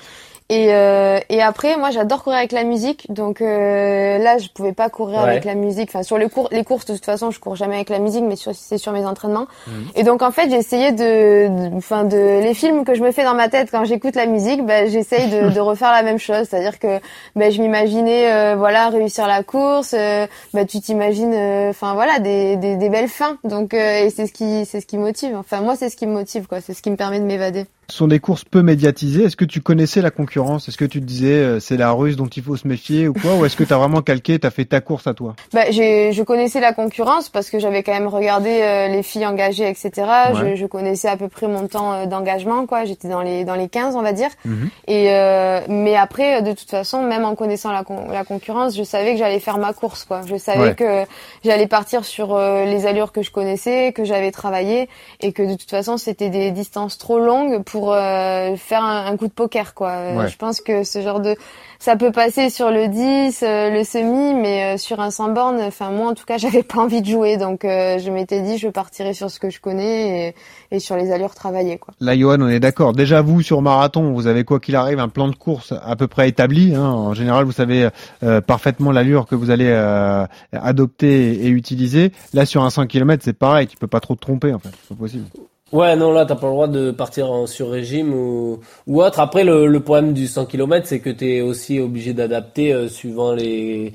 Et, 0.52 0.74
euh, 0.74 1.20
et 1.28 1.40
après, 1.40 1.76
moi, 1.76 1.90
j'adore 1.92 2.24
courir 2.24 2.38
avec 2.38 2.50
la 2.50 2.64
musique. 2.64 3.06
Donc 3.08 3.40
euh, 3.40 4.18
là, 4.18 4.36
je 4.38 4.48
pouvais 4.48 4.72
pas 4.72 4.90
courir 4.90 5.22
Ouais. 5.22 5.28
avec 5.30 5.44
la 5.44 5.54
musique. 5.54 5.90
Enfin, 5.90 6.02
sur 6.02 6.18
les 6.18 6.28
cours, 6.28 6.48
les 6.50 6.64
courses, 6.64 6.86
de 6.86 6.94
toute 6.94 7.04
façon, 7.04 7.30
je 7.30 7.38
cours 7.38 7.54
jamais 7.54 7.76
avec 7.76 7.88
la 7.88 8.00
musique, 8.00 8.24
mais 8.24 8.34
c'est 8.36 8.76
sur 8.76 8.90
mes 8.92 9.06
entraînements. 9.06 9.46
Et 9.94 10.02
donc, 10.02 10.22
en 10.22 10.32
fait, 10.32 10.50
j'ai 10.50 10.56
essayé 10.56 10.90
de, 10.90 11.48
enfin, 11.76 12.02
de, 12.02 12.42
les 12.42 12.52
films 12.54 12.84
que 12.84 12.94
je 12.94 13.00
me 13.02 13.12
fais 13.12 13.22
dans 13.22 13.34
ma 13.34 13.48
tête 13.48 13.68
quand 13.70 13.84
j'écoute 13.84 14.16
la 14.16 14.26
musique, 14.26 14.66
ben, 14.66 14.88
j'essaye 14.90 15.30
de, 15.30 15.50
de 15.54 15.60
refaire 15.60 15.92
la 15.92 16.02
même 16.02 16.18
chose. 16.18 16.48
C'est-à-dire 16.50 16.80
que, 16.80 16.98
ben, 17.36 17.52
je 17.52 17.62
m'imaginais, 17.62 18.32
euh, 18.32 18.56
voilà, 18.56 18.88
réussir 18.88 19.28
la 19.28 19.44
course. 19.44 19.94
euh, 19.96 20.26
bah, 20.52 20.64
tu 20.64 20.80
t'imagines, 20.80 21.32
euh, 21.32 21.70
enfin 21.70 21.94
voilà, 21.94 22.18
des, 22.18 22.56
des, 22.56 22.74
des 22.74 22.88
belles 22.88 23.08
fins. 23.08 23.38
Donc, 23.44 23.72
euh, 23.72 24.04
et 24.04 24.10
c'est 24.10 24.26
ce 24.26 24.32
qui, 24.32 24.64
c'est 24.66 24.80
ce 24.80 24.86
qui 24.86 24.98
motive. 24.98 25.36
Enfin, 25.36 25.60
moi, 25.60 25.76
c'est 25.76 25.90
ce 25.90 25.96
qui 25.96 26.08
me 26.08 26.12
motive, 26.12 26.48
quoi. 26.48 26.60
C'est 26.60 26.74
ce 26.74 26.82
qui 26.82 26.90
me 26.90 26.96
permet 26.96 27.20
de 27.20 27.24
m'évader. 27.24 27.66
Ce 27.90 27.96
sont 27.96 28.07
des 28.07 28.20
courses 28.20 28.44
peu 28.44 28.62
médiatisées. 28.62 29.24
Est-ce 29.24 29.37
que 29.37 29.44
tu 29.44 29.61
connaissais 29.61 30.00
la 30.00 30.11
concurrence? 30.11 30.68
Est-ce 30.68 30.76
que 30.79 30.85
tu 30.85 31.00
te 31.00 31.05
disais 31.05 31.33
euh, 31.33 31.61
c'est 31.61 31.76
la 31.76 31.90
Russe 31.92 32.16
dont 32.16 32.26
il 32.29 32.42
faut 32.42 32.57
se 32.57 32.66
méfier 32.68 33.09
ou 33.09 33.12
quoi? 33.12 33.35
Ou 33.35 33.44
est-ce 33.44 33.57
que 33.57 33.64
tu 33.64 33.72
as 33.72 33.79
vraiment 33.79 34.00
calqué, 34.03 34.38
tu 34.38 34.46
as 34.46 34.50
fait 34.50 34.64
ta 34.64 34.81
course 34.81 35.07
à 35.07 35.14
toi? 35.14 35.35
Bah, 35.53 35.70
j'ai, 35.70 36.12
je 36.12 36.22
connaissais 36.22 36.61
la 36.61 36.72
concurrence 36.72 37.29
parce 37.29 37.50
que 37.50 37.59
j'avais 37.59 37.83
quand 37.83 37.92
même 37.92 38.07
regardé 38.07 38.50
euh, 38.62 38.88
les 38.88 39.03
filles 39.03 39.26
engagées, 39.26 39.68
etc. 39.68 39.90
Ouais. 40.35 40.50
Je, 40.53 40.57
je 40.57 40.66
connaissais 40.66 41.09
à 41.09 41.16
peu 41.16 41.29
près 41.29 41.48
mon 41.48 41.66
temps 41.66 41.92
euh, 41.92 42.07
d'engagement, 42.07 42.66
quoi. 42.66 42.85
J'étais 42.85 43.09
dans 43.09 43.22
les 43.22 43.44
dans 43.44 43.57
les 43.57 43.68
15, 43.68 43.96
on 43.96 44.03
va 44.03 44.12
dire. 44.12 44.31
Mhm. 44.44 44.70
Et 44.87 45.07
euh, 45.11 45.61
mais 45.68 45.96
après, 45.96 46.42
de 46.42 46.53
toute 46.53 46.70
façon, 46.70 47.03
même 47.03 47.24
en 47.24 47.35
connaissant 47.35 47.72
la, 47.72 47.83
con- 47.85 48.07
la 48.11 48.24
concurrence, 48.24 48.76
je 48.76 48.83
savais 48.85 49.12
que 49.12 49.18
j'allais 49.18 49.40
faire 49.40 49.59
ma 49.59 49.72
course, 49.72 50.05
quoi. 50.05 50.20
Je 50.26 50.37
savais 50.37 50.61
Ouais. 50.61 50.74
que 50.74 51.05
j'allais 51.44 51.66
partir 51.66 52.05
sur 52.05 52.35
euh, 52.35 52.64
les 52.66 52.87
allures 52.87 53.12
que 53.12 53.22
je 53.22 53.31
connaissais, 53.31 53.92
que 53.92 54.05
j'avais 54.05 54.31
travaillé, 54.31 54.88
et 55.20 55.33
que 55.33 55.42
de 55.42 55.55
toute 55.57 55.70
façon, 55.70 55.96
c'était 55.96 56.29
des 56.29 56.50
distances 56.53 56.98
trop 56.98 57.18
longues 57.18 57.62
pour 57.64 57.80
pour 57.81 57.95
euh, 57.95 58.57
faire 58.57 58.85
un, 58.85 59.07
un 59.07 59.16
coup 59.16 59.27
de 59.27 59.33
poker 59.33 59.75
quoi. 59.75 59.90
Euh, 59.90 60.11
Ouais. 60.21 60.29
Je 60.29 60.37
pense 60.37 60.61
que 60.61 60.85
ce 60.85 61.01
genre 61.01 61.21
de 61.21 61.37
ça 61.79 61.97
peut 61.97 62.12
passer 62.12 62.51
sur 62.51 62.71
le 62.71 62.88
10, 62.88 63.43
euh, 63.43 63.71
le 63.71 63.85
semi, 63.85 64.35
mais 64.35 64.75
euh, 64.75 64.77
sur 64.77 65.01
un 65.01 65.11
100 65.11 65.33
bornes, 65.33 65.61
enfin 65.62 65.90
moi 65.90 66.11
en 66.11 66.14
tout 66.14 66.27
cas 66.27 66.37
j'avais 66.43 66.62
pas 66.62 66.79
envie 66.79 67.01
de 67.01 67.07
jouer, 67.07 67.38
donc 67.38 67.64
euh, 67.64 67.99
je 67.99 68.11
m'étais 68.11 68.43
dit 68.43 68.59
je 68.59 68.69
partirai 68.69 69.14
sur 69.14 69.31
ce 69.31 69.40
que 69.40 69.49
je 69.49 69.61
connais 69.61 70.29
et, 70.29 70.77
et 70.77 70.79
sur 70.79 70.97
les 70.97 71.11
allures 71.11 71.35
travaillées 71.35 71.79
quoi. 71.79 71.95
Là, 72.01 72.19
Johan, 72.19 72.40
on 72.40 72.49
est 72.49 72.61
d'accord. 72.61 72.93
Déjà, 72.93 73.23
vous, 73.23 73.40
sur 73.40 73.62
marathon, 73.62 74.12
vous 74.12 74.27
avez 74.27 74.45
quoi 74.45 74.61
qu'il 74.61 74.77
arrive 74.77 74.99
un 74.99 75.09
plan 75.09 75.29
de 75.29 75.35
course 75.35 75.73
à 75.83 75.97
peu 75.97 76.07
près 76.07 76.29
établi. 76.29 76.75
Hein. 76.75 76.83
En 76.85 77.14
général, 77.14 77.45
vous 77.45 77.53
savez 77.53 77.88
euh, 78.23 78.40
parfaitement 78.40 78.93
l'allure 78.93 79.27
que 79.27 79.35
vous 79.35 79.51
allez 79.51 79.69
euh, 79.69 80.27
adopter 80.53 81.45
et 81.45 81.49
utiliser. 81.49 82.12
Là, 82.35 82.45
sur 82.45 82.62
un 82.62 82.71
100 82.71 82.87
km, 82.88 83.23
c'est 83.25 83.33
pareil. 83.33 83.66
Tu 83.69 83.77
peux 83.77 83.87
pas 83.87 84.01
trop 84.01 84.14
te 84.14 84.21
tromper, 84.21 84.53
en 84.53 84.59
fait. 84.59 84.71
C'est 84.83 84.88
pas 84.97 85.01
possible. 85.03 85.25
Ouais, 85.72 85.94
non, 85.94 86.11
là, 86.11 86.26
t'as 86.26 86.35
pas 86.35 86.48
le 86.48 86.52
droit 86.52 86.66
de 86.66 86.90
partir 86.90 87.30
en 87.30 87.46
sur-régime 87.46 88.12
ou, 88.12 88.59
ou 88.88 89.02
autre. 89.04 89.20
Après, 89.20 89.44
le, 89.44 89.68
le 89.68 89.80
problème 89.80 90.12
du 90.14 90.26
100 90.26 90.46
km, 90.46 90.85
c'est 90.88 90.98
que 90.98 91.11
t'es 91.11 91.42
aussi 91.42 91.78
obligé 91.78 92.12
d'adapter 92.12 92.72
euh, 92.72 92.88
suivant 92.88 93.33
les, 93.35 93.92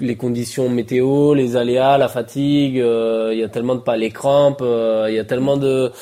les 0.00 0.16
conditions 0.16 0.68
météo, 0.68 1.34
les 1.34 1.54
aléas, 1.54 1.98
la 1.98 2.08
fatigue. 2.08 2.80
euh, 2.80 3.30
Il 3.32 3.38
y 3.38 3.44
a 3.44 3.48
tellement 3.48 3.76
de 3.76 3.80
pas 3.80 3.96
les 3.96 4.10
crampes, 4.10 4.58
euh, 4.60 5.06
il 5.08 5.14
y 5.14 5.20
a 5.20 5.24
tellement 5.24 5.56
de, 5.56 5.92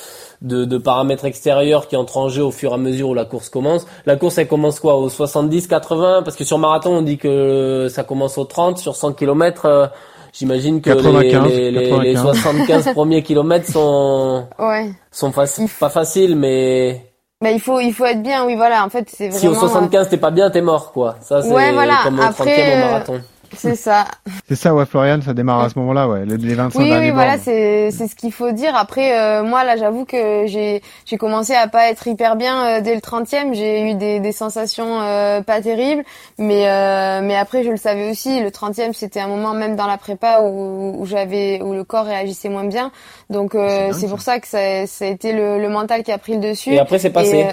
de, 0.40 0.64
de 0.64 0.78
paramètres 0.78 1.26
extérieurs 1.26 1.88
qui 1.88 1.96
entrent 1.96 2.16
en 2.16 2.30
jeu 2.30 2.42
au 2.44 2.50
fur 2.50 2.70
et 2.70 2.74
à 2.74 2.78
mesure 2.78 3.10
où 3.10 3.14
la 3.14 3.26
course 3.26 3.50
commence. 3.50 3.86
La 4.06 4.16
course, 4.16 4.38
elle 4.38 4.48
commence 4.48 4.80
quoi 4.80 4.96
Au 4.96 5.10
70, 5.10 5.66
80 5.66 6.22
Parce 6.22 6.36
que 6.36 6.44
sur 6.44 6.56
marathon, 6.58 6.96
on 6.96 7.02
dit 7.02 7.18
que 7.18 7.88
ça 7.90 8.02
commence 8.02 8.38
au 8.38 8.44
30. 8.44 8.78
Sur 8.78 8.96
100 8.96 9.12
km, 9.12 9.90
j'imagine 10.36 10.80
que 10.80 10.90
les- 10.90 10.96
95, 10.96 11.48
les, 11.48 11.70
les, 11.70 11.80
les 11.82 11.88
95. 12.14 12.22
75 12.42 12.92
premiers 12.92 13.22
kilomètres 13.22 13.70
sont 13.70 14.46
Ouais. 14.58 14.90
sont 15.10 15.32
faciles, 15.32 15.68
pas 15.80 15.88
faciles, 15.90 16.36
mais 16.36 17.02
Bah 17.42 17.50
il 17.50 17.60
faut 17.60 17.80
il 17.80 17.92
faut 17.92 18.04
être 18.04 18.22
bien, 18.22 18.44
oui 18.46 18.54
voilà. 18.56 18.84
En 18.84 18.88
fait 18.88 19.06
c'est 19.08 19.30
si 19.30 19.46
au 19.48 19.52
vraiment. 19.52 19.64
euh, 19.66 19.68
75 19.68 20.08
t'es 20.08 20.16
pas 20.16 20.30
bien, 20.30 20.50
t'es 20.50 20.62
mort, 20.62 20.92
quoi. 20.92 21.16
Ça, 21.20 21.42
c'est 21.42 21.52
Ouais, 21.52 21.72
voilà. 21.72 21.98
comme 22.04 22.18
au 22.18 22.22
Après, 22.22 22.44
30e 22.44 22.48
au 22.48 22.72
euh, 22.76 22.86
marathon. 22.86 23.20
C'est 23.54 23.74
ça. 23.76 24.06
C'est 24.48 24.54
ça, 24.56 24.74
ouais, 24.74 24.86
Florian, 24.86 25.20
ça 25.24 25.34
démarre 25.34 25.60
à 25.60 25.68
ce 25.68 25.78
moment-là, 25.78 26.08
ouais. 26.08 26.24
Les 26.26 26.36
les 26.36 26.54
25 26.54 26.78
Oui, 26.78 26.88
derniers 26.88 27.06
oui, 27.06 27.12
voilà, 27.12 27.38
c'est 27.38 27.90
c'est 27.90 28.06
ce 28.08 28.14
qu'il 28.16 28.32
faut 28.32 28.52
dire. 28.52 28.74
Après, 28.76 29.18
euh, 29.18 29.42
moi 29.42 29.64
là, 29.64 29.76
j'avoue 29.76 30.04
que 30.04 30.44
j'ai 30.46 30.82
j'ai 31.04 31.16
commencé 31.16 31.54
à 31.54 31.68
pas 31.68 31.90
être 31.90 32.06
hyper 32.06 32.36
bien 32.36 32.66
euh, 32.66 32.80
dès 32.80 32.94
le 32.94 33.00
30e. 33.00 33.54
J'ai 33.54 33.90
eu 33.90 33.94
des 33.94 34.20
des 34.20 34.32
sensations 34.32 35.00
euh, 35.00 35.40
pas 35.42 35.60
terribles, 35.60 36.04
mais 36.38 36.68
euh, 36.68 37.20
mais 37.22 37.36
après 37.36 37.62
je 37.64 37.70
le 37.70 37.76
savais 37.76 38.10
aussi. 38.10 38.40
Le 38.40 38.50
30e, 38.50 38.92
c'était 38.92 39.20
un 39.20 39.28
moment 39.28 39.54
même 39.54 39.76
dans 39.76 39.86
la 39.86 39.98
prépa 39.98 40.40
où 40.42 40.96
où 41.00 41.06
j'avais 41.06 41.60
où 41.62 41.72
le 41.72 41.84
corps 41.84 42.06
réagissait 42.06 42.48
moins 42.48 42.64
bien. 42.64 42.90
Donc 43.30 43.54
euh, 43.54 43.92
c'est 43.92 44.08
pour 44.08 44.20
ça 44.20 44.38
que 44.40 44.46
ça, 44.48 44.86
ça 44.86 45.04
a 45.04 45.08
été 45.08 45.32
le, 45.32 45.58
le 45.60 45.68
mental 45.68 46.02
qui 46.02 46.12
a 46.12 46.18
pris 46.18 46.34
le 46.34 46.40
dessus. 46.40 46.72
Et 46.74 46.78
après, 46.78 46.98
c'est 46.98 47.10
passé. 47.10 47.44
euh, 47.44 47.52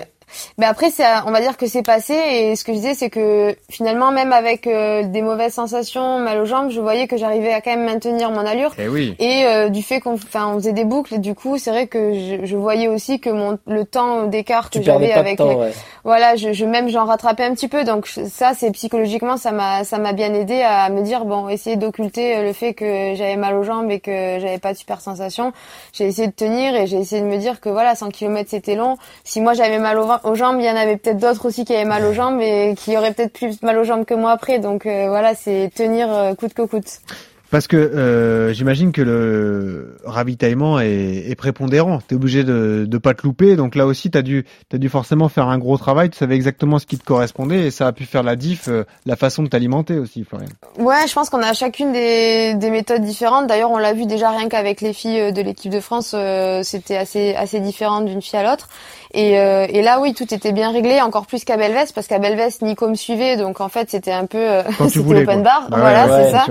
ben 0.57 0.67
après, 0.67 0.89
c'est, 0.91 1.03
on 1.25 1.31
va 1.31 1.41
dire 1.41 1.57
que 1.57 1.67
c'est 1.67 1.83
passé. 1.83 2.13
Et 2.13 2.55
ce 2.55 2.63
que 2.63 2.71
je 2.73 2.77
disais, 2.77 2.93
c'est 2.93 3.09
que 3.09 3.55
finalement, 3.69 4.11
même 4.11 4.33
avec 4.33 4.67
euh, 4.67 5.03
des 5.03 5.21
mauvaises 5.21 5.53
sensations, 5.53 6.19
mal 6.19 6.39
aux 6.39 6.45
jambes, 6.45 6.69
je 6.69 6.79
voyais 6.79 7.07
que 7.07 7.17
j'arrivais 7.17 7.53
à 7.53 7.61
quand 7.61 7.71
même 7.71 7.85
maintenir 7.85 8.31
mon 8.31 8.45
allure. 8.45 8.71
Eh 8.77 8.87
oui. 8.87 9.15
Et 9.19 9.45
euh, 9.45 9.69
du 9.69 9.81
fait 9.83 9.99
qu'on, 9.99 10.13
enfin, 10.13 10.47
on 10.49 10.55
faisait 10.55 10.73
des 10.73 10.85
boucles, 10.85 11.19
du 11.19 11.35
coup, 11.35 11.57
c'est 11.57 11.71
vrai 11.71 11.87
que 11.87 12.13
je, 12.13 12.45
je 12.45 12.55
voyais 12.57 12.87
aussi 12.87 13.19
que 13.19 13.29
mon 13.29 13.57
le 13.67 13.85
temps 13.85 14.23
d'écart 14.23 14.69
que 14.69 14.81
j'avais 14.81 15.11
avec, 15.13 15.37
temps, 15.37 15.49
les- 15.49 15.55
ouais. 15.55 15.71
voilà, 16.03 16.35
je, 16.35 16.53
je 16.53 16.65
même 16.65 16.89
j'en 16.89 17.05
rattrapais 17.05 17.43
un 17.45 17.53
petit 17.53 17.67
peu. 17.67 17.83
Donc 17.83 18.07
ça, 18.07 18.53
c'est 18.57 18.71
psychologiquement, 18.71 19.37
ça 19.37 19.51
m'a, 19.51 19.83
ça 19.83 19.97
m'a 19.97 20.13
bien 20.13 20.33
aidé 20.33 20.61
à 20.61 20.89
me 20.89 21.01
dire 21.01 21.25
bon, 21.25 21.49
essayer 21.49 21.75
d'occulter 21.75 22.37
euh, 22.37 22.43
le 22.43 22.53
fait 22.53 22.73
que 22.73 23.13
j'avais 23.15 23.35
mal 23.35 23.55
aux 23.55 23.63
jambes 23.63 23.89
et 23.91 23.99
que 23.99 24.11
j'avais 24.39 24.57
pas 24.59 24.73
de 24.73 24.77
super 24.77 25.01
sensation. 25.01 25.53
J'ai 25.93 26.05
essayé 26.05 26.27
de 26.27 26.33
tenir 26.33 26.75
et 26.75 26.87
j'ai 26.87 26.97
essayé 26.97 27.21
de 27.21 27.27
me 27.27 27.37
dire 27.37 27.59
que 27.61 27.69
voilà, 27.69 27.95
100 27.95 28.09
km 28.09 28.49
c'était 28.49 28.75
long. 28.75 28.97
Si 29.23 29.41
moi 29.41 29.53
j'avais 29.53 29.79
mal 29.79 29.97
aux, 29.99 30.07
aux 30.23 30.35
jambes, 30.35 30.57
il 30.59 30.65
y 30.65 30.69
en 30.69 30.75
avait 30.75 30.97
peut-être 30.97 31.17
d'autres 31.17 31.47
aussi 31.47 31.65
qui 31.65 31.73
avaient 31.75 31.85
mal 31.85 32.03
aux 32.05 32.13
jambes 32.13 32.39
et 32.41 32.75
qui 32.77 32.97
auraient 32.97 33.13
peut-être 33.13 33.33
plus 33.33 33.61
mal 33.61 33.77
aux 33.77 33.83
jambes 33.83 34.05
que 34.05 34.13
moi 34.13 34.31
après. 34.31 34.59
Donc 34.59 34.85
euh, 34.85 35.07
voilà, 35.09 35.35
c'est 35.35 35.71
tenir 35.75 36.11
euh, 36.11 36.33
coûte 36.35 36.53
que 36.53 36.63
coûte. 36.63 36.99
Parce 37.53 37.67
que 37.67 37.77
euh, 37.77 38.51
j'imagine 38.51 38.91
que 38.91 39.03
le 39.03 39.95
ravitaillement 40.05 40.79
est, 40.79 41.25
est 41.29 41.35
prépondérant. 41.35 41.99
T'es 42.07 42.15
obligé 42.15 42.43
de 42.43 42.85
de 42.89 42.97
pas 42.97 43.13
te 43.13 43.21
louper. 43.21 43.55
Donc 43.55 43.75
là 43.75 43.85
aussi, 43.85 44.09
t'as 44.09 44.23
dû 44.23 44.43
t'as 44.69 44.79
dû 44.79 44.89
forcément 44.89 45.29
faire 45.29 45.47
un 45.49 45.59
gros 45.59 45.77
travail. 45.77 46.09
Tu 46.09 46.17
savais 46.17 46.33
exactement 46.33 46.79
ce 46.79 46.87
qui 46.87 46.97
te 46.97 47.03
correspondait 47.03 47.67
et 47.67 47.69
ça 47.69 47.85
a 47.85 47.91
pu 47.91 48.05
faire 48.05 48.23
la 48.23 48.35
diff, 48.35 48.69
euh, 48.69 48.85
la 49.05 49.15
façon 49.15 49.43
de 49.43 49.49
t'alimenter 49.49 49.99
aussi, 49.99 50.23
Florian. 50.23 50.47
Ouais, 50.79 51.07
je 51.07 51.13
pense 51.13 51.29
qu'on 51.29 51.43
a 51.43 51.53
chacune 51.53 51.91
des, 51.91 52.55
des 52.55 52.71
méthodes 52.71 53.03
différentes. 53.03 53.45
D'ailleurs, 53.45 53.69
on 53.69 53.77
l'a 53.77 53.93
vu 53.93 54.07
déjà 54.07 54.31
rien 54.31 54.49
qu'avec 54.49 54.81
les 54.81 54.93
filles 54.93 55.19
euh, 55.19 55.31
de 55.31 55.43
l'équipe 55.43 55.71
de 55.71 55.79
France, 55.79 56.13
euh, 56.15 56.61
c'était 56.63 56.97
assez 56.97 57.35
assez 57.35 57.59
différent 57.59 58.01
d'une 58.01 58.23
fille 58.23 58.39
à 58.39 58.49
l'autre. 58.49 58.67
Et, 59.13 59.39
euh, 59.39 59.67
et 59.69 59.83
là, 59.83 59.99
oui, 59.99 60.15
tout 60.15 60.33
était 60.33 60.53
bien 60.53 60.71
réglé, 60.71 60.99
encore 61.01 61.27
plus 61.27 61.43
qu'à 61.45 61.55
Belvès, 61.55 61.91
parce 61.93 62.07
qu'à 62.07 62.17
Belvès, 62.17 62.63
Nico 62.63 62.87
me 62.89 62.95
suivait, 62.95 63.37
donc 63.37 63.61
en 63.61 63.69
fait, 63.69 63.91
c'était 63.91 64.11
un 64.11 64.25
peu 64.25 64.39
euh, 64.39 64.63
Quand 64.79 64.85
tu 64.87 64.93
c'était 64.93 65.05
voulais. 65.05 65.21
open 65.21 65.43
quoi. 65.43 65.43
bar. 65.43 65.67
Bah 65.69 65.77
voilà, 65.79 66.07
ouais, 66.07 66.23
c'est 66.25 66.31
ça. 66.31 66.45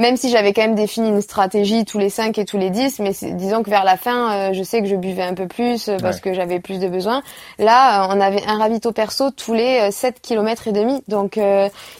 Même 0.00 0.16
si 0.16 0.30
j'avais 0.30 0.52
quand 0.54 0.62
même 0.62 0.74
défini 0.74 1.10
une 1.10 1.20
stratégie 1.20 1.84
tous 1.84 1.98
les 1.98 2.08
5 2.08 2.36
et 2.38 2.44
tous 2.46 2.56
les 2.56 2.70
10, 2.70 2.98
mais 3.00 3.12
disons 3.34 3.62
que 3.62 3.68
vers 3.70 3.84
la 3.84 3.96
fin, 3.98 4.32
euh, 4.32 4.52
je 4.54 4.62
sais 4.62 4.80
que 4.80 4.88
je 4.88 4.96
buvais 4.96 5.22
un 5.22 5.34
peu 5.34 5.46
plus 5.46 5.88
euh, 5.88 5.98
parce 6.00 6.16
Ouais. 6.16 6.22
que 6.22 6.32
j'avais 6.32 6.58
plus 6.58 6.78
de 6.80 6.88
besoin. 6.88 7.22
Là, 7.58 8.04
euh, 8.04 8.06
on 8.10 8.18
avait 8.20 8.42
un 8.46 8.56
ravito 8.58 8.92
perso 8.92 9.30
tous 9.30 9.52
les 9.52 9.78
euh, 9.82 9.90
7 9.90 10.20
km 10.22 10.66
et 10.68 10.72
demi. 10.72 11.02
Donc 11.06 11.38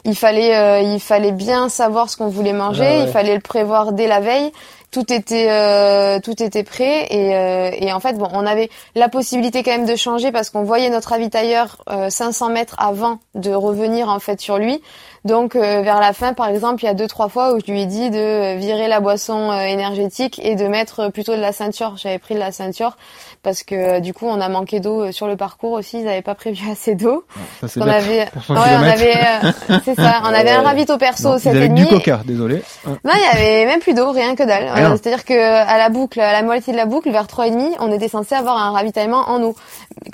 il 0.05 0.17
fallait 0.17 0.83
il 0.95 0.99
fallait 1.01 1.33
bien 1.33 1.69
savoir 1.69 2.09
ce 2.11 2.17
qu'on 2.17 2.29
voulait 2.29 2.55
manger, 2.55 2.85
Ah 2.87 2.97
ouais. 3.01 3.03
il 3.05 3.09
fallait 3.09 3.35
le 3.35 3.41
prévoir 3.43 3.93
dès 3.93 4.07
la 4.09 4.21
veille. 4.21 4.51
Tout 4.90 5.12
était 5.12 5.48
euh, 5.50 6.18
tout 6.18 6.42
était 6.42 6.64
prêt 6.64 7.07
et, 7.11 7.37
euh, 7.37 7.70
et 7.72 7.92
en 7.92 8.00
fait 8.00 8.14
bon 8.14 8.29
on 8.33 8.44
avait 8.44 8.68
la 8.96 9.09
possibilité 9.09 9.62
quand 9.62 9.70
même 9.70 9.87
de 9.87 9.94
changer 9.94 10.33
parce 10.33 10.50
qu'on 10.50 10.64
voyait 10.64 10.90
notre 10.90 11.11
ravitailleur 11.11 11.85
euh, 11.88 12.11
500 12.11 12.48
mètres 12.50 12.74
avant 12.79 13.20
de 13.37 13.53
revenir 13.53 14.09
en 14.09 14.18
fait 14.18 14.40
sur 14.40 14.59
lui 14.59 14.81
donc 15.24 15.55
euh, 15.55 15.83
vers 15.83 16.00
la 16.00 16.12
fin, 16.12 16.33
par 16.33 16.48
exemple, 16.48 16.83
il 16.83 16.87
y 16.87 16.88
a 16.88 16.94
deux 16.94 17.07
trois 17.07 17.29
fois 17.29 17.53
où 17.55 17.61
je 17.61 17.70
lui 17.70 17.83
ai 17.83 17.87
dit 17.87 18.11
de 18.11 18.57
virer 18.57 18.88
la 18.88 19.00
boisson 19.00 19.53
énergétique 19.53 20.40
et 20.42 20.55
de 20.55 20.66
mettre 20.66 21.11
plutôt 21.11 21.37
de 21.37 21.40
la 21.40 21.53
ceinture. 21.53 21.96
J'avais 21.96 22.18
pris 22.18 22.35
de 22.35 22.40
la 22.40 22.53
ceinture 22.53 22.96
parce 23.42 23.62
que 23.62 23.74
euh, 23.74 24.00
du 24.00 24.12
coup 24.14 24.26
on 24.26 24.40
a 24.40 24.48
manqué 24.48 24.81
d'eau 24.81 25.05
euh, 25.05 25.12
sur 25.12 25.26
le 25.26 25.37
parcours 25.37 25.72
aussi. 25.72 25.98
Ils 25.98 26.05
n'avaient 26.05 26.22
pas 26.22 26.35
prévu 26.35 26.62
assez 26.72 26.94
d'eau. 26.94 27.24
Ça 27.61 27.68
c'est 27.68 27.81
On 27.81 27.85
bien. 27.85 27.94
avait, 27.94 28.26
Pour 28.33 28.44
100 28.44 28.55
ouais, 28.55 28.61
on 28.79 28.83
avait, 28.83 29.14
euh, 29.16 29.79
c'est 29.85 29.94
ça, 29.94 30.20
on 30.24 30.33
avait 30.35 30.50
un 30.50 30.62
ravito 30.62 30.96
perso 30.98 31.29
Non, 31.29 31.35
au 31.35 31.38
ils 31.38 31.42
7 31.42 31.57
avaient 31.57 31.66
et 31.66 31.68
que 31.68 31.74
du 31.74 31.87
coca, 31.87 32.20
désolé. 32.24 32.62
Non, 32.87 33.12
il 33.14 33.20
y 33.22 33.37
avait 33.38 33.66
même 33.66 33.81
plus 33.81 33.94
d'eau, 33.94 34.11
rien 34.12 34.35
que 34.35 34.42
dalle. 34.42 34.64
Euh. 34.76 34.96
C'est-à-dire 35.00 35.24
que 35.24 35.35
à 35.35 35.79
la 35.79 35.88
boucle, 35.88 36.20
à 36.20 36.33
la 36.33 36.42
moitié 36.42 36.72
de 36.72 36.79
la 36.79 36.87
boucle, 36.87 37.11
vers 37.11 37.26
trois 37.26 37.46
et 37.46 37.50
demi, 37.50 37.70
on 37.81 37.90
était 37.92 38.09
censé 38.09 38.35
avoir 38.35 38.57
un 38.59 38.70
ravitaillement 38.72 39.24
en 39.29 39.42
eau. 39.42 39.55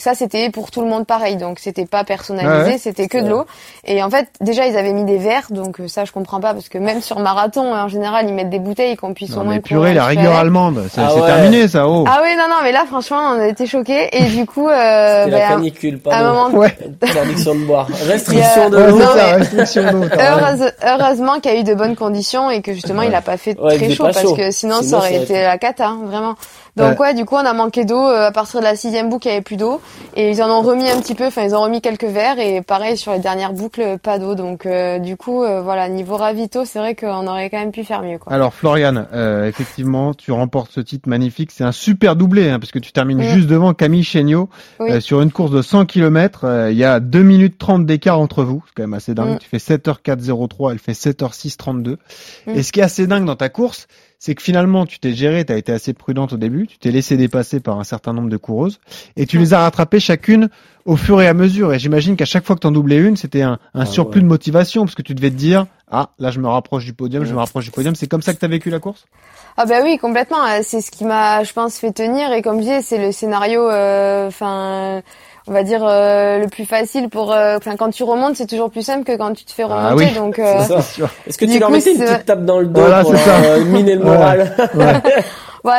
Ça, 0.00 0.14
c'était 0.14 0.50
pour 0.50 0.70
tout 0.70 0.80
le 0.80 0.88
monde 0.88 1.06
pareil, 1.06 1.36
donc 1.36 1.58
c'était 1.58 1.86
pas 1.86 2.04
personnalisé, 2.04 2.56
Ouais, 2.56 2.64
ouais. 2.72 2.78
c'était 2.78 3.08
que 3.08 3.18
de 3.18 3.28
l'eau. 3.28 3.44
Et 3.84 4.02
en 4.02 4.10
fait, 4.10 4.28
déjà, 4.40 4.66
ils 4.66 4.76
avaient 4.76 4.92
mis 4.92 5.04
des 5.04 5.18
verres, 5.18 5.46
donc 5.50 5.80
euh, 5.80 5.88
ça, 5.88 6.04
je 6.04 6.12
comprends 6.12 6.40
pas 6.40 6.54
parce 6.54 6.68
que 6.68 6.78
même 6.78 7.00
sur 7.02 7.18
marathon, 7.20 7.72
en 7.74 7.88
général, 7.88 8.26
ils 8.28 8.34
mettent 8.34 8.50
des 8.50 8.58
bouteilles 8.58 8.96
qu'on 8.96 9.14
puisse 9.14 9.32
au 9.32 9.36
Non, 9.38 9.44
moins 9.44 9.54
mais 9.54 9.60
courir 9.60 9.76
purée, 9.80 9.94
la 9.94 10.06
rigueur 10.06 10.34
allemande, 10.36 10.84
c'est 10.90 11.00
Ah 11.00 11.14
ouais. 11.14 11.26
terminé 11.26 11.68
ça. 11.68 11.86
Oh. 11.88 12.04
Ah 12.08 12.20
oui, 12.22 12.30
non, 12.36 12.44
non, 12.48 12.56
mais 12.62 12.72
là, 12.72 12.84
franchement, 12.86 13.15
on 13.18 13.40
a 13.40 13.46
été 13.48 13.66
choqués. 13.66 14.08
Et 14.12 14.24
du 14.24 14.46
coup, 14.46 14.68
euh, 14.68 15.24
C'était 15.24 15.38
la 15.38 15.48
ben, 15.48 15.54
canicule, 15.56 15.94
un 16.06 16.10
pas 16.10 16.22
moment, 16.32 16.50
Ouais. 16.58 16.76
Interdiction 17.02 17.54
de 17.54 17.64
boire. 17.64 17.88
Restriction 18.06 18.70
de 18.70 18.76
l'eau. 18.76 20.06
Heureuse- 20.18 20.72
heureusement 20.84 21.40
qu'il 21.40 21.52
y 21.52 21.56
a 21.56 21.60
eu 21.60 21.64
de 21.64 21.74
bonnes 21.74 21.96
conditions 21.96 22.50
et 22.50 22.62
que 22.62 22.72
justement 22.72 23.02
il 23.02 23.14
a 23.14 23.22
pas 23.22 23.36
fait 23.36 23.58
Ouais, 23.60 23.76
très 23.76 23.90
chaud 23.90 24.04
pas 24.04 24.12
parce 24.12 24.22
chaud. 24.26 24.34
que 24.34 24.50
sinon, 24.50 24.76
Sinon, 24.82 24.90
ça 24.90 24.96
aurait 24.98 25.16
été 25.22 25.42
la 25.42 25.58
cata, 25.58 25.88
hein, 25.88 26.00
vraiment. 26.06 26.34
Donc 26.76 27.00
ouais. 27.00 27.14
du 27.14 27.24
coup 27.24 27.36
on 27.36 27.46
a 27.46 27.54
manqué 27.54 27.86
d'eau 27.86 27.98
euh, 28.06 28.26
à 28.26 28.32
partir 28.32 28.60
de 28.60 28.64
la 28.66 28.76
sixième 28.76 29.08
boucle 29.08 29.28
il 29.28 29.30
y 29.30 29.32
avait 29.32 29.40
plus 29.40 29.56
d'eau 29.56 29.80
et 30.14 30.28
ils 30.28 30.42
en 30.42 30.50
ont 30.50 30.60
remis 30.60 30.90
un 30.90 31.00
petit 31.00 31.14
peu, 31.14 31.24
enfin 31.24 31.42
ils 31.44 31.54
ont 31.54 31.62
remis 31.62 31.80
quelques 31.80 32.04
verres 32.04 32.38
et 32.38 32.60
pareil 32.60 32.98
sur 32.98 33.12
les 33.12 33.18
dernières 33.18 33.54
boucles 33.54 33.96
pas 33.96 34.18
d'eau 34.18 34.34
donc 34.34 34.66
euh, 34.66 34.98
du 34.98 35.16
coup 35.16 35.42
euh, 35.42 35.62
voilà 35.62 35.88
niveau 35.88 36.16
ravito 36.18 36.66
c'est 36.66 36.78
vrai 36.78 36.94
qu'on 36.94 37.26
aurait 37.28 37.48
quand 37.48 37.56
même 37.60 37.72
pu 37.72 37.82
faire 37.82 38.02
mieux 38.02 38.18
quoi. 38.18 38.30
Alors 38.30 38.52
Florian, 38.52 39.06
euh, 39.14 39.48
effectivement, 39.48 40.12
tu 40.12 40.32
remportes 40.32 40.70
ce 40.70 40.80
titre 40.80 41.08
magnifique. 41.08 41.50
C'est 41.50 41.64
un 41.64 41.72
super 41.72 42.14
doublé, 42.14 42.50
hein, 42.50 42.58
parce 42.58 42.72
que 42.72 42.78
tu 42.78 42.92
termines 42.92 43.05
Mm. 43.14 43.34
juste 43.34 43.46
devant 43.46 43.72
Camille 43.74 44.04
Chéniaud 44.04 44.48
Oui. 44.80 44.90
euh, 44.90 45.00
sur 45.00 45.20
une 45.22 45.30
course 45.30 45.50
de 45.50 45.62
100 45.62 45.86
km. 45.86 46.68
Il 46.70 46.76
y 46.76 46.84
a 46.84 47.00
2 47.00 47.22
minutes 47.22 47.58
30 47.58 47.86
d'écart 47.86 48.20
entre 48.20 48.44
vous. 48.44 48.62
C'est 48.66 48.74
quand 48.74 48.82
même 48.82 48.94
assez 48.94 49.14
dingue. 49.14 49.34
Mm. 49.34 49.38
Tu 49.38 49.48
fais 49.48 49.58
7h403, 49.58 50.72
elle 50.72 50.78
fait 50.78 50.92
7h632. 50.92 51.96
Mm. 52.46 52.50
Et 52.50 52.62
ce 52.62 52.72
qui 52.72 52.80
est 52.80 52.84
assez 52.84 53.06
dingue 53.06 53.24
dans 53.24 53.36
ta 53.36 53.48
course, 53.48 53.86
c'est 54.18 54.34
que 54.34 54.42
finalement, 54.42 54.86
tu 54.86 54.98
t'es 54.98 55.12
géré, 55.12 55.44
tu 55.44 55.52
as 55.52 55.56
été 55.56 55.72
assez 55.72 55.92
prudente 55.92 56.32
au 56.32 56.36
début, 56.36 56.66
tu 56.66 56.78
t'es 56.78 56.90
laissé 56.90 57.16
dépasser 57.16 57.60
par 57.60 57.78
un 57.78 57.84
certain 57.84 58.12
nombre 58.12 58.28
de 58.30 58.36
coureuses, 58.36 58.80
et 59.16 59.26
tu 59.26 59.38
les 59.38 59.54
as 59.54 59.60
rattrapées 59.60 60.00
chacune 60.00 60.48
au 60.84 60.96
fur 60.96 61.20
et 61.20 61.28
à 61.28 61.34
mesure. 61.34 61.72
Et 61.74 61.78
j'imagine 61.78 62.16
qu'à 62.16 62.24
chaque 62.24 62.44
fois 62.44 62.56
que 62.56 62.60
tu 62.60 62.66
en 62.66 62.72
doublais 62.72 62.98
une, 62.98 63.16
c'était 63.16 63.42
un, 63.42 63.58
un 63.74 63.82
Ah 63.82 63.86
surplus 63.86 64.20
ouais. 64.20 64.24
de 64.24 64.28
motivation, 64.28 64.84
parce 64.84 64.94
que 64.94 65.02
tu 65.02 65.14
devais 65.14 65.30
te 65.30 65.36
dire, 65.36 65.66
ah, 65.90 66.10
là 66.18 66.30
je 66.30 66.40
me 66.40 66.48
rapproche 66.48 66.84
du 66.84 66.92
podium, 66.94 67.24
je 67.24 67.32
me 67.32 67.38
rapproche 67.38 67.64
du 67.66 67.70
podium. 67.70 67.94
C'est 67.94 68.06
comme 68.08 68.22
ça 68.22 68.32
que 68.34 68.38
tu 68.38 68.44
as 68.44 68.48
vécu 68.48 68.70
la 68.70 68.78
course? 68.80 69.06
Ah 69.56 69.64
bah 69.64 69.76
oui, 69.82 69.96
complètement. 69.98 70.44
Euh, 70.44 70.60
C'est 70.62 70.80
ce 70.80 70.90
qui 70.90 71.04
m'a, 71.04 71.42
je 71.42 71.52
pense, 71.52 71.78
fait 71.78 71.92
tenir. 71.92 72.32
Et 72.32 72.42
comme 72.42 72.56
je 72.56 72.62
disais, 72.62 72.82
c'est 72.82 72.98
le 72.98 73.10
scénario, 73.12 73.68
euh, 73.70 74.28
enfin, 74.28 75.02
on 75.48 75.52
va 75.52 75.62
dire 75.62 75.80
euh, 75.84 76.38
le 76.38 76.48
plus 76.48 76.64
facile 76.64 77.08
pour. 77.08 77.32
euh, 77.32 77.56
Enfin, 77.56 77.76
quand 77.76 77.90
tu 77.90 78.02
remontes, 78.04 78.36
c'est 78.36 78.46
toujours 78.46 78.70
plus 78.70 78.82
simple 78.82 79.04
que 79.04 79.16
quand 79.16 79.32
tu 79.32 79.44
te 79.44 79.52
fais 79.52 79.62
Ah 79.68 79.88
remonter. 79.90 80.06
oui. 80.06 80.14
Donc, 80.14 80.38
euh, 80.40 80.54
C'est 80.60 80.74
ça. 80.74 80.82
sûr. 80.82 81.08
Est-ce 81.26 81.38
que 81.38 81.44
tu 81.44 81.58
leur 81.58 81.70
mettais 81.70 81.92
une 81.92 81.98
petite 82.04 82.24
tape 82.26 82.44
dans 82.44 82.58
le 82.60 82.66
dos 82.66 82.80
Voilà, 82.80 83.02
pour 83.02 83.12
c'est 83.12 83.18
ça. 83.18 83.40
leur, 83.40 83.50
euh, 83.52 83.64
miner 83.64 83.94
le 83.94 84.04
moral 84.04 84.54
Ouais. 84.74 84.84
Ouais 84.84 85.02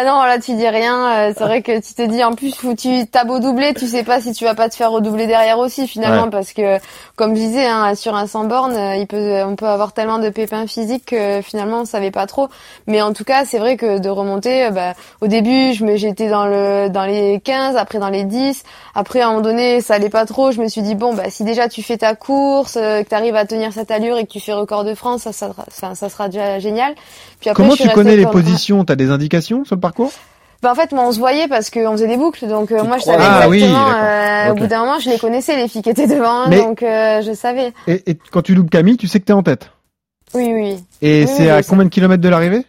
non 0.05 0.21
là 0.23 0.37
tu 0.39 0.53
dis 0.55 0.67
rien. 0.67 1.07
euh, 1.29 1.33
c'est 1.37 1.43
vrai 1.43 1.61
que 1.61 1.79
tu 1.79 1.93
te 1.93 2.01
dis 2.03 2.23
en 2.23 2.33
plus 2.33 2.53
faut 2.55 2.73
tu 2.73 3.07
t'as 3.07 3.23
beau 3.23 3.39
doubler, 3.39 3.73
tu 3.73 3.87
sais 3.87 4.03
pas 4.03 4.21
si 4.21 4.33
tu 4.33 4.43
vas 4.45 4.55
pas 4.55 4.69
te 4.69 4.75
faire 4.75 4.91
redoubler 4.91 5.27
derrière 5.27 5.59
aussi 5.59 5.87
finalement 5.87 6.23
Ouais. 6.25 6.29
parce 6.29 6.53
que 6.53 6.77
comme 7.15 7.35
je 7.35 7.39
disais 7.41 7.65
hein, 7.65 7.95
sur 7.95 8.15
un 8.15 8.27
100 8.27 8.45
bornes, 8.45 8.75
euh, 8.75 8.95
il 8.95 9.07
peut 9.07 9.41
on 9.43 9.55
peut 9.55 9.65
avoir 9.67 9.93
tellement 9.93 10.19
de 10.19 10.29
pépins 10.29 10.67
physiques 10.67 11.05
que 11.05 11.41
finalement 11.41 11.81
on 11.81 11.85
savait 11.85 12.11
pas 12.11 12.25
trop. 12.27 12.49
Mais 12.87 13.01
en 13.01 13.13
tout 13.13 13.23
cas 13.23 13.45
c'est 13.45 13.59
vrai 13.59 13.77
que 13.77 13.99
de 13.99 14.09
remonter, 14.09 14.65
euh, 14.65 14.71
bah, 14.71 14.93
au 15.21 15.27
début 15.27 15.73
je 15.73 15.83
me 15.85 15.95
j'étais 15.95 16.29
dans 16.29 16.45
le 16.45 16.89
dans 16.89 17.05
les 17.05 17.39
15, 17.43 17.75
après 17.77 17.99
dans 17.99 18.09
les 18.09 18.23
10, 18.23 18.63
après 18.95 19.21
à 19.21 19.25
un 19.25 19.29
moment 19.29 19.41
donné 19.41 19.81
ça 19.81 19.95
allait 19.95 20.09
pas 20.09 20.25
trop. 20.25 20.51
Je 20.51 20.61
me 20.61 20.67
suis 20.67 20.81
dit 20.81 20.95
bon 20.95 21.13
bah 21.13 21.29
si 21.29 21.43
déjà 21.43 21.67
tu 21.69 21.81
fais 21.81 21.97
ta 21.97 22.15
course, 22.15 22.73
que 22.73 23.03
tu 23.03 23.15
arrives 23.15 23.35
à 23.35 23.45
tenir 23.45 23.73
cette 23.73 23.91
allure 23.91 24.17
et 24.17 24.25
que 24.25 24.31
tu 24.31 24.39
fais 24.39 24.53
record 24.53 24.83
de 24.83 24.93
France, 24.95 25.21
ça 25.23 25.31
ça, 25.31 25.51
ça, 25.69 25.95
ça 25.95 26.09
sera 26.09 26.27
déjà 26.29 26.59
génial. 26.59 26.93
Puis 27.39 27.49
après, 27.49 27.61
Comment 27.63 27.75
je 27.75 27.81
suis 27.81 27.89
tu 27.89 27.93
connais 27.95 28.15
les 28.15 28.25
positions? 28.25 28.83
T'as 28.83 28.95
des 28.95 29.11
indications 29.11 29.63
sur 29.63 29.76
le 29.77 29.81
parcours 29.81 30.11
bah 30.63 30.71
en 30.71 30.75
fait, 30.75 30.91
moi, 30.91 31.03
on 31.07 31.11
se 31.11 31.19
voyait 31.19 31.47
parce 31.47 31.69
qu'on 31.69 31.91
faisait 31.91 32.07
des 32.07 32.17
boucles, 32.17 32.47
donc 32.47 32.71
euh, 32.71 32.81
Tu 32.81 32.87
moi 32.87 32.97
je 32.97 33.03
savais 33.03 33.17
Ah 33.21 33.47
oui, 33.47 33.57
exactement. 33.57 33.85
d'accord. 33.89 34.01
euh. 34.03 34.51
Au 34.51 34.55
bout 34.55 34.65
d'un 34.67 34.79
moment, 34.79 34.97
je 34.99 35.07
les 35.11 35.19
connaissais 35.19 35.55
les 35.55 35.67
filles 35.67 35.83
qui 35.83 35.91
étaient 35.91 36.07
devant, 36.07 36.47
Mais- 36.49 36.63
donc 36.63 36.81
euh, 36.81 37.21
je 37.21 37.31
savais. 37.33 37.73
et, 37.85 38.09
et 38.09 38.17
quand 38.31 38.41
tu 38.41 38.55
loupes 38.55 38.71
Camille, 38.71 38.97
tu 38.97 39.07
sais 39.07 39.19
que 39.19 39.25
t'es 39.25 39.33
en 39.33 39.43
tête. 39.43 39.69
Oui, 40.33 40.45
oui, 40.51 40.53
oui. 40.73 40.83
Et 41.03 41.25
Oui, 41.25 41.31
c'est 41.31 41.43
oui, 41.43 41.49
à 41.51 41.61
combien 41.61 41.85
de 41.85 41.89
kilomètres 41.89 42.23
de 42.23 42.29
l'arrivée 42.29 42.65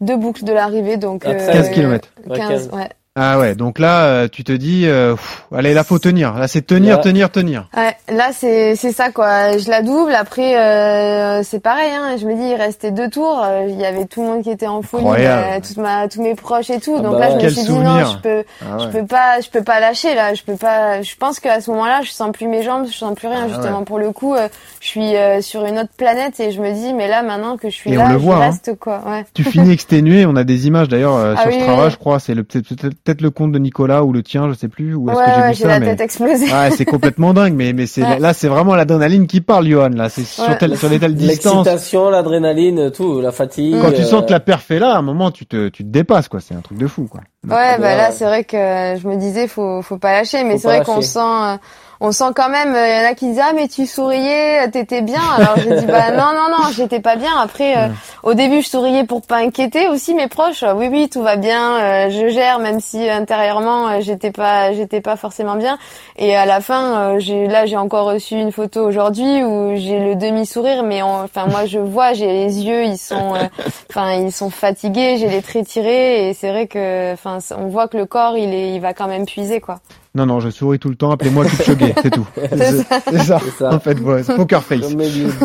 Deux 0.00 0.16
boucles 0.16 0.44
de 0.44 0.52
l'arrivée, 0.52 0.98
donc 0.98 1.26
À 1.26 1.30
euh, 1.30 1.52
15 1.52 1.70
kilomètres. 1.72 2.08
Ouais, 2.28 2.36
15, 2.38 2.48
15. 2.48 2.70
ouais. 2.78 2.88
Ah 3.16 3.40
ouais, 3.40 3.56
donc 3.56 3.80
là, 3.80 4.04
euh, 4.04 4.28
tu 4.30 4.44
te 4.44 4.52
dis, 4.52 4.86
euh, 4.86 5.14
pff, 5.16 5.44
allez, 5.52 5.74
là, 5.74 5.82
faut 5.82 5.98
tenir. 5.98 6.34
Là, 6.34 6.46
c'est 6.46 6.62
tenir, 6.62 7.00
tenir, 7.00 7.28
tenir. 7.30 7.68
Ouais, 7.76 7.96
là 8.08 8.28
c'est 8.32 8.76
c'est 8.76 8.92
ça 8.92 9.10
quoi. 9.10 9.58
Je 9.58 9.68
la 9.68 9.82
double. 9.82 10.14
Après 10.14 10.56
euh, 10.56 11.42
c'est 11.42 11.58
pareil. 11.60 11.90
Hein, 11.92 12.16
je 12.20 12.26
me 12.26 12.34
dis 12.36 12.50
il 12.50 12.54
restait 12.54 12.92
deux 12.92 13.10
tours. 13.10 13.42
euh, 13.44 13.66
Il 13.68 13.80
y 13.80 13.84
avait 13.84 14.04
tout 14.04 14.22
le 14.22 14.28
monde 14.28 14.42
qui 14.44 14.50
était 14.50 14.68
en 14.68 14.82
folie, 14.82 15.04
euh, 15.08 15.58
toute 15.60 15.76
ma 15.78 16.06
tous 16.08 16.22
mes 16.22 16.36
proches 16.36 16.70
et 16.70 16.78
tout. 16.80 16.94
Ah 16.98 17.02
Donc 17.02 17.12
bah 17.14 17.28
là 17.30 17.38
je 17.38 17.44
me 17.44 17.50
suis 17.50 17.62
souvenir. 17.62 17.92
dit 17.96 18.00
non, 18.00 18.06
je 18.12 18.18
peux 18.18 18.44
Ah 18.62 18.76
je 18.78 18.86
peux 18.98 19.06
pas 19.06 19.40
je 19.40 19.50
peux 19.50 19.62
pas 19.64 19.80
lâcher 19.80 20.14
là. 20.14 20.34
Je 20.34 20.42
peux 20.44 20.56
pas. 20.56 21.02
Je 21.02 21.16
pense 21.16 21.40
qu'à 21.40 21.60
ce 21.60 21.70
moment-là 21.72 22.02
je 22.04 22.10
sens 22.12 22.30
plus 22.32 22.46
mes 22.46 22.62
jambes, 22.62 22.86
je 22.86 22.96
sens 22.96 23.14
plus 23.16 23.26
rien 23.28 23.46
Ah 23.46 23.48
justement. 23.48 23.82
Pour 23.82 23.98
le 23.98 24.12
coup, 24.12 24.34
euh, 24.36 24.48
je 24.80 24.86
suis 24.86 25.16
euh, 25.16 25.40
sur 25.42 25.64
une 25.66 25.80
autre 25.80 25.90
planète 25.96 26.38
et 26.38 26.52
je 26.52 26.60
me 26.60 26.72
dis 26.72 26.94
mais 26.94 27.08
là 27.08 27.22
maintenant 27.22 27.56
que 27.56 27.70
je 27.70 27.74
suis 27.74 27.92
Et 27.92 27.96
là, 27.96 28.04
on 28.06 28.08
le 28.08 28.12
je 28.14 28.18
voit, 28.18 28.36
hein. 28.36 28.50
reste 28.50 28.78
quoi. 28.78 29.02
Ouais. 29.06 29.24
Tu 29.34 29.42
finis 29.44 29.72
exténué. 29.72 30.26
On 30.26 30.36
a 30.36 30.44
des 30.44 30.68
images 30.68 30.88
d'ailleurs 30.88 31.16
euh, 31.16 31.34
Ah 31.36 31.42
sur 31.42 31.50
oui, 31.50 31.60
Strava, 31.60 31.84
oui. 31.86 31.90
je 31.90 31.96
crois. 31.96 32.20
C'est 32.20 32.34
le 32.34 32.44
peut-être 32.44 32.94
peut-être- 33.04 33.20
le 33.22 33.30
compte 33.30 33.52
de 33.52 33.58
Nicolas 33.58 34.04
ou 34.04 34.12
le 34.12 34.22
tien, 34.22 34.48
je 34.48 34.54
sais 34.54 34.68
plus. 34.68 34.94
Où 34.94 35.10
est-ce 35.10 35.18
Ouais, 35.18 35.24
que 35.24 35.30
j'ai 35.34 35.40
ouais, 35.42 35.48
vu 35.50 35.54
ça 35.56 35.68
la 35.68 35.80
mais... 35.80 35.86
tête 35.86 36.00
explosée. 36.00 36.44
Ouais, 36.46 36.70
c'est 36.70 36.84
complètement 36.84 37.34
dingue, 37.34 37.54
mais 37.54 37.72
mais 37.72 37.86
c'est 37.86 38.02
Ouais. 38.02 38.18
là 38.18 38.32
c'est 38.32 38.48
vraiment 38.48 38.74
l'adrénaline 38.74 39.26
qui 39.26 39.40
parle, 39.40 39.66
Johan. 39.68 39.90
Là, 39.90 40.08
c'est 40.08 40.22
sur 40.24 40.48
Ouais. 40.48 40.56
tel, 40.58 40.76
sur 40.76 40.88
des 40.88 40.98
telles 40.98 41.14
distances. 41.16 41.66
L'excitation, 41.66 42.08
l'adrénaline, 42.10 42.90
tout, 42.90 43.20
la 43.20 43.32
fatigue. 43.32 43.76
Quand 43.80 43.92
tu 43.92 44.02
sens 44.04 44.22
euh, 44.22 44.26
que 44.26 44.30
la 44.32 44.40
perf 44.40 44.70
est 44.70 44.78
là, 44.78 44.94
à 44.94 44.98
un 44.98 45.02
moment, 45.02 45.30
tu 45.30 45.46
te 45.46 45.68
tu 45.68 45.84
te 45.84 45.88
dépasses 45.88 46.28
quoi. 46.28 46.40
C'est 46.40 46.54
un 46.54 46.60
truc 46.60 46.78
de 46.78 46.86
fou 46.86 47.06
quoi. 47.10 47.20
Ouais, 47.48 47.78
bah 47.78 47.96
là, 47.96 48.12
c'est 48.12 48.26
vrai 48.26 48.44
que 48.44 48.56
je 49.00 49.08
me 49.08 49.16
disais, 49.16 49.48
faut, 49.48 49.80
faut 49.82 49.96
pas 49.98 50.12
lâcher, 50.12 50.44
mais 50.44 50.58
c'est 50.58 50.68
vrai 50.68 50.82
qu'on 50.82 51.00
sent, 51.00 51.18
euh, 51.20 51.56
on 52.02 52.12
sent 52.12 52.32
quand 52.34 52.48
même, 52.50 52.68
il 52.76 53.02
y 53.02 53.06
en 53.06 53.10
a 53.10 53.14
qui 53.14 53.28
disent, 53.28 53.40
ah, 53.42 53.52
mais 53.54 53.66
tu 53.66 53.86
souriais, 53.86 54.68
t'étais 54.70 55.00
bien. 55.02 55.22
Alors, 55.36 55.58
j'ai 55.58 55.72
dit, 55.72 55.86
bah, 55.86 56.10
non, 56.16 56.32
non, 56.34 56.48
non, 56.50 56.70
j'étais 56.74 57.00
pas 57.00 57.16
bien. 57.16 57.30
Après, 57.42 57.76
euh, 57.76 57.88
au 58.22 58.34
début, 58.34 58.60
je 58.62 58.68
souriais 58.68 59.04
pour 59.04 59.22
pas 59.22 59.36
inquiéter 59.38 59.88
aussi 59.88 60.14
mes 60.14 60.28
proches. 60.28 60.64
Oui, 60.76 60.88
oui, 60.90 61.08
tout 61.08 61.22
va 61.22 61.36
bien, 61.36 61.76
euh, 61.78 62.10
je 62.10 62.28
gère, 62.28 62.58
même 62.58 62.78
si 62.80 63.08
intérieurement, 63.08 63.88
euh, 63.88 64.00
j'étais 64.00 64.30
pas, 64.32 64.72
j'étais 64.72 65.00
pas 65.00 65.16
forcément 65.16 65.56
bien. 65.56 65.78
Et 66.16 66.36
à 66.36 66.44
la 66.46 66.60
fin, 66.60 67.14
euh, 67.14 67.18
j'ai, 67.18 67.46
là, 67.48 67.64
j'ai 67.66 67.76
encore 67.78 68.06
reçu 68.06 68.34
une 68.34 68.52
photo 68.52 68.82
aujourd'hui 68.86 69.42
où 69.44 69.72
j'ai 69.76 69.98
le 69.98 70.14
demi-sourire, 70.14 70.82
mais 70.82 71.02
on- 71.02 71.24
enfin, 71.24 71.46
moi, 71.46 71.64
je 71.66 71.78
vois, 71.78 72.12
j'ai 72.12 72.26
les 72.26 72.64
yeux, 72.64 72.84
ils 72.84 72.98
sont, 72.98 73.34
euh, 73.34 73.44
enfin, 73.90 74.12
ils 74.14 74.32
sont 74.32 74.50
fatigués, 74.50 75.16
j'ai 75.18 75.28
les 75.28 75.42
traits 75.42 75.66
tirés, 75.66 76.28
et 76.30 76.34
c'est 76.34 76.48
vrai 76.50 76.66
que, 76.66 77.12
enfin, 77.12 77.29
on 77.56 77.68
voit 77.68 77.88
que 77.88 77.96
le 77.96 78.06
corps, 78.06 78.36
il 78.36 78.52
est, 78.52 78.74
il 78.74 78.80
va 78.80 78.94
quand 78.94 79.08
même 79.08 79.26
puiser, 79.26 79.60
quoi. 79.60 79.80
Non 80.14 80.26
non, 80.26 80.40
je 80.40 80.50
souris 80.50 80.80
tout 80.80 80.88
le 80.88 80.96
temps. 80.96 81.12
Appelez-moi 81.12 81.44
Kipchoge, 81.46 81.76
c'est 82.02 82.10
tout. 82.10 82.26
C'est 82.34 82.58
c'est 82.58 82.82
ça. 82.84 83.38
C'est 83.44 83.50
ça. 83.58 83.72
En 83.72 83.78
fait, 83.78 83.98
ouais, 84.00 84.24
c'est 84.24 84.34
poker 84.34 84.62
face. 84.62 84.92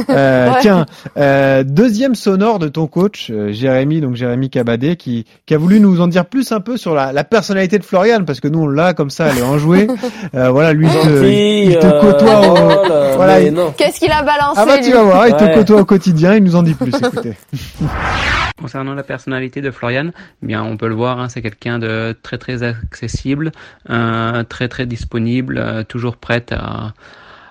Euh, 0.09 0.49
Ouais. 0.49 0.57
Tiens, 0.61 0.85
euh, 1.17 1.63
deuxième 1.63 2.15
sonore 2.15 2.57
de 2.57 2.67
ton 2.67 2.87
coach, 2.87 3.29
euh, 3.31 3.51
Jérémy, 3.51 4.01
donc 4.01 4.15
Jérémy 4.15 4.49
Cabadé, 4.49 4.95
qui, 4.95 5.25
qui 5.45 5.53
a 5.53 5.57
voulu 5.59 5.79
nous 5.79 6.01
en 6.01 6.07
dire 6.07 6.25
plus 6.25 6.51
un 6.51 6.61
peu 6.61 6.77
sur 6.77 6.95
la, 6.95 7.13
la 7.13 7.23
personnalité 7.23 7.77
de 7.77 7.83
Florian, 7.83 8.23
parce 8.25 8.39
que 8.39 8.47
nous 8.47 8.61
on 8.61 8.67
l'a 8.67 8.93
comme 8.95 9.09
ça, 9.11 9.27
elle 9.27 9.37
est 9.37 9.43
enjouée. 9.43 9.87
Euh, 10.33 10.49
voilà, 10.49 10.73
lui 10.73 10.87
il 10.87 10.91
te, 10.91 11.23
il 11.25 11.79
te 11.79 11.85
euh, 11.85 12.01
côtoie. 12.01 12.39
au- 12.41 13.15
voilà, 13.15 13.39
il- 13.41 13.53
non. 13.53 13.73
Qu'est-ce 13.77 13.99
qu'il 13.99 14.11
a 14.11 14.21
balancé, 14.23 14.55
Ah 14.59 14.65
bah 14.65 14.79
tu 14.79 14.91
vas 14.91 15.03
voir, 15.03 15.27
il 15.27 15.35
te 15.35 15.53
côtoie 15.53 15.79
au 15.81 15.85
quotidien, 15.85 16.35
il 16.35 16.43
nous 16.43 16.55
en 16.55 16.63
dit 16.63 16.73
plus. 16.73 16.91
Écoutez. 16.95 17.33
Concernant 18.59 18.93
la 18.93 19.03
personnalité 19.03 19.61
de 19.61 19.69
Florian, 19.69 20.11
eh 20.41 20.45
bien 20.45 20.63
on 20.63 20.77
peut 20.77 20.87
le 20.87 20.95
voir, 20.95 21.19
hein, 21.19 21.27
c'est 21.29 21.41
quelqu'un 21.41 21.77
de 21.77 22.15
très 22.23 22.37
très 22.37 22.63
accessible, 22.63 23.51
euh, 23.89 24.43
très 24.43 24.54
très 24.63 24.85
disponible, 24.85 25.57
euh, 25.57 25.83
toujours 25.83 26.15
prête 26.17 26.51
à, 26.51 26.93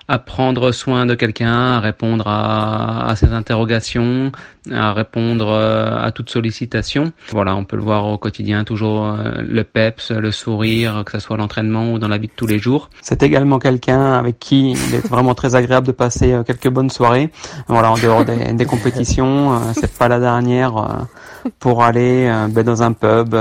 à 0.07 0.19
prendre 0.19 0.71
soin 0.71 1.05
de 1.05 1.15
quelqu'un, 1.15 1.73
à 1.73 1.79
répondre 1.79 2.27
à, 2.27 3.07
à 3.09 3.15
ses 3.15 3.31
interrogations, 3.33 4.31
à 4.71 4.93
répondre 4.93 5.47
euh, 5.49 5.97
à 5.99 6.11
toute 6.11 6.29
sollicitation. 6.29 7.11
Voilà, 7.31 7.55
on 7.55 7.63
peut 7.63 7.75
le 7.75 7.81
voir 7.81 8.05
au 8.05 8.17
quotidien, 8.17 8.63
toujours 8.63 9.05
euh, 9.05 9.41
le 9.47 9.63
peps, 9.63 10.11
le 10.11 10.31
sourire, 10.31 11.03
que 11.05 11.11
ce 11.13 11.19
soit 11.19 11.37
l'entraînement 11.37 11.91
ou 11.91 11.97
dans 11.97 12.07
la 12.07 12.17
vie 12.17 12.27
de 12.27 12.33
tous 12.35 12.45
les 12.45 12.59
jours. 12.59 12.89
C'est 13.01 13.23
également 13.23 13.57
quelqu'un 13.57 14.13
avec 14.13 14.37
qui 14.37 14.71
il 14.71 14.95
est 14.95 15.07
vraiment 15.07 15.33
très 15.33 15.55
agréable 15.55 15.87
de 15.87 15.91
passer 15.91 16.39
quelques 16.45 16.69
bonnes 16.69 16.91
soirées. 16.91 17.31
Voilà, 17.67 17.91
en 17.91 17.97
dehors 17.97 18.25
des, 18.25 18.53
des 18.53 18.65
compétitions, 18.65 19.59
c'est 19.73 19.97
pas 19.97 20.07
la 20.07 20.19
dernière 20.19 21.07
pour 21.59 21.83
aller 21.83 22.31
ben, 22.49 22.63
dans 22.63 22.81
un 22.83 22.93
pub, 22.93 23.35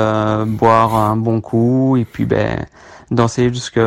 boire 0.59 0.95
un 0.95 1.17
bon 1.17 1.41
coup 1.41 1.97
et 1.97 2.05
puis 2.05 2.25
ben 2.27 2.65
danser 3.11 3.49
jusque 3.53 3.81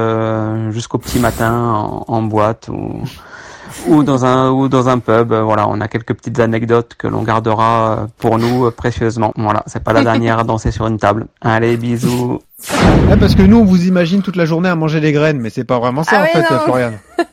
jusqu'au 0.69 0.97
petit 0.97 1.19
matin 1.19 1.53
en, 1.53 2.05
en 2.07 2.21
boîte 2.21 2.69
ou 2.69 3.01
ou 3.87 4.03
dans 4.03 4.25
un 4.25 4.49
ou 4.51 4.69
dans 4.69 4.89
un 4.89 4.99
pub. 4.99 5.33
Voilà, 5.33 5.67
on 5.67 5.79
a 5.81 5.87
quelques 5.87 6.13
petites 6.13 6.39
anecdotes 6.39 6.95
que 6.97 7.07
l'on 7.07 7.23
gardera 7.23 7.91
euh, 7.91 8.05
pour 8.17 8.37
nous 8.37 8.65
euh, 8.65 8.71
précieusement. 8.71 9.33
Voilà, 9.35 9.63
c'est 9.67 9.83
pas 9.83 9.93
la 9.93 10.03
dernière 10.05 10.39
à 10.39 10.43
danser 10.43 10.71
sur 10.71 10.87
une 10.87 10.97
table. 10.97 11.27
Allez, 11.41 11.77
bisous. 11.77 12.39
Ouais, 13.09 13.17
parce 13.19 13.35
que 13.35 13.43
nous 13.43 13.57
on 13.57 13.65
vous 13.65 13.85
imagine 13.85 14.21
toute 14.21 14.35
la 14.35 14.45
journée 14.45 14.69
à 14.69 14.75
manger 14.75 14.99
des 14.99 15.11
graines, 15.11 15.39
mais 15.39 15.49
c'est 15.49 15.63
pas 15.63 15.79
vraiment 15.79 16.03
ça 16.03 16.11
Ah 16.15 16.21
en 16.21 16.23
oui, 16.23 16.29
fait, 16.31 16.53
non. 16.53 16.59
Florian. 16.61 16.91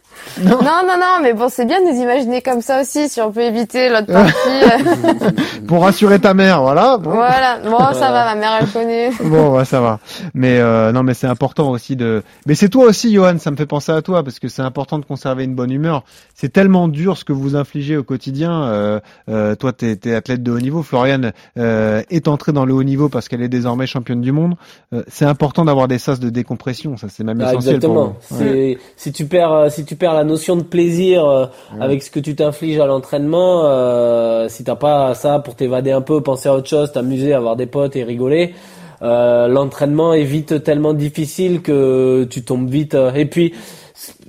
Non, 0.43 0.59
non, 0.63 0.97
non, 0.99 1.19
mais 1.23 1.33
bon, 1.33 1.49
c'est 1.49 1.65
bien 1.65 1.81
de 1.85 1.91
nous 1.93 2.03
imaginer 2.03 2.43
comme 2.43 2.61
ça 2.61 2.81
aussi, 2.81 3.09
si 3.09 3.21
on 3.21 3.31
peut 3.31 3.43
éviter 3.43 3.89
l'autre 3.89 4.07
partie. 4.13 5.63
Pour 5.67 5.83
rassurer 5.83 6.19
ta 6.19 6.35
mère, 6.35 6.61
voilà. 6.63 6.99
Bon. 6.99 7.11
voilà. 7.11 7.59
Bon, 7.65 7.79
ça 7.93 8.11
va, 8.11 8.25
ma 8.25 8.35
mère, 8.35 8.53
elle 8.61 8.69
connaît. 8.69 9.11
Bon, 9.25 9.57
ouais, 9.57 9.65
ça 9.65 9.81
va. 9.81 9.99
Mais 10.35 10.59
euh, 10.59 10.93
non, 10.93 11.03
mais 11.03 11.15
c'est 11.15 11.27
important 11.27 11.71
aussi 11.71 11.97
de. 11.97 12.23
Mais 12.47 12.55
c'est 12.55 12.69
toi 12.69 12.87
aussi, 12.87 13.13
Johan. 13.13 13.39
Ça 13.39 13.51
me 13.51 13.57
fait 13.57 13.67
penser 13.67 13.93
à 13.93 14.03
toi 14.03 14.23
parce 14.23 14.39
que 14.39 14.49
c'est 14.49 14.63
important 14.63 14.99
de 14.99 15.05
conserver 15.05 15.45
une 15.45 15.55
bonne 15.55 15.71
humeur. 15.71 16.05
C'est 16.35 16.53
tellement 16.53 16.89
dur 16.89 17.17
ce 17.17 17.25
que 17.25 17.33
vous 17.33 17.57
infligez 17.57 17.97
au 17.97 18.03
quotidien. 18.03 18.65
Euh, 18.65 19.01
euh, 19.29 19.55
toi, 19.55 19.73
t'es 19.73 19.99
es 20.05 20.15
athlète 20.15 20.43
de 20.43 20.51
haut 20.53 20.59
niveau. 20.61 20.83
Floriane 20.83 21.33
euh, 21.59 22.03
est 22.11 22.29
entrée 22.29 22.53
dans 22.53 22.65
le 22.65 22.75
haut 22.75 22.83
niveau 22.85 23.09
parce 23.09 23.29
qu'elle 23.29 23.43
est 23.43 23.49
désormais 23.49 23.87
championne 23.87 24.21
du 24.21 24.33
monde. 24.33 24.55
Euh, 24.93 25.03
c'est 25.09 25.25
important 25.27 25.65
d'avoir 25.65 25.89
des 25.89 25.99
sas 25.99 26.21
de 26.21 26.29
décompression. 26.31 26.97
Ça, 26.97 27.07
c'est 27.09 27.25
même 27.25 27.41
Ah, 27.41 27.53
essentiel 27.53 27.77
exactement. 27.77 28.15
pour 28.29 28.37
vous. 28.39 28.45
Ouais. 28.45 28.79
C'est- 28.97 29.05
Si 29.05 29.13
tu 29.13 29.27
perds, 29.27 29.53
euh, 29.53 29.69
si 29.71 29.85
tu 29.85 29.97
perds 29.97 30.15
la 30.15 30.24
notion 30.25 30.57
de 30.57 30.63
plaisir 30.63 31.25
euh, 31.25 31.47
avec 31.81 32.03
ce 32.03 32.11
que 32.11 32.21
tu 32.21 32.35
t'infliges 32.35 32.81
à 32.81 32.87
l'entraînement, 32.87 33.63
euh, 33.67 34.49
si 34.49 34.65
t'as 34.65 34.77
pas 34.77 35.15
ça 35.15 35.39
pour 35.39 35.55
t'évader 35.55 35.93
un 35.93 36.01
peu, 36.01 36.23
penser 36.23 36.49
à 36.49 36.55
autre 36.55 36.69
chose, 36.69 36.93
t'amuser, 36.93 37.33
avoir 37.33 37.57
des 37.57 37.67
potes 37.67 37.97
et 37.97 38.05
rigoler, 38.05 38.55
euh, 39.03 39.49
l'entraînement 39.49 40.15
est 40.15 40.25
vite 40.25 40.63
tellement 40.65 40.95
difficile 40.95 41.61
que 41.63 42.25
tu 42.25 42.43
tombes 42.43 42.69
vite. 42.71 42.95
euh, 42.95 43.13
et 43.13 43.27
puis 43.27 43.53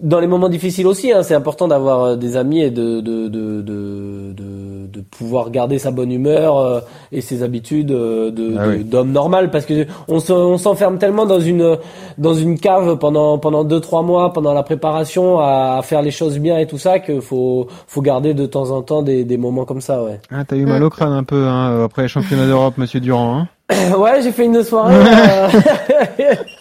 dans 0.01 0.19
les 0.19 0.27
moments 0.27 0.49
difficiles 0.49 0.87
aussi, 0.87 1.11
hein, 1.11 1.23
c'est 1.23 1.35
important 1.35 1.67
d'avoir 1.67 2.03
euh, 2.03 2.15
des 2.15 2.37
amis 2.37 2.61
et 2.61 2.69
de 2.71 3.01
de, 3.01 3.27
de, 3.27 3.61
de, 3.61 4.33
de, 4.33 4.87
de 4.87 5.01
pouvoir 5.01 5.49
garder 5.51 5.79
sa 5.79 5.91
bonne 5.91 6.11
humeur 6.11 6.57
euh, 6.57 6.79
et 7.11 7.21
ses 7.21 7.43
habitudes 7.43 7.91
euh, 7.91 8.31
de 8.31 8.53
Ah 8.57 8.63
oui. 8.69 8.83
d'homme 8.83 9.11
normal 9.11 9.51
parce 9.51 9.65
que 9.65 9.85
on 10.07 10.19
se- 10.19 10.31
on 10.33 10.57
s'enferme 10.57 10.97
tellement 10.97 11.25
dans 11.25 11.39
une 11.39 11.77
dans 12.17 12.33
une 12.33 12.59
cave 12.59 12.97
pendant 12.97 13.37
pendant 13.37 13.63
deux 13.63 13.79
trois 13.79 14.01
mois 14.01 14.31
pendant 14.33 14.53
la 14.53 14.63
préparation 14.63 15.39
à, 15.39 15.77
à 15.77 15.81
faire 15.81 16.01
les 16.01 16.11
choses 16.11 16.37
bien 16.39 16.57
et 16.59 16.67
tout 16.67 16.77
ça 16.77 16.99
que 16.99 17.19
faut 17.19 17.67
faut 17.87 18.01
garder 18.01 18.33
de 18.33 18.45
temps 18.45 18.71
en 18.71 18.81
temps 18.81 19.01
des, 19.01 19.23
des 19.23 19.37
moments 19.37 19.65
comme 19.65 19.81
ça 19.81 20.03
ouais 20.03 20.19
Ah, 20.31 20.43
t'as 20.47 20.55
eu 20.55 20.65
mal 20.65 20.83
au 20.83 20.89
crâne 20.89 21.13
un 21.13 21.23
peu 21.23 21.45
hein, 21.47 21.83
après 21.83 22.03
les 22.03 22.07
championnats 22.07 22.45
d'Europe, 22.47 22.75
Monsieur 22.77 22.99
Durand. 22.99 23.39
Hein 23.39 23.47
ouais 23.97 24.21
j'ai 24.21 24.31
fait 24.31 24.45
une 24.45 24.61
soirée 24.63 24.93
euh, 24.95 25.47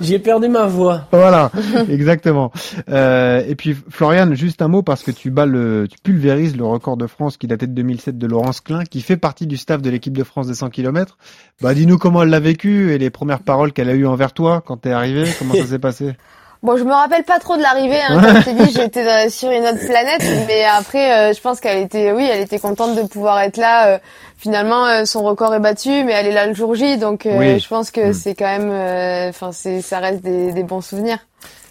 j'ai 0.00 0.18
perdu 0.18 0.48
ma 0.48 0.66
voix 0.66 1.06
Voilà, 1.12 1.50
exactement. 1.88 2.52
Euh, 2.88 3.42
et 3.46 3.54
puis 3.54 3.76
Florian, 3.88 4.34
juste 4.34 4.62
un 4.62 4.68
mot 4.68 4.82
parce 4.82 5.02
que 5.02 5.10
tu 5.10 5.30
bats 5.30 5.46
le, 5.46 5.86
tu 5.90 5.96
pulvérises 6.02 6.56
le 6.56 6.64
record 6.64 6.96
de 6.96 7.06
France 7.06 7.36
qui 7.36 7.46
datait 7.46 7.66
de 7.66 7.72
2007 7.72 8.18
de 8.18 8.26
Laurence 8.26 8.60
Klein, 8.60 8.84
qui 8.84 9.00
fait 9.00 9.16
partie 9.16 9.46
du 9.46 9.56
staff 9.56 9.82
de 9.82 9.90
l'équipe 9.90 10.16
de 10.16 10.24
France 10.24 10.46
des 10.46 10.54
100 10.54 10.70
km. 10.70 11.18
Bah 11.60 11.74
dis-nous 11.74 11.98
comment 11.98 12.22
elle 12.22 12.30
l'a 12.30 12.40
vécu 12.40 12.92
et 12.92 12.98
les 12.98 13.10
premières 13.10 13.40
paroles 13.40 13.72
qu'elle 13.72 13.88
a 13.88 13.94
eues 13.94 14.06
envers 14.06 14.32
toi 14.32 14.62
quand 14.64 14.76
t'es 14.76 14.92
arrivé. 14.92 15.24
Comment 15.38 15.54
ça 15.54 15.66
s'est 15.66 15.78
passé? 15.78 16.14
Bon, 16.62 16.76
je 16.76 16.84
me 16.84 16.92
rappelle 16.92 17.24
pas 17.24 17.38
trop 17.38 17.56
de 17.56 17.62
l'arrivée. 17.62 18.00
Hein, 18.08 18.20
comme 18.20 18.36
je 18.36 18.44
t'ai 18.44 18.54
dit, 18.54 18.72
j'étais 18.74 19.30
sur 19.30 19.50
une 19.50 19.64
autre 19.64 19.84
planète, 19.86 20.22
mais 20.46 20.64
après, 20.64 21.32
je 21.32 21.40
pense 21.40 21.60
qu'elle 21.60 21.78
était, 21.78 22.12
oui, 22.12 22.28
elle 22.30 22.42
était 22.42 22.58
contente 22.58 22.96
de 22.96 23.02
pouvoir 23.02 23.40
être 23.40 23.56
là. 23.56 24.00
finalement, 24.36 25.04
son 25.04 25.22
record 25.22 25.54
est 25.54 25.60
battu, 25.60 26.04
mais 26.04 26.12
elle 26.12 26.26
est 26.26 26.32
là 26.32 26.46
le 26.46 26.54
jour 26.54 26.74
J, 26.74 26.98
donc 26.98 27.22
je 27.24 27.68
pense 27.68 27.90
que 27.90 28.10
mm. 28.10 28.12
c'est 28.12 28.34
quand 28.34 28.58
même, 28.58 29.28
enfin, 29.28 29.52
c'est, 29.52 29.80
ça 29.82 29.98
reste 30.00 30.22
des, 30.22 30.52
des 30.52 30.62
bons 30.64 30.80
souvenirs. 30.80 31.18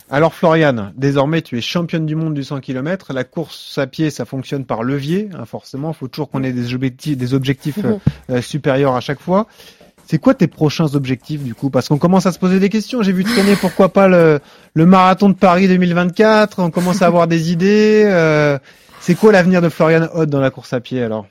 Alors 0.09 0.33
Floriane, 0.33 0.93
désormais 0.95 1.41
tu 1.41 1.57
es 1.57 1.61
championne 1.61 2.05
du 2.05 2.15
monde 2.15 2.33
du 2.33 2.41
100 2.41 2.61
km. 2.61 3.11
La 3.11 3.25
course 3.25 3.77
à 3.77 3.87
pied, 3.87 4.09
ça 4.09 4.23
fonctionne 4.23 4.63
par 4.63 4.81
levier, 4.81 5.29
hein, 5.37 5.43
forcément. 5.43 5.89
Il 5.89 5.95
faut 5.95 6.07
toujours 6.07 6.29
qu'on 6.29 6.43
ait 6.43 6.53
des 6.53 6.73
objectifs, 6.73 7.17
des 7.17 7.33
objectifs 7.33 7.79
euh, 7.83 7.97
euh, 8.29 8.41
supérieurs 8.41 8.95
à 8.95 9.01
chaque 9.01 9.19
fois. 9.19 9.47
C'est 10.09 10.19
quoi 10.19 10.33
tes 10.33 10.47
prochains 10.47 10.95
objectifs 10.95 11.43
du 11.43 11.53
coup? 11.53 11.69
Parce 11.69 11.89
qu'on 11.89 11.97
commence 11.97 12.25
à 12.25 12.31
se 12.31 12.39
poser 12.39 12.59
des 12.59 12.69
questions. 12.69 13.01
J'ai 13.01 13.11
vu 13.11 13.23
traîner 13.23 13.55
pourquoi 13.55 13.89
pas 13.89 14.07
le, 14.07 14.39
marathon 14.75 15.29
de 15.29 15.33
Paris 15.35 15.67
2024. 15.67 16.59
On 16.63 16.71
commence 16.71 17.01
à 17.01 17.07
avoir 17.07 17.27
des 17.27 17.51
idées. 17.51 18.03
Euh, 18.05 18.57
c'est 19.01 19.15
quoi 19.15 19.31
l'avenir 19.31 19.61
de 19.61 19.69
Floriane 19.69 20.09
Hoth 20.13 20.29
dans 20.29 20.39
la 20.39 20.49
course 20.49 20.73
à 20.73 20.79
pied 20.79 21.03
alors? 21.03 21.25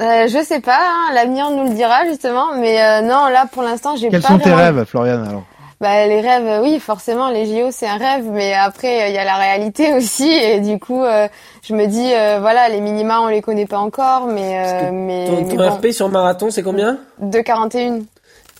Euh, 0.00 0.26
je 0.26 0.42
sais 0.42 0.60
pas, 0.60 0.78
hein, 0.80 1.12
l'avenir 1.14 1.50
nous 1.50 1.64
le 1.64 1.74
dira 1.74 2.06
justement, 2.06 2.56
mais 2.58 3.02
non 3.02 3.26
là 3.28 3.44
pour 3.52 3.62
l'instant 3.62 3.94
j'ai 3.94 4.06
pas. 4.06 4.12
Quels 4.12 4.22
sont 4.22 4.38
tes 4.38 4.54
rêves, 4.54 4.84
Floriane 4.84 5.28
alors? 5.28 5.44
Bah, 5.82 6.06
les 6.06 6.20
rêves, 6.20 6.62
oui, 6.62 6.78
forcément, 6.78 7.28
les 7.28 7.44
JO, 7.44 7.72
c'est 7.72 7.88
un 7.88 7.96
rêve, 7.96 8.26
mais 8.30 8.54
après, 8.54 9.10
il 9.10 9.14
y 9.16 9.18
a 9.18 9.24
la 9.24 9.34
réalité 9.34 9.92
aussi, 9.96 10.30
et 10.30 10.60
du 10.60 10.78
coup, 10.78 11.02
euh, 11.02 11.26
je 11.64 11.74
me 11.74 11.86
dis, 11.86 12.14
euh, 12.14 12.38
voilà, 12.40 12.68
les 12.68 12.80
minima, 12.80 13.20
on 13.20 13.26
les 13.26 13.42
connaît 13.42 13.66
pas 13.66 13.80
encore, 13.80 14.28
mais... 14.28 14.62
Euh, 14.64 14.90
mais 14.92 15.26
ton, 15.56 15.68
RP 15.68 15.88
sur 15.90 16.08
marathon, 16.08 16.52
c'est 16.52 16.62
combien? 16.62 16.98
De 17.18 17.40
41. 17.40 18.02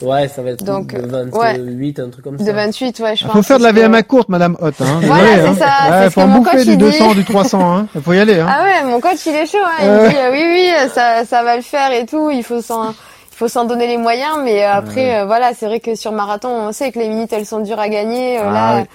Ouais, 0.02 0.28
ça 0.28 0.42
va 0.42 0.50
être 0.50 0.64
Donc, 0.64 0.94
de 0.94 1.06
28, 1.06 2.00
un 2.00 2.10
truc 2.10 2.24
comme 2.24 2.38
ça. 2.38 2.44
De 2.44 2.52
28, 2.52 3.00
ouais, 3.00 3.16
je 3.16 3.24
pense. 3.24 3.32
Il 3.34 3.36
faut 3.36 3.42
faire 3.42 3.58
de 3.58 3.64
la 3.64 3.72
VMA 3.72 4.02
courte, 4.02 4.28
Madame 4.28 4.56
Hot. 4.60 4.70
Hein, 4.80 5.00
voilà, 5.02 5.36
c'est 5.36 5.46
hein. 5.46 5.54
ça. 5.58 6.04
Il 6.04 6.10
faut 6.10 6.20
en 6.20 6.28
bouffer 6.28 6.64
du 6.64 6.76
200, 6.76 7.14
du 7.14 7.24
300. 7.24 7.76
Hein. 7.76 7.86
Il 7.94 8.02
faut 8.02 8.12
y 8.12 8.18
aller. 8.18 8.40
Hein. 8.40 8.48
Ah 8.48 8.64
ouais, 8.64 8.90
mon 8.90 9.00
coach, 9.00 9.24
il 9.26 9.34
est 9.34 9.46
chaud. 9.46 9.58
Hein. 9.64 9.82
Il 9.82 9.90
me 9.90 10.08
dit, 10.08 10.16
oui, 10.32 10.44
oui, 10.44 10.90
ça, 10.92 11.24
ça 11.24 11.42
va 11.42 11.56
le 11.56 11.62
faire 11.62 11.92
et 11.92 12.06
tout. 12.06 12.30
Il 12.30 12.42
faut 12.42 12.60
s'en 12.60 12.94
faut 13.42 13.48
s'en 13.48 13.64
donner 13.64 13.86
les 13.86 13.96
moyens, 13.96 14.38
mais 14.44 14.62
après, 14.62 15.20
euh, 15.20 15.24
voilà, 15.24 15.52
c'est 15.54 15.66
vrai 15.66 15.80
que 15.80 15.94
sur 15.94 16.12
marathon, 16.12 16.48
on 16.48 16.72
sait 16.72 16.92
que 16.92 16.98
les 16.98 17.08
minutes, 17.08 17.32
elles 17.32 17.46
sont 17.46 17.60
dures 17.60 17.80
à 17.80 17.88
gagner. 17.88 18.38
Euh, 18.38 18.44
ah 18.46 18.52
là, 18.52 18.84
12, 18.84 18.86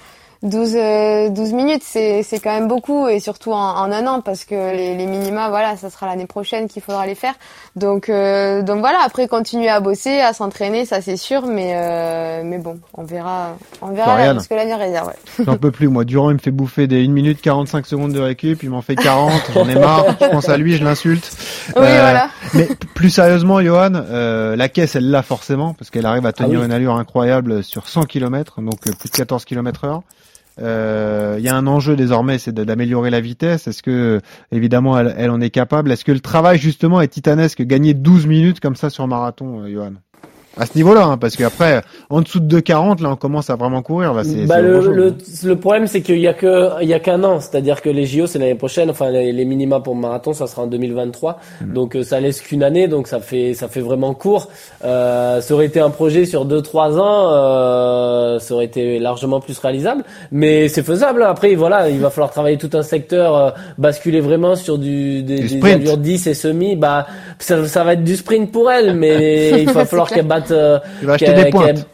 12 0.42 0.76
euh, 0.76 1.30
minutes, 1.52 1.82
c'est, 1.84 2.22
c'est 2.22 2.38
quand 2.38 2.52
même 2.52 2.68
beaucoup, 2.68 3.08
et 3.08 3.18
surtout 3.18 3.50
en, 3.50 3.56
en 3.56 3.90
un 3.90 4.06
an, 4.06 4.20
parce 4.20 4.44
que 4.44 4.54
les, 4.54 4.96
les, 4.96 5.06
minima, 5.06 5.48
voilà, 5.48 5.76
ça 5.76 5.90
sera 5.90 6.06
l'année 6.06 6.26
prochaine 6.26 6.68
qu'il 6.68 6.80
faudra 6.80 7.06
les 7.06 7.16
faire. 7.16 7.34
Donc, 7.74 8.08
euh, 8.08 8.62
donc 8.62 8.78
voilà, 8.78 8.98
après 9.04 9.26
continuer 9.26 9.68
à 9.68 9.80
bosser, 9.80 10.20
à 10.20 10.32
s'entraîner, 10.32 10.84
ça 10.84 11.00
c'est 11.02 11.16
sûr, 11.16 11.46
mais 11.46 11.72
euh, 11.74 12.42
mais 12.44 12.58
bon, 12.58 12.78
on 12.94 13.02
verra, 13.02 13.56
on 13.82 13.88
verra 13.88 14.16
là, 14.16 14.34
parce 14.34 14.46
que 14.46 14.54
l'année 14.54 14.76
réserve. 14.76 15.08
Ouais. 15.08 15.44
J'en 15.44 15.56
peux 15.56 15.72
plus, 15.72 15.88
moi. 15.88 16.04
Durant, 16.04 16.30
il 16.30 16.34
me 16.34 16.38
fait 16.38 16.52
bouffer 16.52 16.86
des 16.86 17.04
1 17.04 17.10
minute 17.10 17.40
45 17.42 17.84
secondes 17.86 18.12
de 18.12 18.20
récup, 18.20 18.62
il 18.62 18.70
m'en 18.70 18.82
fait 18.82 18.94
40, 18.94 19.32
j'en 19.54 19.68
ai 19.68 19.74
marre. 19.74 20.04
Je 20.20 20.26
pense 20.26 20.48
à 20.48 20.56
lui, 20.56 20.76
je 20.76 20.84
l'insulte. 20.84 21.36
Oui, 21.68 21.72
voilà. 21.74 22.28
Mais 22.54 22.68
plus 22.94 23.10
sérieusement, 23.10 23.60
Johan, 23.60 23.90
la 23.90 24.68
caisse, 24.68 24.94
elle 24.94 25.10
l'a 25.10 25.22
forcément, 25.22 25.74
parce 25.74 25.90
qu'elle 25.90 26.06
arrive 26.06 26.26
à 26.26 26.32
tenir 26.32 26.60
ah 26.62 26.64
une 26.64 26.72
allure 26.72 26.94
incroyable 26.94 27.64
sur 27.64 27.88
100 27.88 28.04
km, 28.04 28.60
donc 28.60 28.78
plus 28.80 29.10
de 29.10 29.16
14 29.16 29.44
km 29.44 29.84
heure. 29.84 30.02
Euh, 30.60 31.36
il 31.38 31.44
y 31.44 31.48
a 31.48 31.56
un 31.56 31.66
enjeu 31.66 31.96
désormais, 31.96 32.38
c'est 32.38 32.52
d'améliorer 32.52 33.10
la 33.10 33.20
vitesse. 33.20 33.66
Est-ce 33.66 33.82
que, 33.82 34.20
évidemment, 34.52 34.98
elle, 34.98 35.14
elle, 35.16 35.30
en 35.30 35.40
est 35.40 35.50
capable? 35.50 35.92
Est-ce 35.92 36.04
que 36.04 36.12
le 36.12 36.20
travail 36.20 36.58
justement 36.58 37.00
est 37.00 37.08
titanesque? 37.08 37.62
Gagner 37.62 37.94
12 37.94 38.26
minutes 38.26 38.60
comme 38.60 38.76
ça 38.76 38.90
sur 38.90 39.06
marathon, 39.06 39.62
euh, 39.62 39.72
Johan? 39.72 39.92
À 40.58 40.66
ce 40.66 40.76
niveau-là, 40.76 41.04
hein, 41.04 41.18
parce 41.18 41.36
qu'après, 41.36 41.82
en 42.10 42.20
dessous 42.20 42.40
de 42.40 42.60
2,40, 42.60 43.02
là, 43.02 43.10
on 43.10 43.16
commence 43.16 43.50
à 43.50 43.56
vraiment 43.56 43.82
courir. 43.82 44.14
Là, 44.14 44.24
c'est, 44.24 44.46
bah, 44.46 44.60
le, 44.60 44.80
le, 44.80 45.14
le, 45.44 45.56
problème, 45.56 45.86
c'est 45.86 46.02
qu'il 46.02 46.18
y 46.18 46.28
a 46.28 46.34
que, 46.34 46.82
il 46.82 46.88
y 46.88 46.94
a 46.94 47.00
qu'un 47.00 47.22
an. 47.24 47.40
C'est-à-dire 47.40 47.80
que 47.80 47.88
les 47.90 48.06
JO, 48.06 48.26
c'est 48.26 48.38
l'année 48.38 48.54
prochaine. 48.54 48.90
Enfin, 48.90 49.10
les, 49.10 49.32
les 49.32 49.44
minima 49.44 49.80
pour 49.80 49.94
marathon, 49.94 50.32
ça 50.32 50.46
sera 50.46 50.62
en 50.62 50.66
2023. 50.66 51.38
Mm. 51.60 51.72
Donc, 51.72 51.96
euh, 51.96 52.02
ça 52.02 52.20
laisse 52.20 52.40
qu'une 52.40 52.62
année. 52.62 52.88
Donc, 52.88 53.06
ça 53.08 53.20
fait, 53.20 53.54
ça 53.54 53.68
fait 53.68 53.80
vraiment 53.80 54.14
court. 54.14 54.48
Euh, 54.84 55.40
ça 55.40 55.54
aurait 55.54 55.66
été 55.66 55.80
un 55.80 55.90
projet 55.90 56.24
sur 56.24 56.46
2-3 56.46 56.98
ans, 56.98 57.32
euh, 57.32 58.38
ça 58.38 58.54
aurait 58.54 58.64
été 58.64 58.98
largement 58.98 59.40
plus 59.40 59.58
réalisable. 59.58 60.04
Mais 60.32 60.68
c'est 60.68 60.82
faisable. 60.82 61.22
Après, 61.22 61.54
voilà, 61.54 61.88
il 61.88 62.00
va 62.00 62.10
falloir 62.10 62.30
travailler 62.30 62.58
tout 62.58 62.70
un 62.74 62.82
secteur, 62.82 63.36
euh, 63.36 63.50
basculer 63.76 64.20
vraiment 64.20 64.56
sur 64.56 64.78
du, 64.78 65.22
des, 65.22 65.40
des 65.40 65.64
allures 65.64 65.98
10 65.98 66.26
et 66.26 66.34
semi. 66.34 66.76
Bah, 66.76 67.06
ça, 67.38 67.66
ça 67.66 67.84
va 67.84 67.94
être 67.94 68.04
du 68.04 68.16
sprint 68.16 68.50
pour 68.52 68.70
elle, 68.70 68.94
mais 68.94 69.62
il 69.62 69.70
va 69.70 69.84
falloir 69.84 70.08
qu'elle 70.08 70.26
batte 70.26 70.47
euh, 70.50 70.78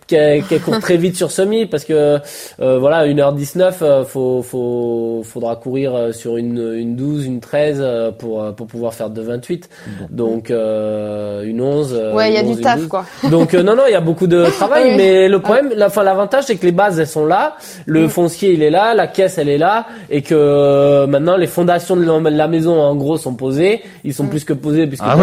qui, 0.06 0.60
court 0.60 0.78
très 0.80 0.96
vite 0.96 1.16
sur 1.16 1.30
semi 1.30 1.66
parce 1.66 1.84
que 1.84 2.18
euh, 2.60 2.78
voilà 2.78 3.06
1h19 3.06 3.72
euh, 3.82 4.04
faut, 4.04 4.42
faut 4.42 5.22
faudra 5.24 5.56
courir 5.56 5.94
euh, 5.94 6.12
sur 6.12 6.36
une, 6.36 6.74
une 6.76 6.96
12 6.96 7.26
une 7.26 7.40
13 7.40 7.84
pour 8.18 8.54
pour 8.54 8.66
pouvoir 8.66 8.94
faire 8.94 9.10
2,28 9.10 9.64
donc 10.10 10.50
une 10.50 11.60
11 11.60 12.12
ouais 12.14 12.30
il 12.30 12.34
y 12.34 12.38
a 12.38 12.42
du 12.42 12.60
taf 12.60 12.86
quoi. 12.86 13.04
Donc 13.30 13.54
non 13.54 13.76
non 13.76 13.84
il 13.88 13.92
y 13.92 13.96
a 13.96 14.00
beaucoup 14.00 14.26
de 14.26 14.44
travail 14.56 14.96
mais 14.96 15.28
le 15.28 15.38
problème 15.40 15.72
la 15.74 15.88
fin 15.88 16.02
l'avantage 16.02 16.44
c'est 16.44 16.56
que 16.56 16.66
les 16.66 16.72
bases 16.72 16.98
elles 16.98 17.06
sont 17.06 17.26
là 17.26 17.56
le 17.86 18.08
foncier 18.08 18.52
il 18.52 18.62
est 18.62 18.70
là 18.70 18.94
la 18.94 19.06
caisse 19.06 19.38
elle 19.38 19.48
est 19.48 19.58
là 19.58 19.86
et 20.10 20.22
que 20.22 21.06
maintenant 21.06 21.36
les 21.36 21.46
fondations 21.46 21.96
de 21.96 22.04
la 22.30 22.48
maison 22.48 22.80
en 22.80 22.94
gros 22.94 23.16
sont 23.16 23.34
posées. 23.34 23.82
Ils 24.04 24.14
sont 24.14 24.24
mm. 24.24 24.30
plus 24.30 24.44
que 24.44 24.52
posés 24.52 24.86
puisque 24.86 25.04
ah 25.06 25.16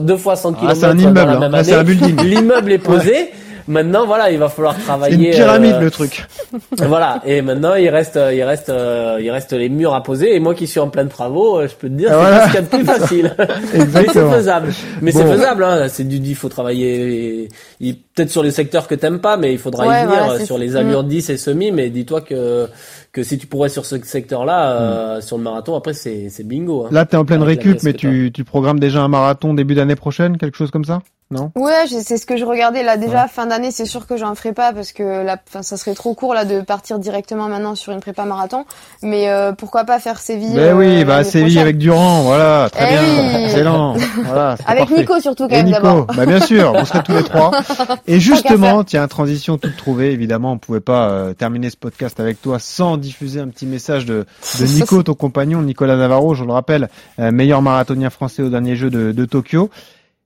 deux, 0.00 0.16
fois 0.16 0.36
100 0.36 0.54
km 0.54 0.80
ah, 0.82 0.86
un 0.88 0.98
immeuble, 0.98 1.14
dans 1.14 1.26
la 1.26 1.38
même 1.38 1.54
année. 1.54 1.94
l'immeuble 2.24 2.65
est 2.72 2.78
posé 2.78 3.30
Maintenant, 3.68 4.06
voilà, 4.06 4.30
il 4.30 4.38
va 4.38 4.48
falloir 4.48 4.78
travailler. 4.78 5.32
C'est 5.32 5.38
une 5.38 5.44
pyramide 5.44 5.74
euh, 5.74 5.80
le 5.80 5.90
truc. 5.90 6.24
voilà. 6.78 7.20
Et 7.26 7.42
maintenant, 7.42 7.74
il 7.74 7.88
reste, 7.88 8.18
il 8.32 8.42
reste, 8.42 8.68
euh, 8.68 9.18
il 9.20 9.28
reste 9.30 9.52
les 9.52 9.68
murs 9.68 9.92
à 9.92 10.02
poser. 10.02 10.36
Et 10.36 10.40
moi 10.40 10.54
qui 10.54 10.68
suis 10.68 10.78
en 10.78 10.88
plein 10.88 11.04
de 11.04 11.08
travaux, 11.08 11.58
euh, 11.58 11.68
je 11.68 11.74
peux 11.74 11.88
te 11.88 11.94
dire, 11.94 12.10
c'est 12.10 12.40
ce 12.40 12.44
qu'il 12.46 12.54
y 12.54 12.58
a 12.58 12.62
de 12.62 12.66
plus 12.66 12.84
facile. 12.84 13.36
Mais 13.74 14.06
c'est 14.12 14.30
faisable. 14.30 14.72
Mais 15.02 15.10
c'est 15.10 15.26
faisable. 15.26 15.64
Hein. 15.64 15.88
C'est 15.88 16.04
du, 16.04 16.16
il 16.16 16.34
faut 16.36 16.48
travailler. 16.48 17.48
Peut-être 18.14 18.30
sur 18.30 18.44
les 18.44 18.52
secteurs 18.52 18.86
que 18.86 18.94
t'aimes 18.94 19.20
pas, 19.20 19.36
mais 19.36 19.52
il 19.52 19.58
faudra 19.58 20.02
y 20.02 20.06
venir 20.06 20.40
sur 20.46 20.56
les 20.56 20.74
allures 20.76 21.04
10 21.04 21.30
et 21.30 21.36
semi. 21.36 21.70
Mais 21.70 21.90
dis-toi 21.90 22.22
que 22.22 22.68
que 23.12 23.22
si 23.22 23.36
tu 23.38 23.46
pourrais 23.46 23.68
sur 23.68 23.84
ce 23.84 23.98
secteur-là, 23.98 25.18
mm. 25.18 25.22
sur 25.22 25.38
le 25.38 25.42
marathon, 25.42 25.74
après 25.74 25.92
c'est 25.92 26.44
bingo. 26.44 26.84
Hein. 26.84 26.88
Là, 26.92 27.04
t'es 27.04 27.16
en 27.16 27.24
pleine 27.24 27.42
récup, 27.42 27.82
mais 27.82 27.92
tu, 27.92 28.30
tu 28.32 28.44
programmes 28.44 28.78
déjà 28.78 29.02
un 29.02 29.08
marathon 29.08 29.54
début 29.54 29.74
d'année 29.74 29.96
prochaine, 29.96 30.38
quelque 30.38 30.56
chose 30.56 30.70
comme 30.70 30.84
ça? 30.84 31.00
Non 31.32 31.50
Ouais, 31.56 31.86
c'est 31.88 32.18
ce 32.18 32.24
que 32.24 32.36
je 32.36 32.44
regardais 32.44 32.84
là 32.84 32.96
déjà 32.96 33.26
fin 33.26 33.46
d'année, 33.46 33.72
c'est 33.72 33.84
sûr 33.84 34.06
que 34.06 34.16
j'en 34.16 34.36
ferai 34.36 34.52
pas 34.52 34.72
parce 34.72 34.92
que 34.92 35.24
là 35.24 35.36
enfin 35.48 35.62
ça 35.62 35.76
serait 35.76 35.94
trop 35.94 36.14
court 36.14 36.34
là 36.34 36.44
de 36.44 36.60
partir 36.60 37.00
directement 37.00 37.48
maintenant 37.48 37.74
sur 37.74 37.92
une 37.92 37.98
prépa 37.98 38.24
marathon, 38.24 38.64
mais 39.02 39.28
euh, 39.28 39.50
pourquoi 39.50 39.82
pas 39.82 39.98
faire 39.98 40.20
Séville 40.20 40.54
Ben 40.54 40.76
oui, 40.76 41.02
euh, 41.02 41.04
bah 41.04 41.24
Séville 41.24 41.58
avec 41.58 41.78
Durand, 41.78 42.22
voilà, 42.22 42.68
très 42.70 42.84
eh 42.84 42.92
bien, 42.92 43.40
excellent. 43.40 43.96
Voilà, 44.24 44.56
avec 44.66 44.88
Nico 44.90 45.18
surtout 45.18 45.48
quand 45.48 45.56
même 45.56 45.70
d'abord. 45.70 46.06
Bah 46.06 46.26
bien 46.26 46.40
sûr, 46.40 46.72
vous 46.72 46.86
serez 46.86 47.02
tous 47.02 47.16
les 47.16 47.24
trois. 47.24 47.50
Et 48.06 48.20
justement, 48.20 48.84
tiens, 48.84 49.08
transition 49.08 49.58
toute 49.58 49.76
trouvée, 49.76 50.12
évidemment, 50.12 50.52
on 50.52 50.58
pouvait 50.58 50.78
pas 50.78 51.10
euh, 51.10 51.34
terminer 51.34 51.70
ce 51.70 51.76
podcast 51.76 52.20
avec 52.20 52.40
toi 52.40 52.58
sans 52.60 52.98
diffuser 52.98 53.40
un 53.40 53.48
petit 53.48 53.66
message 53.66 54.06
de, 54.06 54.26
de 54.60 54.64
Nico, 54.74 55.02
ton 55.02 55.14
compagnon, 55.14 55.60
Nicolas 55.62 55.96
Navarro, 55.96 56.34
je 56.34 56.44
le 56.44 56.52
rappelle, 56.52 56.88
meilleur 57.18 57.62
marathonien 57.62 58.10
français 58.10 58.42
au 58.42 58.48
dernier 58.48 58.76
jeu 58.76 58.90
de, 58.90 59.10
de 59.10 59.24
Tokyo. 59.24 59.70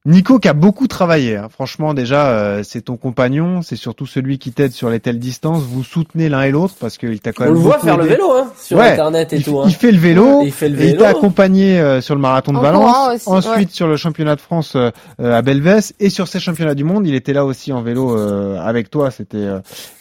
Nico 0.07 0.39
qui 0.39 0.49
a 0.49 0.55
beaucoup 0.55 0.87
travaillé, 0.87 1.37
hein. 1.37 1.49
franchement 1.51 1.93
déjà 1.93 2.29
euh, 2.29 2.63
c'est 2.65 2.81
ton 2.81 2.97
compagnon, 2.97 3.61
c'est 3.61 3.77
surtout 3.77 4.07
celui 4.07 4.39
qui 4.39 4.51
t'aide 4.51 4.73
sur 4.73 4.89
les 4.89 4.99
telles 4.99 5.19
distances. 5.19 5.63
Vous 5.63 5.85
soutenez 5.85 6.31
l'un 6.31 6.41
et 6.41 6.51
l'autre 6.51 6.75
parce 6.81 6.97
qu'il 6.97 7.21
t'a 7.21 7.35
quand 7.35 7.45
même. 7.45 7.53
On 7.53 7.57
le 7.57 7.61
voit 7.61 7.79
faire 7.81 7.99
le 7.99 8.07
vélo 8.07 8.33
hein, 8.33 8.51
sur 8.59 8.81
internet 8.81 9.31
et 9.35 9.43
tout. 9.43 9.61
Hein. 9.61 9.65
Il 9.67 9.75
fait 9.75 9.93
le 9.93 9.99
vélo. 9.99 10.41
il 10.43 10.53
fait 10.53 10.71
le 10.71 10.77
vélo. 10.77 10.93
il 10.93 10.97
t'a 10.97 11.11
accompagné 11.11 11.79
euh, 11.79 12.01
sur 12.01 12.15
le 12.15 12.21
marathon 12.23 12.55
de 12.55 12.59
Valence, 12.59 13.29
ensuite 13.29 13.73
sur 13.73 13.89
le 13.89 13.99
championnat 13.99 14.37
de 14.37 14.41
France 14.41 14.75
euh, 14.75 14.91
à 15.19 15.43
Belvès 15.43 15.93
et 16.01 16.09
sur 16.09 16.29
ces 16.29 16.41
championnats 16.41 16.75
du 16.75 16.85
monde. 16.85 17.07
Il 17.07 17.15
était 17.15 17.35
là 17.35 17.45
aussi 17.45 17.71
en 17.71 17.83
vélo 17.83 18.17
avec 18.59 18.89
toi. 18.89 19.11
C'était 19.11 19.49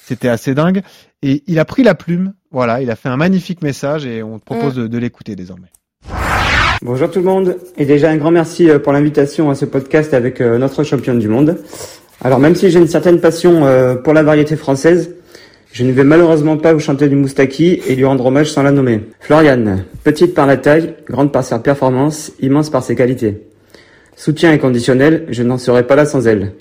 c'était 0.05 0.29
assez 0.29 0.53
dingue. 0.53 0.81
Et 1.21 1.43
il 1.47 1.59
a 1.59 1.65
pris 1.65 1.83
la 1.83 1.93
plume. 1.93 2.33
Voilà, 2.51 2.81
il 2.81 2.89
a 2.89 2.95
fait 2.95 3.09
un 3.09 3.17
magnifique 3.17 3.61
message 3.61 4.05
et 4.05 4.23
on 4.23 4.39
te 4.39 4.45
propose 4.45 4.79
mm. 4.79 4.87
de 4.87 4.97
l'écouter 4.97 5.35
désormais. 5.35 5.67
Bonjour 6.81 7.11
tout 7.11 7.19
le 7.19 7.25
monde 7.25 7.57
et 7.77 7.85
déjà 7.85 8.09
un 8.09 8.15
grand 8.15 8.31
merci 8.31 8.69
euh, 8.69 8.79
pour 8.79 8.93
l'invitation 8.93 9.49
à 9.49 9.55
ce 9.55 9.65
podcast 9.65 10.13
avec 10.13 10.39
euh, 10.39 10.57
notre 10.57 10.83
championne 10.83 11.19
du 11.19 11.27
monde. 11.27 11.57
Alors 12.21 12.39
même 12.39 12.55
si 12.55 12.71
j'ai 12.71 12.79
une 12.79 12.87
certaine 12.87 13.19
passion 13.19 13.65
euh, 13.65 13.95
pour 13.95 14.13
la 14.13 14.23
variété 14.23 14.55
française, 14.55 15.13
je 15.73 15.83
ne 15.83 15.91
vais 15.91 16.05
malheureusement 16.05 16.55
pas 16.55 16.71
vous 16.71 16.79
chanter 16.79 17.09
du 17.09 17.17
Moustaki 17.17 17.81
et 17.85 17.95
lui 17.95 18.05
rendre 18.05 18.25
hommage 18.25 18.49
sans 18.49 18.63
la 18.63 18.71
nommer. 18.71 19.01
Floriane, 19.19 19.83
petite 20.05 20.33
par 20.33 20.47
la 20.47 20.55
taille, 20.55 20.95
grande 21.05 21.33
par 21.33 21.43
sa 21.43 21.59
performance, 21.59 22.31
immense 22.39 22.69
par 22.69 22.81
ses 22.81 22.95
qualités. 22.95 23.41
Soutien 24.15 24.53
inconditionnel, 24.53 25.25
je 25.31 25.43
n'en 25.43 25.57
serais 25.57 25.85
pas 25.85 25.97
là 25.97 26.05
sans 26.05 26.27
elle. 26.27 26.53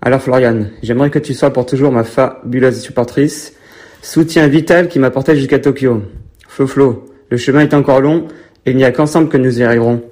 Alors 0.00 0.22
Floriane, 0.22 0.70
j'aimerais 0.84 1.10
que 1.10 1.18
tu 1.18 1.34
sois 1.34 1.52
pour 1.52 1.66
toujours 1.66 1.90
ma 1.90 2.04
fabuleuse 2.04 2.80
supportrice, 2.80 3.52
soutien 4.00 4.46
vital 4.46 4.86
qui 4.86 5.00
m'apportait 5.00 5.34
jusqu'à 5.34 5.58
Tokyo. 5.58 6.02
Flo 6.46 6.68
Flo, 6.68 7.04
le 7.30 7.36
chemin 7.36 7.62
est 7.62 7.74
encore 7.74 8.00
long, 8.00 8.28
il 8.66 8.76
n'y 8.76 8.84
a 8.84 8.90
qu'ensemble 8.92 9.28
que 9.28 9.36
nous 9.36 9.60
y 9.60 9.62
arriverons. 9.64 10.02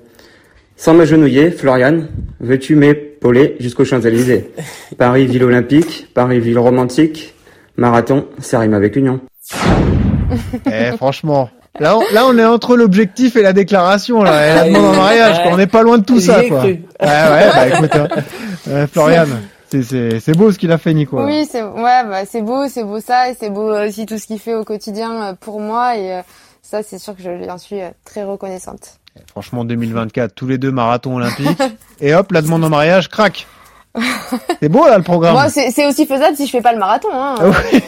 Sans 0.77 0.95
m'agenouiller, 0.95 1.51
Florian, 1.51 2.01
veux-tu 2.41 2.75
m'épauler 2.75 3.57
jusqu'aux 3.61 3.85
Champs-Élysées? 3.85 4.51
Paris, 4.99 5.27
ville 5.27 5.45
olympique, 5.45 6.09
Paris, 6.15 6.41
ville 6.41 6.59
romantique, 6.59 7.35
marathon, 7.77 8.27
ça 8.39 8.59
rime 8.61 8.75
avec 8.75 8.97
union. 8.97 9.21
Eh, 10.67 10.97
franchement. 10.97 11.49
Là 11.79 11.97
on, 11.99 12.15
là, 12.15 12.25
on 12.27 12.37
est 12.39 12.45
entre 12.45 12.77
l'objectif 12.77 13.37
et 13.37 13.43
la 13.43 13.53
déclaration, 13.53 14.23
là, 14.23 14.47
et 14.47 14.55
la 14.55 14.65
demande 14.65 14.87
en 14.87 14.97
mariage, 14.97 15.43
quoi. 15.43 15.53
On 15.53 15.57
n'est 15.57 15.67
pas 15.67 15.83
loin 15.83 15.99
de 15.99 16.05
tout 16.05 16.19
ça, 16.21 16.43
quoi. 16.45 16.61
cru. 16.61 16.69
Ouais, 17.01 17.07
ouais, 17.09 17.51
bah 17.55 17.69
écoute, 17.69 17.95
hein. 17.95 18.09
Euh, 18.69 18.87
Florian, 18.93 19.25
c'est, 19.69 19.83
c'est, 19.83 20.21
c'est 20.21 20.37
beau 20.37 20.51
ce 20.53 20.59
qu'il 20.59 20.73
a 20.73 20.79
fait, 20.79 20.95
Nico. 20.95 21.19
là. 21.19 21.25
Oui, 21.27 21.47
c'est 21.51 21.63
ouais, 21.63 22.05
bah, 22.09 22.23
c'est 22.29 22.43
beau, 22.43 22.69
c'est 22.69 22.85
beau 22.85 23.01
ça, 23.01 23.31
et 23.31 23.35
c'est 23.39 23.51
beau 23.51 23.75
aussi 23.77 24.07
tout 24.07 24.19
ce 24.19 24.27
qu'il 24.27 24.39
fait 24.39 24.55
au 24.55 24.65
quotidien 24.65 25.23
euh, 25.23 25.33
pour 25.39 25.61
moi, 25.61 25.97
et 25.97 26.15
euh, 26.15 26.21
ça, 26.67 26.83
c'est 26.83 26.99
sûr 26.99 27.15
que 27.15 27.23
je 27.23 27.29
lui 27.31 27.49
en 27.51 27.59
suis 27.59 27.81
euh, 27.81 27.91
très 28.07 28.25
reconnaissante. 28.25 28.99
Franchement, 29.31 29.65
2024, 29.65 30.35
tous 30.35 30.47
les 30.49 30.59
deux 30.59 30.73
marathons 30.73 31.17
olympiques. 31.17 31.63
et 32.01 32.15
hop, 32.15 32.33
la 32.33 32.41
demande 32.43 32.65
en 32.65 32.71
mariage, 32.71 33.09
crac. 33.09 33.47
C'est 34.61 34.69
beau, 34.69 34.85
là, 34.87 34.97
le 34.99 35.05
programme. 35.05 35.35
Moi, 35.35 35.49
c'est 35.51 35.87
aussi 35.87 36.05
faisable 36.05 36.37
si 36.37 36.47
je 36.47 36.51
fais 36.51 36.61
pas 36.61 36.73
le 36.73 36.81
marathon. 36.81 37.11
Hein. 37.13 37.37
Ah 37.39 37.45
oui, 37.73 37.81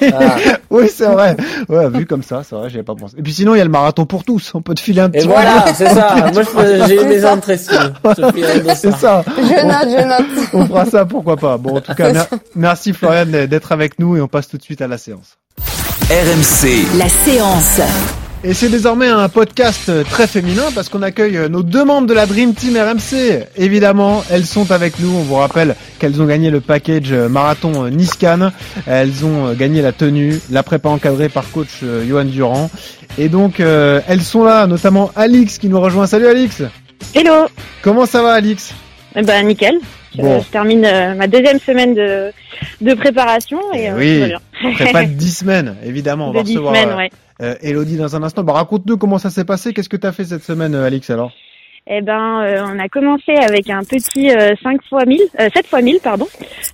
oui 0.70 0.88
c'est 0.88 1.06
vrai. 1.06 1.36
Ouais, 1.68 1.88
vu 1.90 2.06
comme 2.06 2.22
ça, 2.22 2.42
c'est 2.48 2.54
vrai, 2.54 2.70
j'y 2.70 2.76
avais 2.76 2.84
pas 2.84 2.94
pensé. 2.94 3.16
Et 3.18 3.22
puis 3.22 3.32
sinon, 3.32 3.56
il 3.56 3.58
y 3.58 3.60
a 3.60 3.64
le 3.64 3.70
marathon 3.70 4.06
pour 4.06 4.22
tous. 4.22 4.52
On 4.54 4.62
peut 4.62 4.74
te 4.76 4.80
filer 4.80 5.00
un 5.00 5.08
Et 5.08 5.18
petit 5.18 5.26
voilà, 5.26 5.56
maillot. 5.64 5.74
c'est 5.74 5.88
ça. 5.88 6.14
Moi, 6.32 6.42
j'ai 6.86 6.98
un 7.00 7.36
dossard. 7.36 8.76
C'est 8.76 8.92
ça. 8.92 9.24
Je 9.36 9.42
note, 9.66 9.98
je 9.98 10.06
note. 10.06 10.48
On 10.52 10.66
fera 10.66 10.84
ça, 10.84 11.04
pourquoi 11.06 11.36
pas. 11.36 11.56
Bon, 11.58 11.76
en 11.76 11.80
tout 11.80 11.94
cas, 11.94 12.12
mer- 12.12 12.28
merci 12.54 12.92
Florian 12.92 13.26
d'être 13.26 13.72
avec 13.72 13.98
nous 13.98 14.16
et 14.16 14.20
on 14.20 14.28
passe 14.28 14.46
tout 14.46 14.58
de 14.58 14.62
suite 14.62 14.82
à 14.82 14.86
la 14.86 14.98
séance. 14.98 15.38
RMC, 16.08 16.98
La 16.98 17.08
séance. 17.08 17.80
Et 18.48 18.54
c'est 18.54 18.68
désormais 18.68 19.08
un 19.08 19.28
podcast 19.28 19.90
très 20.04 20.28
féminin 20.28 20.62
parce 20.72 20.88
qu'on 20.88 21.02
accueille 21.02 21.50
nos 21.50 21.64
deux 21.64 21.84
membres 21.84 22.06
de 22.06 22.14
la 22.14 22.26
Dream 22.26 22.54
Team 22.54 22.76
RMC. 22.76 23.44
Évidemment, 23.56 24.22
elles 24.30 24.46
sont 24.46 24.70
avec 24.70 25.00
nous. 25.00 25.08
On 25.08 25.22
vous 25.22 25.34
rappelle 25.34 25.74
qu'elles 25.98 26.22
ont 26.22 26.26
gagné 26.26 26.50
le 26.50 26.60
package 26.60 27.12
marathon 27.12 27.88
Nice-Cannes. 27.90 28.52
Elles 28.86 29.24
ont 29.24 29.52
gagné 29.54 29.82
la 29.82 29.90
tenue, 29.90 30.38
la 30.48 30.62
prépa 30.62 30.88
encadrée 30.90 31.28
par 31.28 31.50
coach 31.50 31.80
euh, 31.82 32.06
Johan 32.08 32.24
Durand. 32.24 32.70
Et 33.18 33.28
donc, 33.28 33.58
euh, 33.58 34.00
elles 34.06 34.22
sont 34.22 34.44
là, 34.44 34.68
notamment 34.68 35.10
Alix 35.16 35.58
qui 35.58 35.68
nous 35.68 35.80
rejoint. 35.80 36.06
Salut 36.06 36.28
Alix 36.28 36.62
Hello 37.16 37.48
Comment 37.82 38.06
ça 38.06 38.22
va 38.22 38.34
Alix? 38.34 38.72
Eh 39.16 39.22
ben 39.22 39.44
nickel. 39.44 39.74
Je, 40.14 40.22
Bon. 40.22 40.40
je 40.40 40.46
termine 40.46 40.84
euh, 40.84 41.14
ma 41.14 41.26
deuxième 41.26 41.58
semaine 41.58 41.94
de, 41.94 42.30
de 42.80 42.94
préparation 42.94 43.58
et 43.74 43.90
euh, 43.90 43.96
Oui, 43.98 44.72
prépa 44.74 45.04
de 45.04 45.12
10 45.12 45.32
semaines, 45.38 45.74
évidemment. 45.84 46.28
On 46.28 46.32
va 46.32 46.42
dix 46.42 46.52
recevoir 46.56 46.74
semaines, 46.76 46.96
ouais. 46.96 47.10
Euh, 47.42 47.54
Elodie 47.62 47.96
dans 47.96 48.16
un 48.16 48.22
instant. 48.22 48.42
Bah, 48.44 48.52
Raconte-nous 48.54 48.96
comment 48.96 49.18
ça 49.18 49.30
s'est 49.30 49.44
passé. 49.44 49.72
Qu'est-ce 49.72 49.88
que 49.88 49.96
tu 49.96 50.06
as 50.06 50.12
fait 50.12 50.24
cette 50.24 50.42
semaine, 50.42 50.74
euh, 50.74 50.86
Alix, 50.86 51.08
alors? 51.10 51.32
Eh 51.88 52.00
ben, 52.02 52.40
euh, 52.42 52.64
on 52.66 52.78
a 52.80 52.88
commencé 52.88 53.32
avec 53.36 53.70
un 53.70 53.84
petit 53.84 54.30
euh, 54.32 54.54
5 54.60 54.80
fois 54.88 55.04
1000, 55.04 55.20
euh, 55.38 55.48
7 55.54 55.66
fois 55.68 55.82
1000, 55.82 56.00
pardon. 56.02 56.26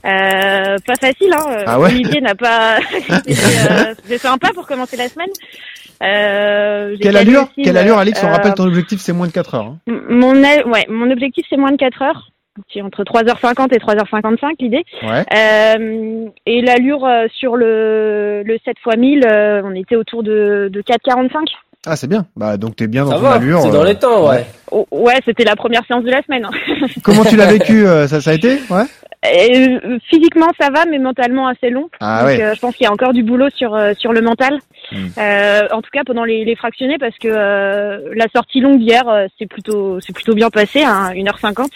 Euh, 0.06 0.76
pas 0.86 0.94
facile, 0.98 1.30
hein. 1.34 1.64
Ah 1.66 1.78
ouais? 1.78 1.90
Olivier 1.90 2.22
n'a 2.22 2.34
pas... 2.34 2.78
C'était 3.26 4.14
euh, 4.14 4.18
sympa 4.18 4.48
pour 4.54 4.66
commencer 4.66 4.96
la 4.96 5.08
semaine. 5.08 5.28
Euh, 6.02 6.96
Quelle 7.00 7.16
allure? 7.18 7.42
aussi, 7.42 7.62
Quelle 7.62 7.76
allure, 7.76 7.98
Alix? 7.98 8.22
On 8.24 8.28
rappelle 8.30 8.54
ton 8.54 8.64
objectif, 8.66 9.00
c'est 9.02 9.12
moins 9.12 9.26
de 9.26 9.32
4 9.32 9.54
heures. 9.54 9.66
hein. 9.66 9.78
Mon, 10.08 10.32
ouais, 10.34 10.86
mon 10.88 11.10
objectif, 11.10 11.44
c'est 11.50 11.58
moins 11.58 11.72
de 11.72 11.76
4 11.76 12.02
heures. 12.02 12.30
C'est 12.72 12.82
entre 12.82 13.02
3h50 13.02 13.72
et 13.74 13.78
3h55 13.78 14.36
l'idée. 14.60 14.84
Ouais. 15.02 15.24
Euh, 15.34 16.26
et 16.46 16.60
l'allure 16.60 17.04
euh, 17.06 17.26
sur 17.34 17.56
le, 17.56 18.42
le 18.44 18.58
7 18.64 18.76
x 18.86 18.96
1000, 18.98 19.24
euh, 19.26 19.62
on 19.64 19.74
était 19.74 19.96
autour 19.96 20.22
de, 20.22 20.68
de 20.72 20.82
4,45. 20.82 21.30
Ah, 21.86 21.96
c'est 21.96 22.06
bien. 22.08 22.26
Bah, 22.36 22.56
donc 22.58 22.76
t'es 22.76 22.86
bien 22.86 23.04
dans 23.04 23.10
Ça 23.12 23.16
ton 23.16 23.22
va, 23.22 23.32
allure. 23.32 23.60
c'est 23.62 23.70
dans 23.70 23.82
euh, 23.82 23.86
les 23.86 23.94
temps, 23.96 24.28
ouais. 24.28 24.44
Oh, 24.70 24.86
ouais, 24.92 25.18
c'était 25.24 25.44
la 25.44 25.56
première 25.56 25.84
séance 25.86 26.04
de 26.04 26.10
la 26.10 26.22
semaine. 26.22 26.44
hein. 26.44 26.86
Comment 27.02 27.24
tu 27.24 27.36
l'as 27.36 27.46
vécu 27.50 27.86
euh, 27.86 28.06
ça, 28.06 28.20
ça 28.20 28.30
a 28.30 28.34
été? 28.34 28.58
Ouais. 28.70 28.84
Et, 29.24 29.78
euh, 29.84 29.98
physiquement, 30.08 30.50
ça 30.60 30.70
va, 30.70 30.84
mais 30.84 30.98
mentalement 30.98 31.46
assez 31.46 31.70
long. 31.70 31.88
Ah 32.00 32.20
Donc, 32.20 32.26
ouais. 32.28 32.42
euh, 32.42 32.54
je 32.54 32.60
pense 32.60 32.74
qu'il 32.74 32.84
y 32.84 32.88
a 32.88 32.92
encore 32.92 33.12
du 33.12 33.22
boulot 33.22 33.48
sur 33.54 33.74
euh, 33.74 33.92
sur 33.96 34.12
le 34.12 34.20
mental. 34.20 34.58
Hmm. 34.90 35.06
Euh, 35.18 35.68
en 35.70 35.80
tout 35.80 35.90
cas, 35.92 36.02
pendant 36.04 36.24
les, 36.24 36.44
les 36.44 36.56
fractionnés, 36.56 36.98
parce 36.98 37.16
que 37.18 37.28
euh, 37.28 38.12
la 38.14 38.26
sortie 38.34 38.60
longue 38.60 38.78
d'hier, 38.80 39.08
euh, 39.08 39.26
c'est 39.38 39.46
plutôt 39.46 40.00
c'est 40.00 40.12
plutôt 40.12 40.34
bien 40.34 40.50
passé, 40.50 40.82
hein, 40.82 41.12
1h50. 41.14 41.68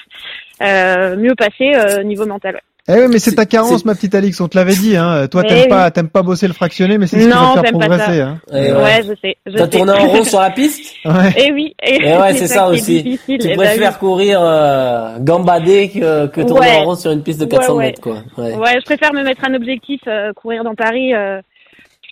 Euh, 0.62 1.16
mieux 1.16 1.34
passé 1.34 1.72
euh, 1.74 2.02
niveau 2.02 2.26
mental. 2.26 2.54
ouais. 2.54 2.60
Eh 2.88 2.92
oui, 2.92 3.06
mais 3.10 3.18
c'est 3.18 3.34
ta 3.34 3.46
carence, 3.46 3.84
ma 3.84 3.94
petite 3.96 4.14
Alix. 4.14 4.40
On 4.40 4.46
te 4.46 4.56
l'avait 4.56 4.74
dit. 4.76 4.96
Hein. 4.96 5.26
Toi, 5.28 5.42
Eh 5.44 5.48
t'aimes 5.48 5.58
oui. 5.62 5.68
pas, 5.68 5.90
t'aimes 5.90 6.08
pas 6.08 6.22
bosser 6.22 6.46
le 6.46 6.52
fractionné, 6.52 6.98
mais 6.98 7.08
c'est 7.08 7.18
ce 7.20 7.26
qui 7.26 7.32
va 7.32 7.54
te 7.56 7.60
faire 7.60 7.72
progresser. 7.72 8.18
ça. 8.18 8.28
Hein. 8.28 8.38
Et 8.52 8.54
Ouais, 8.72 8.72
ouais. 8.82 9.02
je 9.02 9.12
sais. 9.20 9.36
Je 9.44 9.52
T'as 9.56 9.64
sais. 9.64 9.70
tourné 9.70 9.92
en 9.92 10.06
rond 10.06 10.22
sur 10.24 10.40
la 10.40 10.50
piste? 10.50 10.94
Ouais. 11.04 11.32
Et 11.36 11.52
oui. 11.52 11.74
Et, 11.82 11.96
Et 11.96 12.16
ouais, 12.16 12.34
c'est 12.36 12.46
ça 12.46 12.68
aussi. 12.68 13.02
difficile. 13.02 13.38
Tu 13.40 13.46
Eh 13.46 13.56
ben 13.56 13.56
préfères 13.56 13.92
oui. 13.94 13.98
courir 13.98 14.38
euh, 14.40 15.16
gambader 15.18 15.88
que, 15.88 16.26
que 16.26 16.40
tourner 16.42 16.60
Ouais. 16.68 16.76
en 16.76 16.84
rond 16.84 16.94
sur 16.94 17.10
une 17.10 17.22
piste 17.22 17.40
de 17.40 17.46
400 17.46 17.72
Ouais, 17.72 17.78
ouais. 17.78 17.84
mètres, 17.86 18.00
quoi. 18.00 18.16
Ouais. 18.38 18.54
Ouais, 18.54 18.74
je 18.80 18.84
préfère 18.84 19.12
me 19.12 19.22
mettre 19.24 19.42
un 19.48 19.54
objectif, 19.54 20.00
euh, 20.06 20.32
courir 20.34 20.62
dans 20.62 20.74
Paris. 20.76 21.12
euh, 21.12 21.40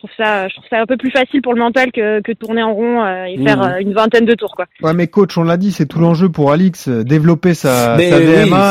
trouve 0.06 0.16
ça, 0.16 0.48
je 0.48 0.54
trouve 0.54 0.66
ça 0.70 0.80
un 0.80 0.86
peu 0.86 0.96
plus 0.96 1.10
facile 1.10 1.40
pour 1.42 1.54
le 1.54 1.60
mental 1.60 1.90
que, 1.92 2.20
que 2.20 2.32
tourner 2.32 2.62
en 2.62 2.74
rond 2.74 3.02
euh, 3.02 3.24
et 3.24 3.36
Mhm. 3.38 3.44
faire 3.44 3.62
euh, 3.62 3.78
une 3.80 3.92
vingtaine 3.94 4.24
de 4.26 4.34
tours, 4.34 4.54
quoi. 4.54 4.66
Ouais, 4.82 4.92
mais 4.94 5.06
coach, 5.06 5.36
on 5.38 5.44
l'a 5.44 5.56
dit, 5.56 5.72
c'est 5.72 5.86
tout 5.86 5.98
l'enjeu 5.98 6.28
pour 6.28 6.52
Alix, 6.52 6.88
euh, 6.88 7.02
développer 7.04 7.54
sa, 7.54 7.96
sa 7.96 7.96
oui, 7.96 8.00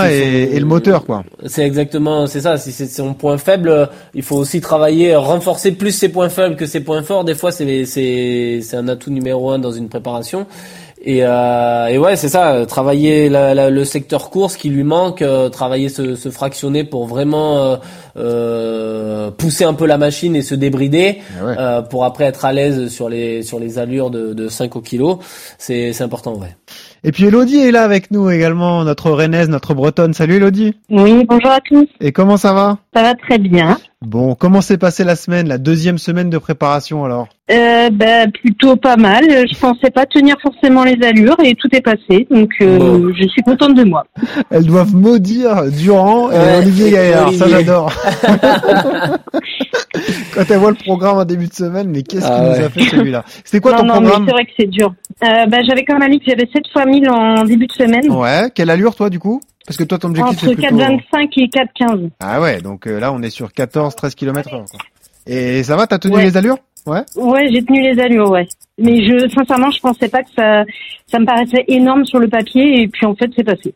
c'est 0.09 0.17
et, 0.17 0.45
son- 0.47 0.55
et 0.55 0.59
le 0.59 0.65
moteur, 0.65 1.05
quoi. 1.05 1.23
C'est 1.45 1.65
exactement, 1.65 2.27
c'est 2.27 2.41
ça. 2.41 2.57
Si 2.57 2.71
c'est 2.71 2.86
son 2.88 3.13
point 3.13 3.38
faible, 3.38 3.89
il 4.13 4.21
faut 4.23 4.36
aussi 4.38 4.61
travailler, 4.61 5.15
renforcer 5.15 5.71
plus 5.75 5.91
ses 5.91 6.09
points 6.09 6.29
faibles 6.29 6.55
que 6.55 6.65
ses 6.65 6.84
points 6.84 7.01
forts. 7.03 7.23
Des 7.23 7.36
fois, 7.36 7.51
c'est 7.51 7.86
c'est 7.86 8.59
c'est 8.61 8.77
un 8.77 8.88
atout 8.88 9.11
numéro 9.11 9.51
un 9.51 9.59
dans 9.59 9.71
une 9.71 9.89
préparation. 9.89 10.45
Et, 11.05 11.19
euh, 11.25 11.87
et 11.87 11.97
ouais, 11.97 12.15
c'est 12.15 12.29
ça. 12.29 12.53
euh, 12.53 12.65
Travailler 12.65 13.27
la- 13.27 13.53
la- 13.53 13.69
le 13.69 13.83
secteur 13.83 14.29
course 14.29 14.55
qui 14.55 14.69
lui 14.69 14.83
manque, 14.83 15.21
euh, 15.21 15.49
travailler 15.49 15.89
ce, 15.89 16.15
ce 16.15 16.29
fractionné 16.29 16.85
pour 16.85 17.07
vraiment 17.07 17.57
euh, 17.57 17.75
euh, 18.15 19.29
pousser 19.31 19.65
un 19.65 19.73
peu 19.73 19.85
la 19.85 19.97
machine 19.97 20.35
et 20.35 20.41
se 20.41 20.55
débrider 20.55 21.17
Ah 21.41 21.45
ouais. 21.45 21.55
euh, 21.59 21.81
pour 21.81 22.05
après 22.05 22.23
être 22.25 22.45
à 22.45 22.53
l'aise 22.53 22.87
sur 22.89 23.09
les 23.09 23.43
sur 23.43 23.59
les 23.59 23.79
allures 23.79 24.11
de, 24.11 24.33
de 24.33 24.47
5 24.47 24.75
au 24.77 24.81
kilo. 24.81 25.19
C'est 25.57 25.91
c'est 25.93 26.03
important, 26.05 26.35
ouais. 26.35 26.55
Et 27.03 27.11
puis 27.11 27.25
Elodie 27.25 27.57
est 27.59 27.71
là 27.71 27.83
avec 27.83 28.09
nous 28.11 28.29
également, 28.29 28.83
notre 28.85 29.11
rennaise, 29.11 29.49
notre 29.49 29.73
bretonne. 29.73 30.13
Salut 30.13 30.35
Elodie. 30.37 30.73
Oui, 30.89 31.25
bonjour 31.27 31.51
à 31.51 31.59
tous. 31.59 31.85
Et 31.99 32.11
comment 32.13 32.37
ça 32.37 32.53
va? 32.53 32.77
Ça 32.95 33.01
va 33.01 33.15
très 33.15 33.37
bien. 33.39 33.77
Bon, 34.05 34.35
comment 34.35 34.61
s'est 34.61 34.77
passée 34.77 35.03
la 35.03 35.15
semaine, 35.15 35.47
la 35.47 35.57
deuxième 35.57 35.97
semaine 35.97 36.29
de 36.29 36.37
préparation 36.37 37.05
alors? 37.05 37.27
Euh, 37.49 37.89
bah, 37.89 38.27
plutôt 38.27 38.75
pas 38.75 38.97
mal. 38.97 39.23
Je 39.29 39.57
pensais 39.59 39.89
pas 39.89 40.05
tenir 40.05 40.35
forcément 40.41 40.83
les 40.83 40.97
allures 41.05 41.37
et 41.43 41.55
tout 41.55 41.69
est 41.73 41.81
passé. 41.81 42.27
Donc, 42.29 42.49
euh, 42.61 42.77
Bon. 42.77 43.13
je 43.17 43.27
suis 43.29 43.41
contente 43.43 43.75
de 43.75 43.83
moi. 43.85 44.03
Elles 44.51 44.65
doivent 44.65 44.93
maudire 44.93 45.63
Durand 45.71 46.29
et 46.31 46.35
Ouais, 46.35 46.57
Olivier 46.59 46.91
Gaillard, 46.91 47.33
ça 47.33 47.47
j'adore. 47.47 47.91
Quand 50.35 50.43
elle 50.49 50.57
voit 50.57 50.71
le 50.71 50.75
programme 50.77 51.17
en 51.17 51.25
début 51.25 51.47
de 51.47 51.53
semaine, 51.53 51.89
mais 51.89 52.01
qu'est-ce 52.03 52.25
Ah 52.27 52.35
qu'il 52.39 52.43
nous 52.49 52.65
a 52.65 52.69
fait 52.69 52.81
celui-là? 52.95 53.23
C'était 53.43 53.59
quoi 53.59 53.71
non, 53.73 53.77
ton 53.79 53.85
non, 53.85 53.93
programme? 54.01 54.21
mais 54.23 54.27
c'est 54.27 54.33
vrai 54.33 54.45
que 54.45 54.51
c'est 54.59 54.69
dur. 54.69 54.93
Euh, 55.23 55.45
bah, 55.47 55.57
j'avais 55.67 55.85
comme 55.85 56.01
Alix, 56.01 56.25
j'avais 56.27 56.49
7 56.51 56.63
fois 56.73 56.85
1000 56.85 57.09
en 57.09 57.43
début 57.45 57.67
de 57.67 57.71
semaine. 57.71 58.09
Ouais, 58.11 58.49
quelle 58.53 58.69
allure 58.69 58.95
toi 58.95 59.09
du 59.09 59.19
coup? 59.19 59.39
Parce 59.66 59.78
que 59.78 59.84
toi 59.84 59.97
ton 59.97 60.09
objectif 60.09 60.34
entre 60.43 60.45
c'est 60.47 60.55
plutôt... 60.55 60.76
4,25 60.76 60.99
et 61.38 61.47
4,15. 61.47 62.09
Ah 62.20 62.41
ouais, 62.41 62.61
donc 62.61 62.86
euh, 62.88 62.99
là 62.99 63.11
on 63.14 63.22
est 63.22 63.30
sur 63.30 63.49
14-13 63.49 64.14
km 64.16 64.53
heure. 64.53 64.66
quoi. 64.70 64.80
Et 65.26 65.64
ça 65.64 65.76
va, 65.78 65.88
t'as 65.88 65.99
tenu 65.99 66.16
Ouais. 66.16 66.24
les 66.24 66.36
allures? 66.38 66.57
Ouais. 66.86 67.01
Ouais, 67.16 67.47
j'ai 67.49 67.64
tenu 67.64 67.82
les 67.82 67.97
allures, 68.01 68.30
ouais. 68.30 68.45
Mais 68.78 69.05
je, 69.05 69.30
sincèrement, 69.34 69.72
je 69.72 69.80
pensais 69.80 70.09
pas 70.09 70.22
que 70.22 70.30
ça, 70.36 70.64
ça 71.09 71.18
me 71.20 71.26
paraissait 71.26 71.64
énorme 71.70 72.03
sur 72.05 72.20
le 72.20 72.28
papier 72.28 72.82
et 72.82 72.88
puis 72.89 73.05
en 73.05 73.16
fait, 73.16 73.30
c'est 73.38 73.45
passé. 73.45 73.74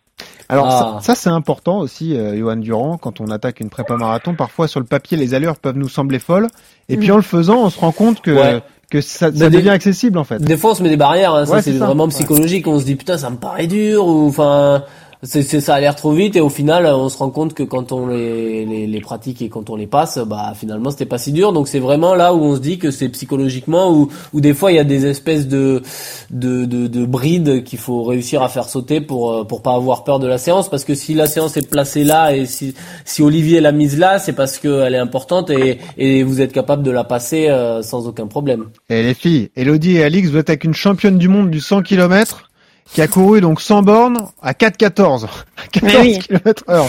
Alors 0.50 0.68
Ah. 0.68 0.98
ça, 1.02 1.14
ça, 1.14 1.16
c'est 1.16 1.30
important 1.30 1.80
aussi, 1.80 2.18
euh, 2.18 2.38
Johan 2.38 2.58
Durand, 2.58 2.98
quand 2.98 3.22
on 3.22 3.28
attaque 3.28 3.62
une 3.62 3.70
prépa 3.70 3.96
marathon, 3.96 4.34
parfois 4.36 4.68
sur 4.68 4.82
le 4.82 4.86
papier 4.86 5.16
les 5.18 5.34
allures 5.34 5.56
peuvent 5.58 5.78
nous 5.78 5.88
sembler 5.88 6.20
folles, 6.20 6.48
et 6.90 6.98
puis 6.98 7.10
en 7.12 7.16
le 7.16 7.22
faisant, 7.22 7.64
on 7.64 7.70
se 7.70 7.80
rend 7.80 7.94
compte 7.94 8.20
que 8.22 8.32
Ouais. 8.32 8.62
que 8.92 9.00
ça, 9.00 9.32
des- 9.32 9.50
devient 9.50 9.70
accessible 9.70 10.18
en 10.18 10.24
fait. 10.26 10.42
Des 10.42 10.58
fois, 10.58 10.72
on 10.72 10.76
se 10.76 10.84
met 10.84 10.90
des 10.90 10.98
barrières. 10.98 11.34
Hein, 11.34 11.46
Ouais, 11.50 11.62
c'est 11.62 11.72
vraiment 11.74 12.06
Ouais. 12.06 12.10
psychologique. 12.10 12.68
On 12.68 12.78
se 12.80 12.86
dit 12.86 12.96
putain, 12.96 13.18
ça 13.18 13.30
me 13.30 13.38
paraît 13.38 13.68
dur 13.68 14.06
ou 14.06 14.28
enfin. 14.28 14.84
C'est, 15.24 15.42
ça 15.42 15.74
a 15.74 15.80
l'air 15.80 15.96
trop 15.96 16.12
vite 16.12 16.36
et 16.36 16.42
au 16.42 16.50
final 16.50 16.86
on 16.86 17.10
se 17.10 17.18
rend 17.18 17.32
compte 17.32 17.56
que 17.56 17.64
quand 17.64 17.92
on 17.92 18.06
les, 18.08 18.66
les, 18.66 18.86
les 18.86 19.02
pratique 19.02 19.42
et 19.42 19.50
quand 19.50 19.72
on 19.72 19.76
les 19.76 19.88
passe 19.88 20.20
bah 20.20 20.54
finalement 20.56 20.92
c'était 20.92 21.08
pas 21.08 21.18
si 21.18 21.32
dur. 21.32 21.54
Donc 21.54 21.68
c'est 21.68 21.80
vraiment 21.80 22.14
là 22.14 22.36
où 22.36 22.40
on 22.40 22.56
se 22.56 22.62
dit 22.62 22.78
que 22.78 22.92
c'est 22.92 23.10
psychologiquement 23.10 23.92
ou 23.92 24.42
des 24.42 24.54
fois 24.54 24.72
il 24.72 24.76
y 24.76 24.80
a 24.80 24.84
des 24.84 25.08
espèces 25.08 25.48
de 25.48 25.82
de, 26.30 26.66
de, 26.66 26.86
de 26.86 27.06
brides 27.06 27.64
qu'il 27.64 27.80
faut 27.80 28.04
réussir 28.04 28.44
à 28.44 28.50
faire 28.50 28.70
sauter 28.70 29.02
pour 29.02 29.32
euh, 29.32 29.44
pour 29.44 29.64
pas 29.64 29.74
avoir 29.74 30.04
peur 30.04 30.20
de 30.20 30.28
la 30.28 30.38
séance. 30.38 30.70
Parce 30.70 30.84
que 30.84 30.94
si 30.94 31.16
la 31.16 31.26
séance 31.26 31.58
est 31.58 31.68
placée 31.68 32.04
là 32.04 32.36
et 32.36 32.46
si 32.46 32.76
si 33.04 33.24
Olivier 33.24 33.60
l'a 33.60 33.72
mise 33.72 33.98
là 33.98 34.20
c'est 34.20 34.34
parce 34.34 34.60
qu'elle 34.60 34.94
est 34.94 35.00
importante 35.00 35.50
et 35.50 35.80
et 35.98 36.22
vous 36.22 36.42
êtes 36.42 36.54
capable 36.54 36.84
de 36.84 36.92
la 36.92 37.04
passer 37.04 37.50
euh, 37.50 37.82
sans 37.82 38.08
aucun 38.08 38.28
problème. 38.28 38.66
Et 38.90 39.02
les 39.02 39.16
filles, 39.16 39.50
Elodie 39.56 39.98
et 39.98 40.04
Alix, 40.04 40.30
vous 40.30 40.38
êtes 40.38 40.50
avec 40.52 40.64
une 40.64 40.76
championne 40.76 41.18
du 41.18 41.28
monde 41.28 41.50
du 41.50 41.60
100 41.60 41.82
km 41.82 42.48
qui 42.94 43.02
a 43.02 43.08
couru 43.08 43.42
donc 43.42 43.62
100 43.62 43.84
bornes 43.84 44.18
à 44.42 44.54
4,14 44.54 45.26
à 45.26 45.68
14 45.72 45.84
Mais 45.84 45.98
oui. 46.00 46.20
km 46.20 46.64
heure. 46.70 46.88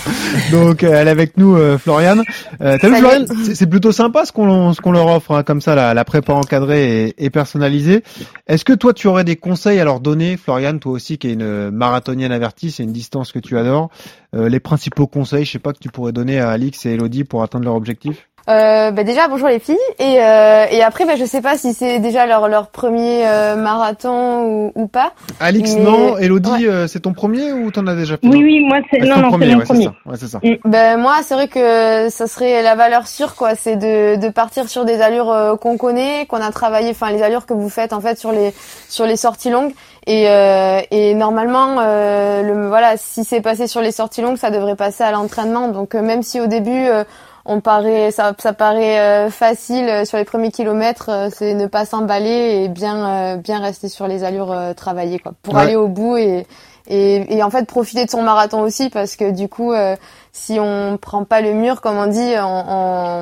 Donc 0.53 0.83
euh, 0.83 0.93
elle 0.95 1.09
est 1.09 1.11
avec 1.11 1.37
nous, 1.37 1.57
euh, 1.57 1.79
Floriane. 1.79 2.23
Euh, 2.61 2.79
T'as 2.81 2.89
vu 2.89 2.95
Salut. 2.95 2.99
Floriane, 2.99 3.27
c'est 3.55 3.67
plutôt 3.69 3.93
sympa 3.93 4.25
ce 4.25 4.33
qu'on 4.33 4.73
ce 4.73 4.81
qu'on 4.81 4.93
leur 4.93 5.07
offre 5.07 5.33
hein, 5.33 5.43
comme 5.43 5.61
ça, 5.61 5.75
la, 5.75 5.95
la 5.95 6.05
prépa 6.05 6.33
encadrée 6.33 7.09
et, 7.09 7.25
et 7.25 7.31
personnalisée. 7.31 8.03
Est-ce 8.47 8.65
que 8.65 8.73
toi 8.73 8.93
tu 8.95 9.07
aurais 9.09 9.25
des 9.25 9.37
conseils 9.37 9.81
à 9.81 9.85
leur 9.85 10.01
donner, 10.01 10.37
Floriane, 10.37 10.81
toi 10.81 10.93
aussi 10.93 11.19
qui 11.19 11.29
est 11.29 11.33
une 11.33 11.71
marathonienne 11.71 12.33
avertie, 12.33 12.71
c'est 12.71 12.83
une 12.85 12.93
distance 12.93 13.33
que 13.33 13.39
tu 13.39 13.59
adores, 13.59 13.91
euh, 14.35 14.49
les 14.49 14.61
principaux 14.61 15.07
conseils, 15.07 15.45
je 15.45 15.53
sais 15.53 15.59
pas 15.59 15.73
que 15.73 15.79
tu 15.79 15.89
pourrais 15.91 16.13
donner 16.13 16.39
à 16.39 16.51
Alix 16.51 16.85
et 16.87 16.91
Elodie 16.91 17.25
pour 17.25 17.43
atteindre 17.43 17.65
leur 17.65 17.75
objectif? 17.75 18.29
Euh, 18.49 18.91
bah 18.93 19.05
déjà 19.05 19.29
bonjour 19.29 19.49
les 19.49 19.59
filles 19.59 19.77
et 19.99 20.23
euh, 20.23 20.65
et 20.71 20.83
après 20.83 21.05
bah 21.05 21.17
je 21.17 21.25
sais 21.27 21.43
pas 21.43 21.59
si 21.59 21.75
c'est 21.75 21.99
déjà 21.99 22.25
leur 22.25 22.49
leur 22.49 22.69
premier 22.69 23.27
euh, 23.29 23.57
marathon 23.57 24.43
ou, 24.45 24.73
ou 24.75 24.87
pas. 24.87 25.13
Alix 25.39 25.75
Mais- 25.75 25.83
non, 25.83 26.17
Elodie 26.17 26.51
Ouais. 26.51 26.67
euh, 26.67 26.87
c'est 26.87 27.01
ton 27.01 27.13
premier 27.13 27.53
ou 27.53 27.71
t'en 27.71 27.87
as 27.87 27.95
déjà 27.95 28.17
fait 28.17 28.27
Oui, 28.27 28.43
oui, 28.43 28.61
moi, 28.67 28.79
c'est, 28.91 29.01
Ah, 29.03 29.05
non, 29.05 29.15
ton 29.17 29.21
non, 29.21 29.29
premier, 29.29 29.47
c'est 29.47 29.53
mon 29.53 29.59
ouais, 29.59 29.65
premier. 29.67 29.85
ça. 29.85 29.93
Ouais, 30.07 30.17
c'est 30.19 30.29
ça. 30.29 30.41
Ben 30.65 30.97
moi 30.99 31.17
c'est 31.23 31.35
vrai 31.35 31.49
que 31.49 32.09
ça 32.09 32.27
serait 32.27 32.63
la 32.63 32.75
valeur 32.75 33.07
sûre 33.07 33.35
quoi, 33.35 33.55
c'est 33.55 33.77
de 33.77 34.17
de 34.17 34.29
partir 34.31 34.67
sur 34.69 34.87
des 34.87 35.03
allures 35.03 35.31
euh, 35.31 35.57
qu'on 35.57 35.77
connaît, 35.77 36.25
qu'on 36.27 36.41
a 36.41 36.51
travaillé, 36.51 36.91
enfin 36.93 37.11
les 37.11 37.23
allures 37.23 37.45
que 37.45 37.53
vous 37.55 37.69
faites 37.69 37.93
en 37.93 38.01
fait 38.01 38.19
sur 38.19 38.33
les 38.33 38.55
sur 38.89 39.05
les 39.05 39.17
sorties 39.17 39.51
longues 39.51 39.73
et 40.07 40.25
euh, 40.31 40.81
et 40.91 41.13
normalement 41.13 41.77
euh, 41.81 42.43
le 42.43 42.69
voilà 42.69 42.97
si 42.97 43.25
c'est 43.25 43.43
passé 43.43 43.67
sur 43.67 43.83
les 43.83 43.93
sorties 43.93 44.23
longues 44.23 44.39
ça 44.39 44.51
devrait 44.51 44.75
passer 44.77 45.05
à 45.05 45.11
l'entraînement 45.13 45.69
donc 45.69 45.95
euh, 45.95 46.01
même 46.01 46.23
si 46.23 46.41
au 46.41 46.47
début 46.47 46.87
euh, 46.87 47.05
on 47.49 47.61
paraît, 47.61 48.11
ça, 48.13 48.35
ça 48.39 48.53
paraît 48.53 49.01
euh, 49.01 49.31
facile 49.31 49.89
euh, 49.89 50.05
sur 50.05 50.19
les 50.19 50.25
premiers 50.25 50.53
kilomètres, 50.53 51.09
euh, 51.09 51.29
c'est 51.35 51.55
ne 51.55 51.67
pas 51.67 51.87
s'emballer 51.87 52.63
et 52.65 52.69
bien, 52.69 53.09
euh, 53.09 53.37
bien 53.37 53.59
rester 53.61 53.89
sur 53.89 54.07
les 54.07 54.23
allures 54.23 54.53
euh, 54.53 54.75
travaillées, 54.75 55.19
quoi, 55.19 55.33
pour 55.43 55.55
Ouais. 55.55 55.63
aller 55.63 55.75
au 55.77 55.89
bout 55.89 56.17
et, 56.19 56.47
et, 56.89 57.37
et 57.37 57.43
en 57.43 57.51
fait 57.51 57.67
profiter 57.67 58.05
de 58.05 58.11
son 58.11 58.23
marathon 58.23 58.63
aussi, 58.63 58.91
parce 58.91 59.15
que 59.15 59.31
du 59.31 59.49
coup, 59.49 59.73
euh, 59.73 59.95
si 60.33 60.59
on 60.61 60.99
prend 61.01 61.25
pas 61.25 61.41
le 61.41 61.53
mur, 61.53 61.81
comme 61.81 61.97
on 61.97 62.07
dit, 62.07 62.33
on, 62.41 62.65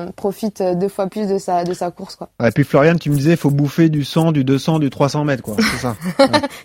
on 0.07 0.11
profite 0.11 0.61
deux 0.61 0.87
fois 0.87 1.07
plus 1.07 1.27
de 1.27 1.37
sa, 1.37 1.63
de 1.63 1.73
sa 1.73 1.91
course, 1.91 2.15
quoi. 2.15 2.29
Ouais, 2.39 2.49
et 2.49 2.51
puis 2.51 2.63
Florian, 2.63 2.95
tu 2.95 3.09
me 3.09 3.15
disais, 3.15 3.31
il 3.31 3.37
faut 3.37 3.49
bouffer 3.49 3.89
du 3.89 4.03
100, 4.03 4.31
du 4.31 4.43
200, 4.43 4.79
du 4.79 4.89
300 4.89 5.25
mètres, 5.25 5.43
quoi. 5.43 5.55
C'est 5.59 5.77
ça. 5.77 5.95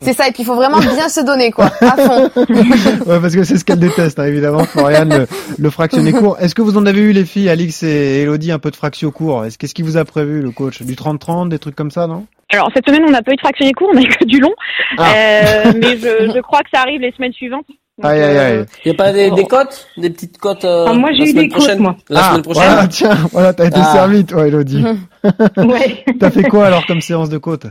C'est 0.00 0.12
ça, 0.12 0.28
et 0.28 0.32
puis 0.32 0.42
il 0.42 0.46
faut 0.46 0.54
vraiment 0.54 0.78
bien 0.78 1.08
se 1.08 1.20
donner, 1.20 1.50
quoi, 1.50 1.66
à 1.80 1.96
fond. 1.96 2.30
ouais, 2.36 3.20
parce 3.20 3.34
que 3.34 3.44
c'est 3.44 3.58
ce 3.58 3.64
qu'elle 3.64 3.80
déteste, 3.80 4.18
hein, 4.18 4.24
évidemment, 4.24 4.64
Florian, 4.64 5.04
le, 5.06 5.26
le 5.58 5.70
fractionné 5.70 6.12
court. 6.12 6.36
Est-ce 6.40 6.54
que 6.54 6.62
vous 6.62 6.76
en 6.76 6.86
avez 6.86 7.00
eu, 7.00 7.12
les 7.12 7.24
filles, 7.24 7.48
Alix 7.48 7.82
et 7.82 8.22
Elodie, 8.22 8.52
un 8.52 8.58
peu 8.58 8.70
de 8.70 8.76
fractio 8.76 9.10
court? 9.10 9.44
Est-ce 9.44 9.58
Qu'est-ce 9.58 9.74
qui 9.74 9.82
vous 9.82 9.96
a 9.96 10.04
prévu, 10.04 10.42
le 10.42 10.50
coach? 10.50 10.82
Du 10.82 10.94
30-30, 10.94 11.48
des 11.48 11.58
trucs 11.58 11.76
comme 11.76 11.90
ça, 11.90 12.06
non? 12.06 12.26
Alors 12.52 12.70
cette 12.74 12.86
semaine, 12.86 13.04
on 13.06 13.10
n'a 13.10 13.22
pas 13.22 13.32
eu 13.32 13.36
de 13.36 13.40
fractionné 13.40 13.72
court, 13.72 13.90
on 13.92 13.96
a 13.96 14.02
eu 14.02 14.08
que 14.08 14.24
du 14.24 14.38
long. 14.40 14.52
Ah. 14.98 15.12
Euh, 15.16 15.72
mais 15.80 15.96
je, 15.96 16.32
je 16.34 16.40
crois 16.40 16.60
que 16.60 16.68
ça 16.72 16.82
arrive 16.82 17.00
les 17.00 17.12
semaines 17.12 17.32
suivantes. 17.32 17.64
Donc, 17.98 18.10
Aïe, 18.10 18.20
aïe, 18.22 18.38
aïe. 18.38 18.56
euh, 18.58 18.64
Y 18.86 18.90
a 18.90 18.94
pas 18.94 19.12
des, 19.12 19.30
des 19.30 19.44
cotes, 19.44 19.86
des 19.98 20.08
petites 20.10 20.38
cotes 20.38 20.64
euh, 20.64 20.86
Ah, 20.88 20.92
moi, 20.94 21.10
j'ai 21.12 21.30
eu 21.30 21.34
des 21.34 21.48
prochaine? 21.48 21.78
moi. 21.78 21.94
La 22.08 22.20
ah, 22.20 22.28
semaine 22.30 22.42
prochaine? 22.42 22.62
voilà, 22.64 22.88
tiens, 22.88 23.14
voilà, 23.32 23.52
t'as 23.52 23.66
été 23.66 23.80
Ah. 23.80 23.92
servi, 23.92 24.24
toi, 24.24 24.46
Elodie. 24.48 24.82
Ouais. 25.58 26.04
T'as 26.18 26.30
fait 26.30 26.42
quoi, 26.44 26.66
alors, 26.66 26.86
comme 26.86 27.00
séance 27.02 27.28
de 27.28 27.38
côte? 27.38 27.66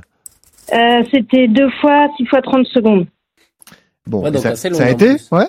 Euh, 0.73 1.03
c'était 1.11 1.47
deux 1.47 1.69
fois, 1.82 2.07
six 2.17 2.25
fois 2.27 2.41
30 2.41 2.65
secondes. 2.67 3.07
Bon, 4.07 4.21
Ouais, 4.21 4.29
et 4.29 4.32
donc 4.32 4.41
ça, 4.43 4.49
assez 4.49 4.69
long, 4.69 4.77
ça 4.77 4.86
a 4.86 4.89
été. 4.89 5.15
Ouais? 5.32 5.45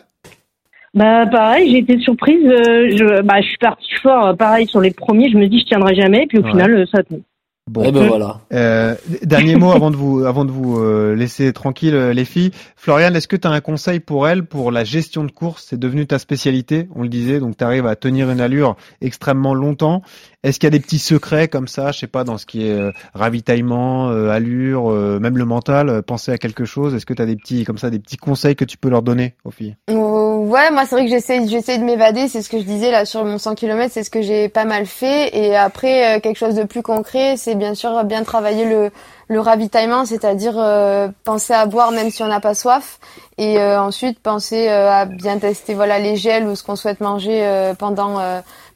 Bah 0.94 1.26
pareil, 1.30 1.70
j'ai 1.70 1.78
été 1.78 1.98
surprise. 2.00 2.44
euh, 2.44 2.90
je, 2.96 3.22
bah, 3.22 3.40
je 3.40 3.46
suis 3.48 3.56
partie 3.58 3.94
fort, 4.02 4.36
pareil 4.36 4.66
sur 4.66 4.80
les 4.80 4.90
premiers. 4.90 5.30
Je 5.30 5.38
me 5.38 5.46
dis 5.48 5.60
je 5.60 5.64
tiendrai 5.66 5.94
jamais, 5.94 6.26
puis 6.26 6.38
au 6.38 6.42
Ouais. 6.42 6.50
final 6.50 6.86
ça 6.90 6.98
a 6.98 7.02
tenu. 7.02 7.22
Bon. 7.70 7.84
Et 7.84 7.92
ben 7.92 8.08
voilà. 8.08 8.40
Euh, 8.52 8.96
dernier 9.22 9.54
mot 9.54 9.70
avant 9.70 9.92
de 9.92 9.96
vous 9.96 10.24
avant 10.24 10.44
de 10.44 10.50
vous 10.50 10.80
euh, 10.80 11.14
laisser 11.14 11.52
tranquille 11.52 11.94
euh, 11.94 12.12
les 12.12 12.24
filles. 12.24 12.50
Florian, 12.74 13.14
est-ce 13.14 13.28
que 13.28 13.36
tu 13.36 13.46
as 13.46 13.52
un 13.52 13.60
conseil 13.60 14.00
pour 14.00 14.26
elle 14.26 14.44
pour 14.44 14.72
la 14.72 14.82
gestion 14.82 15.22
de 15.22 15.30
course? 15.30 15.66
C'est 15.68 15.78
devenu 15.78 16.08
ta 16.08 16.18
spécialité, 16.18 16.88
on 16.96 17.02
le 17.02 17.08
disait, 17.08 17.38
donc 17.38 17.56
tu 17.56 17.62
arrives 17.62 17.86
à 17.86 17.94
tenir 17.94 18.32
une 18.32 18.40
allure 18.40 18.74
extrêmement 19.00 19.54
longtemps. 19.54 20.02
Est-ce 20.42 20.58
qu'il 20.58 20.66
y 20.66 20.72
a 20.74 20.76
des 20.76 20.80
petits 20.80 20.98
secrets 20.98 21.46
comme 21.46 21.68
ça, 21.68 21.92
je 21.92 22.00
sais 22.00 22.08
pas, 22.08 22.24
dans 22.24 22.36
ce 22.36 22.46
qui 22.46 22.66
est 22.66 22.72
euh, 22.72 22.90
ravitaillement, 23.14 24.08
euh, 24.10 24.30
allure, 24.30 24.90
euh, 24.90 25.20
même 25.20 25.38
le 25.38 25.44
mental, 25.44 25.88
euh, 25.88 26.02
penser 26.02 26.32
à 26.32 26.38
quelque 26.38 26.64
chose? 26.64 26.96
Est-ce 26.96 27.06
que 27.06 27.14
tu 27.14 27.22
as 27.22 27.26
des 27.26 27.36
petits 27.36 27.64
comme 27.64 27.78
ça 27.78 27.90
des 27.90 28.00
petits 28.00 28.16
conseils 28.16 28.56
que 28.56 28.64
tu 28.64 28.76
peux 28.76 28.88
leur 28.88 29.02
donner 29.02 29.36
aux 29.44 29.52
filles? 29.52 29.76
Euh, 29.88 30.31
ouais, 30.52 30.70
moi 30.70 30.84
c'est 30.86 30.94
vrai 30.94 31.04
que 31.04 31.10
j'essaie 31.10 31.46
j'essaie 31.48 31.78
de 31.78 31.84
m'évader, 31.84 32.28
c'est 32.28 32.42
ce 32.42 32.48
que 32.50 32.58
je 32.58 32.64
disais 32.64 32.90
là 32.90 33.04
sur 33.04 33.24
mon 33.24 33.38
100 33.38 33.54
km, 33.54 33.90
c'est 33.92 34.04
ce 34.04 34.10
que 34.10 34.22
j'ai 34.22 34.48
pas 34.48 34.64
mal 34.64 34.86
fait 34.86 35.34
et 35.36 35.56
après 35.56 36.16
euh, 36.16 36.20
quelque 36.20 36.36
chose 36.36 36.54
de 36.54 36.64
plus 36.64 36.82
concret, 36.82 37.36
c'est 37.36 37.54
bien 37.54 37.74
sûr 37.74 38.04
bien 38.04 38.22
travailler 38.22 38.64
le 38.66 38.90
le 39.28 39.40
ravitaillement, 39.40 40.04
c'est-à-dire 40.04 40.54
euh, 40.58 41.08
penser 41.24 41.54
à 41.54 41.64
boire 41.64 41.90
même 41.90 42.10
si 42.10 42.22
on 42.22 42.26
n'a 42.26 42.40
pas 42.40 42.54
soif 42.54 43.00
et 43.38 43.58
euh, 43.58 43.80
ensuite 43.80 44.20
penser 44.20 44.68
à 44.68 45.06
bien 45.06 45.38
tester 45.38 45.74
voilà 45.74 45.98
les 45.98 46.16
gels 46.16 46.46
ou 46.46 46.54
ce 46.54 46.62
qu'on 46.62 46.76
souhaite 46.76 47.00
manger 47.00 47.72
pendant 47.78 48.20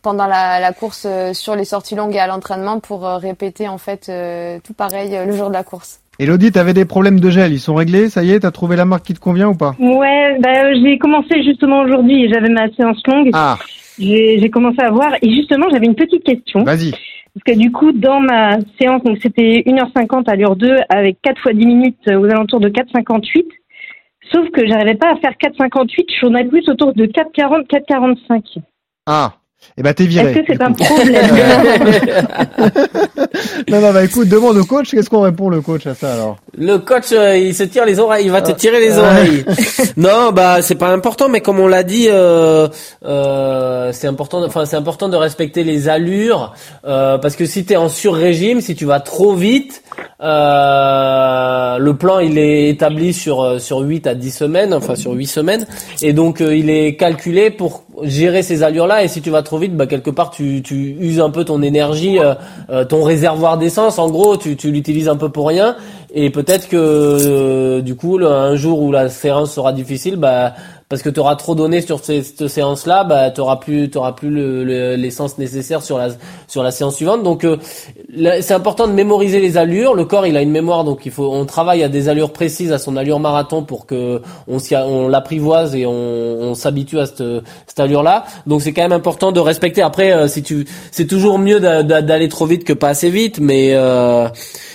pendant 0.03 0.27
la, 0.27 0.61
la 0.61 0.73
course 0.73 1.07
sur 1.33 1.57
les 1.57 1.65
sorties 1.67 1.95
longues 1.95 2.15
et 2.15 2.21
à 2.21 2.27
l'entraînement 2.27 2.81
pour 2.81 3.03
répéter 3.03 3.69
en 3.69 3.79
fait 3.79 4.11
tout 4.65 4.73
pareil 4.73 5.19
le 5.27 5.37
jour 5.37 5.49
de 5.49 5.53
la 5.53 5.65
course. 5.65 6.01
Elodie, 6.19 6.51
tu 6.53 6.59
avais 6.59 6.73
des 6.73 6.85
problèmes 6.87 7.21
de 7.21 7.29
gel, 7.31 7.53
ils 7.53 7.61
sont 7.61 7.75
réglés, 7.75 8.09
ça 8.09 8.25
y 8.25 8.31
est, 8.33 8.41
t'as 8.41 8.51
trouvé 8.51 8.75
la 8.77 8.85
marque 8.87 9.05
qui 9.05 9.15
te 9.15 9.21
convient 9.21 9.49
ou 9.49 9.55
pas 9.55 9.75
Ouais, 9.79 10.39
bah, 10.41 10.73
j'ai 10.75 10.99
commencé 10.99 11.43
justement 11.45 11.83
aujourd'hui. 11.83 12.25
et 12.25 12.29
J'avais 12.33 12.49
ma 12.49 12.71
séance 12.73 13.03
longue. 13.07 13.31
Ah, 13.35 13.59
J'ai 13.99 14.39
j'ai 14.39 14.49
commencé 14.51 14.81
à 14.81 14.91
voir 14.91 15.13
et 15.21 15.31
justement 15.31 15.67
j'avais 15.71 15.87
une 15.87 15.95
petite 15.95 16.25
question. 16.25 16.65
vas-y. 16.65 16.93
Parce 16.93 17.45
que 17.55 17.61
du 17.61 17.71
coup, 17.71 17.93
dans 17.93 18.21
ma 18.21 18.57
séance, 18.81 19.03
donc 19.05 19.19
c'était 19.23 19.63
1h50 19.67 20.25
à 20.31 20.37
l'heure 20.37 20.57
2 20.57 20.77
avec 20.89 21.19
4 21.23 21.39
fois 21.43 21.53
10 21.53 21.67
minutes 21.67 21.99
euh, 22.09 22.19
aux 22.19 22.25
alentours 22.25 22.61
de 22.61 22.71
4,58. 22.71 23.45
Sauf 24.33 24.49
que 24.53 24.67
j'arrivais 24.67 24.95
pas 24.95 25.13
à 25.13 25.17
faire 25.17 25.33
4,58, 25.33 26.07
je 26.15 26.21
tournais 26.21 26.45
plus 26.47 26.67
autour 26.71 26.95
de 26.95 27.05
4,40, 27.05 27.67
4,45. 27.69 28.57
Ah, 29.07 29.35
eh 29.79 29.83
ben 29.83 29.93
t'es 29.95 30.05
viré. 30.07 30.31
Est-ce 30.33 30.39
que 30.41 30.47
c'est 30.55 30.63
un 30.63 30.73
problème 30.73 31.27
non, 33.69 33.81
non, 33.81 33.93
bah 33.93 34.05
écoute, 34.05 34.29
demande 34.29 34.57
au 34.57 34.65
coach, 34.65 34.91
qu'est-ce 34.91 35.11
qu'on 35.11 35.21
répond 35.21 35.49
le 35.51 35.61
coach 35.61 35.87
à 35.87 35.95
ça 35.95 36.15
alors 36.15 36.37
Le 36.57 36.79
coach, 36.79 37.07
euh, 37.13 37.37
il 37.37 37.55
se 37.55 37.65
tire 37.65 37.85
les 37.85 37.99
oreilles, 37.99 38.27
il 38.27 38.31
va 38.33 38.43
te 38.43 38.53
tirer 38.53 38.81
les 38.81 38.99
Ah. 38.99 39.03
oreilles. 39.03 39.45
non, 39.97 40.33
bah 40.33 40.63
c'est 40.63 40.75
pas 40.77 40.89
important, 40.91 41.29
mais 41.29 41.41
comme 41.41 41.61
on 41.61 41.67
l'a 41.67 41.83
dit, 41.83 42.07
euh, 42.09 42.69
euh, 43.05 43.91
c'est 43.93 44.07
important. 44.07 44.41
de- 44.41 44.47
Enfin, 44.47 44.65
c'est 44.65 44.77
important 44.77 45.09
de 45.09 45.17
respecter 45.17 45.65
les 45.65 45.89
allures, 45.89 46.55
euh, 46.87 47.19
parce 47.19 47.37
que 47.37 47.47
si 47.47 47.65
t'es 47.65 47.77
en 47.77 47.89
sur-régime, 47.89 48.61
si 48.61 48.75
tu 48.75 48.85
vas 48.85 49.01
trop 49.01 49.35
vite, 49.35 49.83
euh, 50.23 51.79
le 51.79 51.95
plan 51.97 52.19
il 52.21 52.39
est 52.39 52.69
établi 52.71 53.13
sur 53.13 53.61
sur 53.61 53.81
8 53.81 54.07
à 54.07 54.15
10 54.15 54.31
semaines, 54.31 54.75
enfin 54.75 54.95
sur 54.95 55.13
8 55.13 55.27
semaines, 55.27 55.67
et 56.03 56.13
donc 56.13 56.41
euh, 56.41 56.55
il 56.57 56.71
est 56.71 56.97
calculé 56.97 57.51
pour 57.51 57.85
gérer 58.03 58.43
ces 58.43 58.63
allures-là. 58.63 59.05
Et 59.05 59.09
si 59.09 59.23
tu 59.23 59.31
vas 59.31 59.43
trop 59.43 59.59
vite, 59.59 59.77
bah 59.77 59.87
quelque 59.87 60.11
part 60.11 60.31
tu 60.31 60.63
tu 60.63 60.97
uses 61.01 61.21
un 61.21 61.31
peu 61.31 61.45
ton 61.45 61.63
énergie, 61.63 62.19
euh, 62.19 62.35
euh, 62.71 62.85
ton 62.85 63.03
réservoir 63.03 63.59
d'essence. 63.59 63.99
En 63.99 64.11
gros, 64.11 64.37
tu 64.37 64.57
tu 64.57 64.71
l'utilises 64.71 65.09
un 65.09 65.17
peu 65.17 65.29
pour 65.29 65.49
rien. 65.49 65.77
Et 66.15 66.31
peut-être 66.31 66.69
que 66.69 66.77
euh, 66.77 67.83
du 67.83 67.95
coup, 67.95 68.19
un 68.19 68.57
jour 68.57 68.81
où 68.81 68.93
la 68.93 69.09
séance 69.09 69.53
sera 69.53 69.73
difficile, 69.73 70.17
bah 70.17 70.55
parce 70.89 71.03
que 71.03 71.11
tu 71.11 71.19
auras 71.19 71.35
trop 71.35 71.55
donné 71.57 71.81
sur 71.81 71.99
cette 72.05 72.47
séance-là, 72.47 73.03
bah 73.03 73.31
t'auras 73.33 73.57
plus 73.57 73.91
t'auras 73.91 74.13
plus 74.13 74.31
le- 74.31 74.63
le- 74.63 74.95
l'essence 74.95 75.37
nécessaire 75.37 75.83
sur 75.83 75.99
la 75.99 76.11
sur 76.47 76.63
la 76.63 76.71
séance 76.71 76.95
suivante. 76.95 77.25
Donc 77.25 77.45
euh, 77.45 77.57
c'est 78.41 78.53
important 78.55 78.87
de 78.87 78.93
mémoriser 78.93 79.41
les 79.41 79.57
allures. 79.57 79.95
Le 79.95 80.05
corps, 80.05 80.27
il 80.27 80.37
a 80.37 80.43
une 80.43 80.51
mémoire, 80.53 80.85
donc 80.85 81.05
il 81.05 81.11
faut 81.11 81.29
on 81.33 81.45
travaille 81.45 81.83
à 81.83 81.89
des 81.89 82.09
allures 82.09 82.33
précises, 82.33 82.71
à 82.73 82.79
son 82.79 82.97
allure 82.97 83.19
marathon 83.19 83.65
pour 83.65 83.87
que 83.87 84.23
on 84.47 84.59
s'y 84.61 84.77
on 84.77 85.09
l'apprivoise 85.09 85.75
et 85.75 85.87
on, 85.87 86.55
s'habitue 86.55 87.01
à 87.01 87.07
cette, 87.07 87.25
cette 87.67 87.81
allure-là. 87.81 88.25
Donc 88.47 88.63
c'est 88.63 88.73
quand 88.73 88.83
même 88.83 88.93
important 88.93 89.33
de 89.33 89.41
respecter. 89.41 89.83
Après, 89.83 90.13
euh, 90.13 90.29
si 90.29 90.43
tu 90.45 90.67
c'est 90.93 91.07
toujours 91.07 91.39
mieux 91.39 91.59
d'a- 91.59 91.83
d'a- 91.83 92.03
d'aller 92.03 92.29
trop 92.29 92.47
vite 92.47 92.63
que 92.65 92.73
pas 92.73 92.89
assez 92.91 93.11
vite, 93.11 93.41
mais 93.41 93.71
euh, 93.75 94.29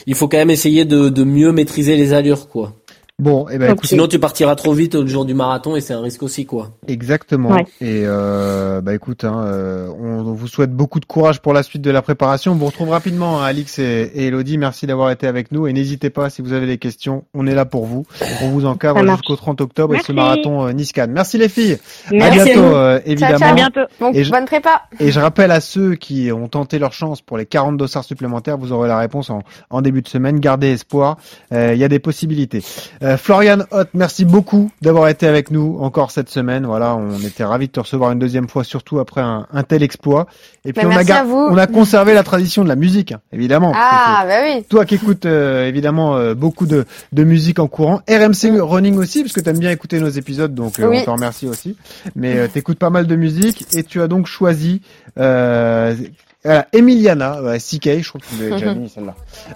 il 0.07 0.16
faut 0.16 0.28
quand 0.28 0.38
même 0.38 0.49
essayer 0.51 0.84
de, 0.84 1.07
de 1.09 1.24
mieux 1.24 1.51
maîtriser 1.53 1.95
les 1.95 2.14
allures, 2.14 2.49
quoi. 2.49 2.74
Bon, 3.20 3.45
eh 3.51 3.59
ben 3.59 3.74
écoute, 3.74 3.86
Sinon, 3.88 4.07
tu 4.07 4.18
partiras 4.18 4.55
trop 4.55 4.74
vite 4.74 4.95
le 4.95 5.05
jour 5.05 5.26
du 5.26 5.36
marathon 5.36 5.76
et 5.76 5.82
c'est 5.82 5.93
un 5.93 6.01
risque 6.01 6.24
aussi, 6.24 6.47
quoi. 6.47 6.72
Exactement. 6.88 7.49
Ouais. 7.51 7.66
Et 7.80 8.01
euh, 8.05 8.82
bah 8.82 8.95
écoute, 8.95 9.24
hein, 9.26 9.43
euh, 9.45 9.89
on, 9.99 10.22
on 10.28 10.34
vous 10.34 10.47
souhaite 10.47 10.72
beaucoup 10.72 10.99
de 10.99 11.05
courage 11.05 11.39
pour 11.39 11.53
la 11.53 11.62
suite 11.62 11.84
de 11.84 11.91
la 11.91 12.01
préparation. 12.01 12.53
On 12.53 12.55
vous 12.55 12.66
retrouve 12.66 12.89
rapidement, 12.89 13.39
hein, 13.39 13.43
Alix 13.45 13.78
et, 13.78 14.12
et 14.16 14.26
Elodie. 14.28 14.57
Merci 14.57 14.88
d'avoir 14.88 15.12
été 15.12 15.28
avec 15.28 15.51
nous 15.51 15.68
et 15.68 15.74
n'hésitez 15.74 16.09
pas 16.09 16.32
si 16.32 16.41
vous 16.41 16.51
avez 16.53 16.66
des 16.66 16.80
questions, 16.80 17.26
on 17.36 17.45
est 17.45 17.53
là 17.53 17.66
pour 17.66 17.86
vous. 17.86 18.07
On 18.41 18.49
vous 18.49 18.66
encadre 18.66 18.99
jusqu'au 19.12 19.36
30 19.36 19.62
octobre 19.62 19.93
et 19.93 19.99
ce 20.01 20.12
marathon 20.14 20.66
euh, 20.66 20.72
Nice 20.72 20.91
Cannes. 20.91 21.12
Merci 21.12 21.38
les 21.38 21.49
filles. 21.49 21.78
Merci 22.12 22.39
à 22.39 22.41
à 22.41 22.45
bientôt 22.45 22.59
euh, 22.76 22.99
évidemment. 23.05 23.38
ciao. 23.38 23.49
À 23.51 23.53
bientôt. 23.53 23.82
Donc 23.99 24.16
Et 24.16 24.24
je- 24.24 24.32
bonne 24.32 24.45
prépa. 24.45 24.82
Et 24.99 25.12
je 25.12 25.20
rappelle 25.20 25.51
à 25.51 25.59
ceux 25.62 25.93
qui 25.93 26.32
ont 26.32 26.47
tenté 26.47 26.80
leur 26.80 26.93
chance 26.93 27.22
pour 27.22 27.38
les 27.38 27.45
40 27.45 27.78
dossards 27.78 28.03
supplémentaires, 28.03 28.57
vous 28.57 28.72
aurez 28.72 28.88
la 28.88 28.97
réponse 28.97 29.30
en, 29.30 29.43
en 29.70 29.82
début 29.84 30.01
de 30.01 30.07
semaine. 30.07 30.39
Gardez 30.39 30.72
espoir, 30.72 31.18
Euh, 31.53 31.74
il 31.76 31.80
y 31.80 31.84
a 31.84 31.88
des 31.89 31.99
possibilités. 31.99 32.64
Euh, 33.04 33.18
Florian 33.18 33.60
Hott, 33.72 33.89
merci 33.95 34.26
beaucoup 34.26 34.70
d'avoir 34.84 35.08
été 35.08 35.26
avec 35.28 35.49
nous 35.49 35.78
encore 35.82 36.12
cette 36.12 36.30
semaine. 36.30 36.68
Voilà, 36.68 36.95
on 36.95 37.18
était 37.20 37.43
ravis 37.43 37.66
de 37.68 37.72
te 37.72 37.80
recevoir 37.80 38.12
une 38.12 38.20
deuxième 38.20 38.47
fois, 38.47 38.64
surtout 38.64 38.99
après 38.99 39.22
un, 39.22 39.47
un 39.52 39.64
tel 39.64 39.82
exploit. 39.82 40.28
Et 40.66 40.72
puis 40.74 40.84
Ben, 40.86 40.91
on, 40.93 40.95
a 40.97 41.04
gar- 41.04 41.26
on 41.28 41.58
a 41.58 41.66
conservé 41.66 42.14
la 42.14 42.22
tradition 42.22 42.64
de 42.64 42.68
la 42.70 42.76
musique, 42.76 43.12
hein, 43.14 43.20
évidemment. 43.34 43.72
Ah 43.76 44.24
bah 44.28 44.36
oui. 44.43 44.64
Toi 44.70 44.86
qui 44.86 44.95
écoutes 44.95 45.26
euh, 45.26 45.68
évidemment 45.68 46.16
euh, 46.16 46.36
beaucoup 46.36 46.68
de, 46.68 46.86
de 47.12 47.24
musique 47.24 47.58
en 47.58 47.68
courant, 47.68 48.02
RMC 48.08 48.60
Running 48.62 48.97
aussi, 48.97 49.24
parce 49.24 49.34
que 49.34 49.39
tu 49.41 49.49
aimes 49.49 49.58
bien 49.60 49.72
écouter 49.72 49.99
nos 49.99 50.10
épisodes, 50.10 50.54
donc 50.54 50.80
euh, 50.80 50.88
Oui. 50.88 50.99
on 51.02 51.06
te 51.06 51.10
remercie 51.10 51.47
aussi. 51.47 51.76
Mais 52.16 52.38
euh, 52.38 52.47
t'écoutes 52.47 52.78
pas 52.78 52.91
mal 52.91 53.08
de 53.08 53.16
musique 53.16 53.66
et 53.76 53.84
tu 53.84 53.99
as 54.02 54.08
donc 54.08 54.28
choisi 54.28 54.82
euh, 55.18 55.95
voilà, 56.44 56.66
Emiliana, 56.74 57.42
ouais, 57.42 57.60
CK, 57.60 58.02
je 58.02 58.10
crois 58.10 58.22
que 58.22 58.26
tu 58.26 58.42
l'avais 58.44 58.60
déjà 58.62 58.74
mis 58.76 58.89
celle-là. 58.89 59.14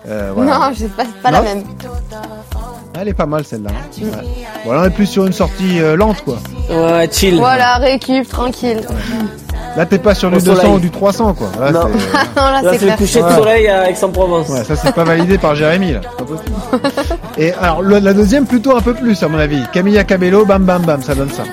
Euh, 0.08 0.32
voilà. 0.36 0.52
Non, 0.70 0.74
je 0.78 0.86
pas, 0.88 1.04
pas 1.24 1.32
la 1.32 1.42
même. 1.42 1.64
Elle 3.00 3.08
est 3.10 3.14
pas 3.14 3.26
mal 3.26 3.44
celle-là. 3.44 3.72
hein. 3.72 4.02
Ouais. 4.04 4.10
Voilà, 4.66 4.82
on 4.82 4.86
est 4.86 4.90
plus 4.92 5.06
sur 5.08 5.26
une 5.26 5.34
sortie 5.34 5.82
euh, 5.82 5.96
lente 5.98 6.24
quoi. 6.24 6.38
Ouais, 6.70 7.10
chill. 7.12 7.36
Voilà, 7.38 7.76
récup, 7.78 8.28
tranquille. 8.30 8.82
Là, 9.76 9.86
t'es 9.86 10.00
pas 10.00 10.16
sur 10.16 10.30
du 10.32 10.38
Au 10.38 10.40
200 10.40 10.56
soleil. 10.62 10.76
ou 10.76 10.80
du 10.80 10.90
300, 10.90 11.34
quoi. 11.34 11.50
Là, 11.60 11.72
Non. 11.72 11.90
c'est- 11.94 12.00
c'est 12.72 12.78
c'est 12.80 12.86
le 12.92 12.96
coucher 12.96 13.20
de 13.20 13.26
Ouais. 13.26 13.36
soleil 13.36 13.68
à 13.68 13.90
Aix-en-Provence. 13.90 14.48
Ouais, 14.48 14.64
ça 14.64 14.76
c'est 14.78 14.94
pas 14.96 15.04
validé 15.04 15.38
par 15.38 15.54
Jérémy 15.56 15.92
là. 15.94 16.02
C'est 16.04 16.18
pas 16.18 16.24
possible. 16.24 17.20
Et 17.38 17.52
alors 17.54 17.82
le- 17.82 18.00
la 18.00 18.14
deuxième 18.14 18.46
plutôt 18.46 18.78
un 18.78 18.82
peu 18.82 18.94
plus 18.94 19.22
à 19.22 19.28
mon 19.28 19.38
avis. 19.38 19.62
Camilla 19.74 20.06
Cabello, 20.06 20.46
bam 20.46 20.64
bam 20.64 20.84
bam, 20.84 21.02
ça 21.04 21.14
donne 21.16 21.30
ça. 21.32 21.44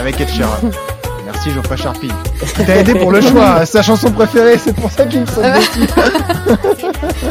Avec 0.00 0.18
Ed 0.20 0.28
Sheeran. 0.30 0.70
Merci 1.46 1.52
Geoffrey 1.52 1.76
Charpie. 1.76 2.10
T'as 2.66 2.76
aidé 2.76 2.94
pour 2.94 3.12
le 3.12 3.20
choix, 3.20 3.64
sa 3.66 3.80
chanson 3.82 4.10
préférée, 4.10 4.58
c'est 4.58 4.74
pour 4.74 4.90
ça 4.90 5.04
qu'il 5.04 5.20
me 5.20 5.26
saute 5.26 5.44
dessus. 5.44 5.86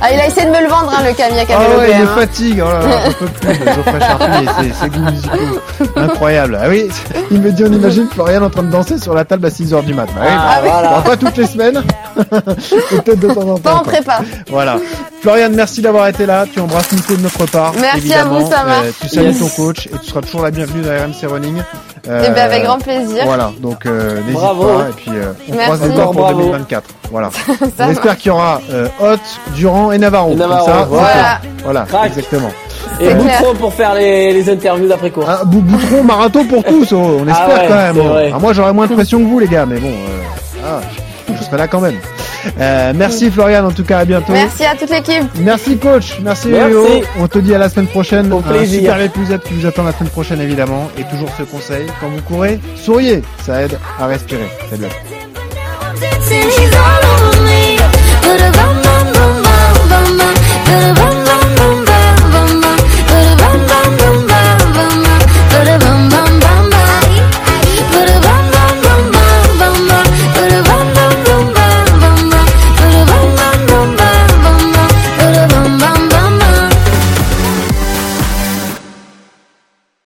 Ah, 0.02 0.12
il 0.14 0.20
a 0.20 0.28
essayé 0.28 0.46
de 0.46 0.52
me 0.52 0.62
le 0.62 0.68
vendre, 0.68 0.92
hein, 0.96 1.04
le 1.08 1.14
Camilla 1.14 1.44
Ah 1.50 1.78
ouais, 1.80 1.92
il 1.94 1.98
me 2.00 2.04
hein. 2.04 2.16
fatigue, 2.16 2.62
oh 2.64 2.70
là 2.70 2.80
là, 2.86 2.98
j'en 3.06 3.12
peux 3.14 3.26
plus 3.28 3.56
Geoffrey 3.56 4.00
Charpie 4.00 4.46
et 4.46 4.64
ses, 4.68 4.74
ses 4.74 4.90
goûts 4.90 5.00
musicaux. 5.00 5.62
Incroyable. 5.96 6.60
Ah 6.62 6.66
oui, 6.70 6.88
il 7.32 7.40
me 7.42 7.52
dit 7.52 7.64
on 7.64 7.72
imagine 7.72 8.08
Florian 8.12 8.44
en 8.44 8.50
train 8.50 8.64
de 8.64 8.70
danser 8.72 8.98
sur 9.00 9.14
la 9.14 9.24
table 9.26 9.46
à 9.46 9.50
6h 9.50 9.86
du 9.86 9.94
mat. 9.94 10.06
Bah 10.08 10.22
oui, 10.22 10.28
Ah, 10.30 10.60
bah, 10.62 10.70
voilà. 10.70 10.90
bon, 10.98 11.02
pas 11.10 11.18
toutes 11.18 11.38
les 11.38 11.48
semaines. 11.48 11.82
Peut-être 12.16 13.20
de 13.20 13.28
temps 13.34 13.42
en 13.42 13.56
temps. 13.58 13.60
Pas 13.60 13.76
en 13.76 13.84
prépa. 13.84 14.20
Voilà. 14.50 14.78
Florian, 15.22 15.50
merci 15.54 15.82
d'avoir 15.82 16.08
été 16.08 16.26
là. 16.26 16.46
Tu 16.52 16.60
embrasses 16.60 16.92
Nico 16.92 17.16
de 17.16 17.22
notre 17.22 17.46
part. 17.46 17.74
Merci 17.80 17.98
évidemment. 18.00 18.36
à 18.36 18.40
vous, 18.40 18.50
ça 18.52 18.64
marche. 18.64 18.86
Euh, 18.88 18.92
tu 19.02 19.08
salues 19.10 19.28
Yes. 19.30 19.40
ton 19.40 19.50
coach 19.50 19.88
et 19.88 19.98
tu 20.04 20.10
seras 20.10 20.22
toujours 20.22 20.44
la 20.44 20.52
bienvenue 20.52 20.82
dans 20.82 20.90
RMC 20.92 21.26
Running. 21.32 21.62
Euh, 22.08 22.24
Eh 22.26 22.30
ben, 22.32 22.38
avec 22.44 22.64
grand 22.64 22.78
plaisir. 22.80 23.24
Voilà, 23.26 23.52
donc 23.60 23.86
euh, 23.86 24.20
n'hésite 24.22 24.34
Bravo. 24.34 24.64
pas. 24.64 24.90
Et 24.90 24.94
puis 24.94 25.12
euh, 25.12 25.32
on 25.50 25.56
Merci. 25.56 25.66
croise 25.66 25.82
les 25.90 25.96
doigts 25.96 26.04
pour 26.06 26.14
Bravo. 26.14 26.40
2024. 26.42 26.84
Voilà. 27.12 27.30
Ça 27.78 27.86
on 27.88 27.90
espère 27.90 28.18
qu'il 28.18 28.28
y 28.28 28.32
aura 28.32 28.62
euh, 28.72 28.88
Hot, 29.02 29.18
Durand 29.56 29.92
et 29.92 29.98
Navarro. 29.98 30.32
Et 30.34 30.36
Navarro, 30.36 30.66
Comme 30.66 30.74
ça, 30.76 30.86
voilà. 30.86 31.40
Voilà, 31.64 31.82
Crac. 31.84 32.06
exactement. 32.08 32.52
Et 33.00 33.14
Boutron 33.14 33.56
pour 33.60 33.74
faire 33.74 33.94
les, 33.96 34.32
les 34.34 34.50
interviews 34.50 34.88
d'après-cours. 34.88 35.30
Un 35.30 35.44
bout- 35.46 35.62
boutron 35.62 36.04
marathon 36.04 36.46
pour 36.46 36.64
tous, 36.64 36.92
oh, 36.94 37.18
on 37.22 37.28
espère 37.28 37.48
Ah 37.50 37.54
ouais, 37.62 37.66
quand 37.68 37.76
même. 37.76 37.98
oh. 38.00 38.16
Alors 38.16 38.40
moi 38.40 38.54
j'aurais 38.54 38.74
moins 38.74 38.86
de 38.88 38.94
pression 38.94 39.20
que 39.20 39.26
vous 39.26 39.40
les 39.40 39.48
gars, 39.48 39.66
mais 39.66 39.80
bon, 39.80 39.88
euh, 39.88 40.64
ah, 40.64 40.80
je 40.96 41.02
serai 41.46 41.58
là 41.58 41.68
quand 41.68 41.82
même. 41.82 41.96
Euh, 42.60 42.94
merci 42.96 43.32
Florian 43.32 43.66
en 43.66 43.72
tout 43.72 43.84
cas, 43.84 44.00
à 44.00 44.06
bientôt. 44.06 44.34
Merci 44.34 44.66
à 44.66 44.76
toute 44.76 44.90
l'équipe. 44.90 45.24
Merci 45.40 45.78
coach, 45.78 46.20
merci, 46.22 46.50
Léo. 46.50 46.86
On 47.20 47.28
te 47.28 47.40
dit 47.40 47.56
à 47.56 47.58
la 47.58 47.70
semaine 47.70 47.88
prochaine. 47.88 48.32
Au 48.32 48.40
Un 48.40 48.66
super 48.66 49.02
épisode 49.02 49.42
qui 49.42 49.54
vous 49.54 49.66
attend 49.66 49.84
la 49.84 49.94
semaine 49.94 50.10
prochaine 50.10 50.42
évidemment. 50.42 50.90
Et 50.98 51.04
toujours 51.04 51.30
ce 51.38 51.44
conseil, 51.44 51.88
quand 52.00 52.10
vous 52.10 52.22
courez, 52.22 52.60
souriez, 52.76 53.22
ça 53.44 53.64
aide 53.64 53.80
à 54.00 54.08
respirer. 54.08 54.50
Salut. 54.70 54.86
Good 60.76 61.15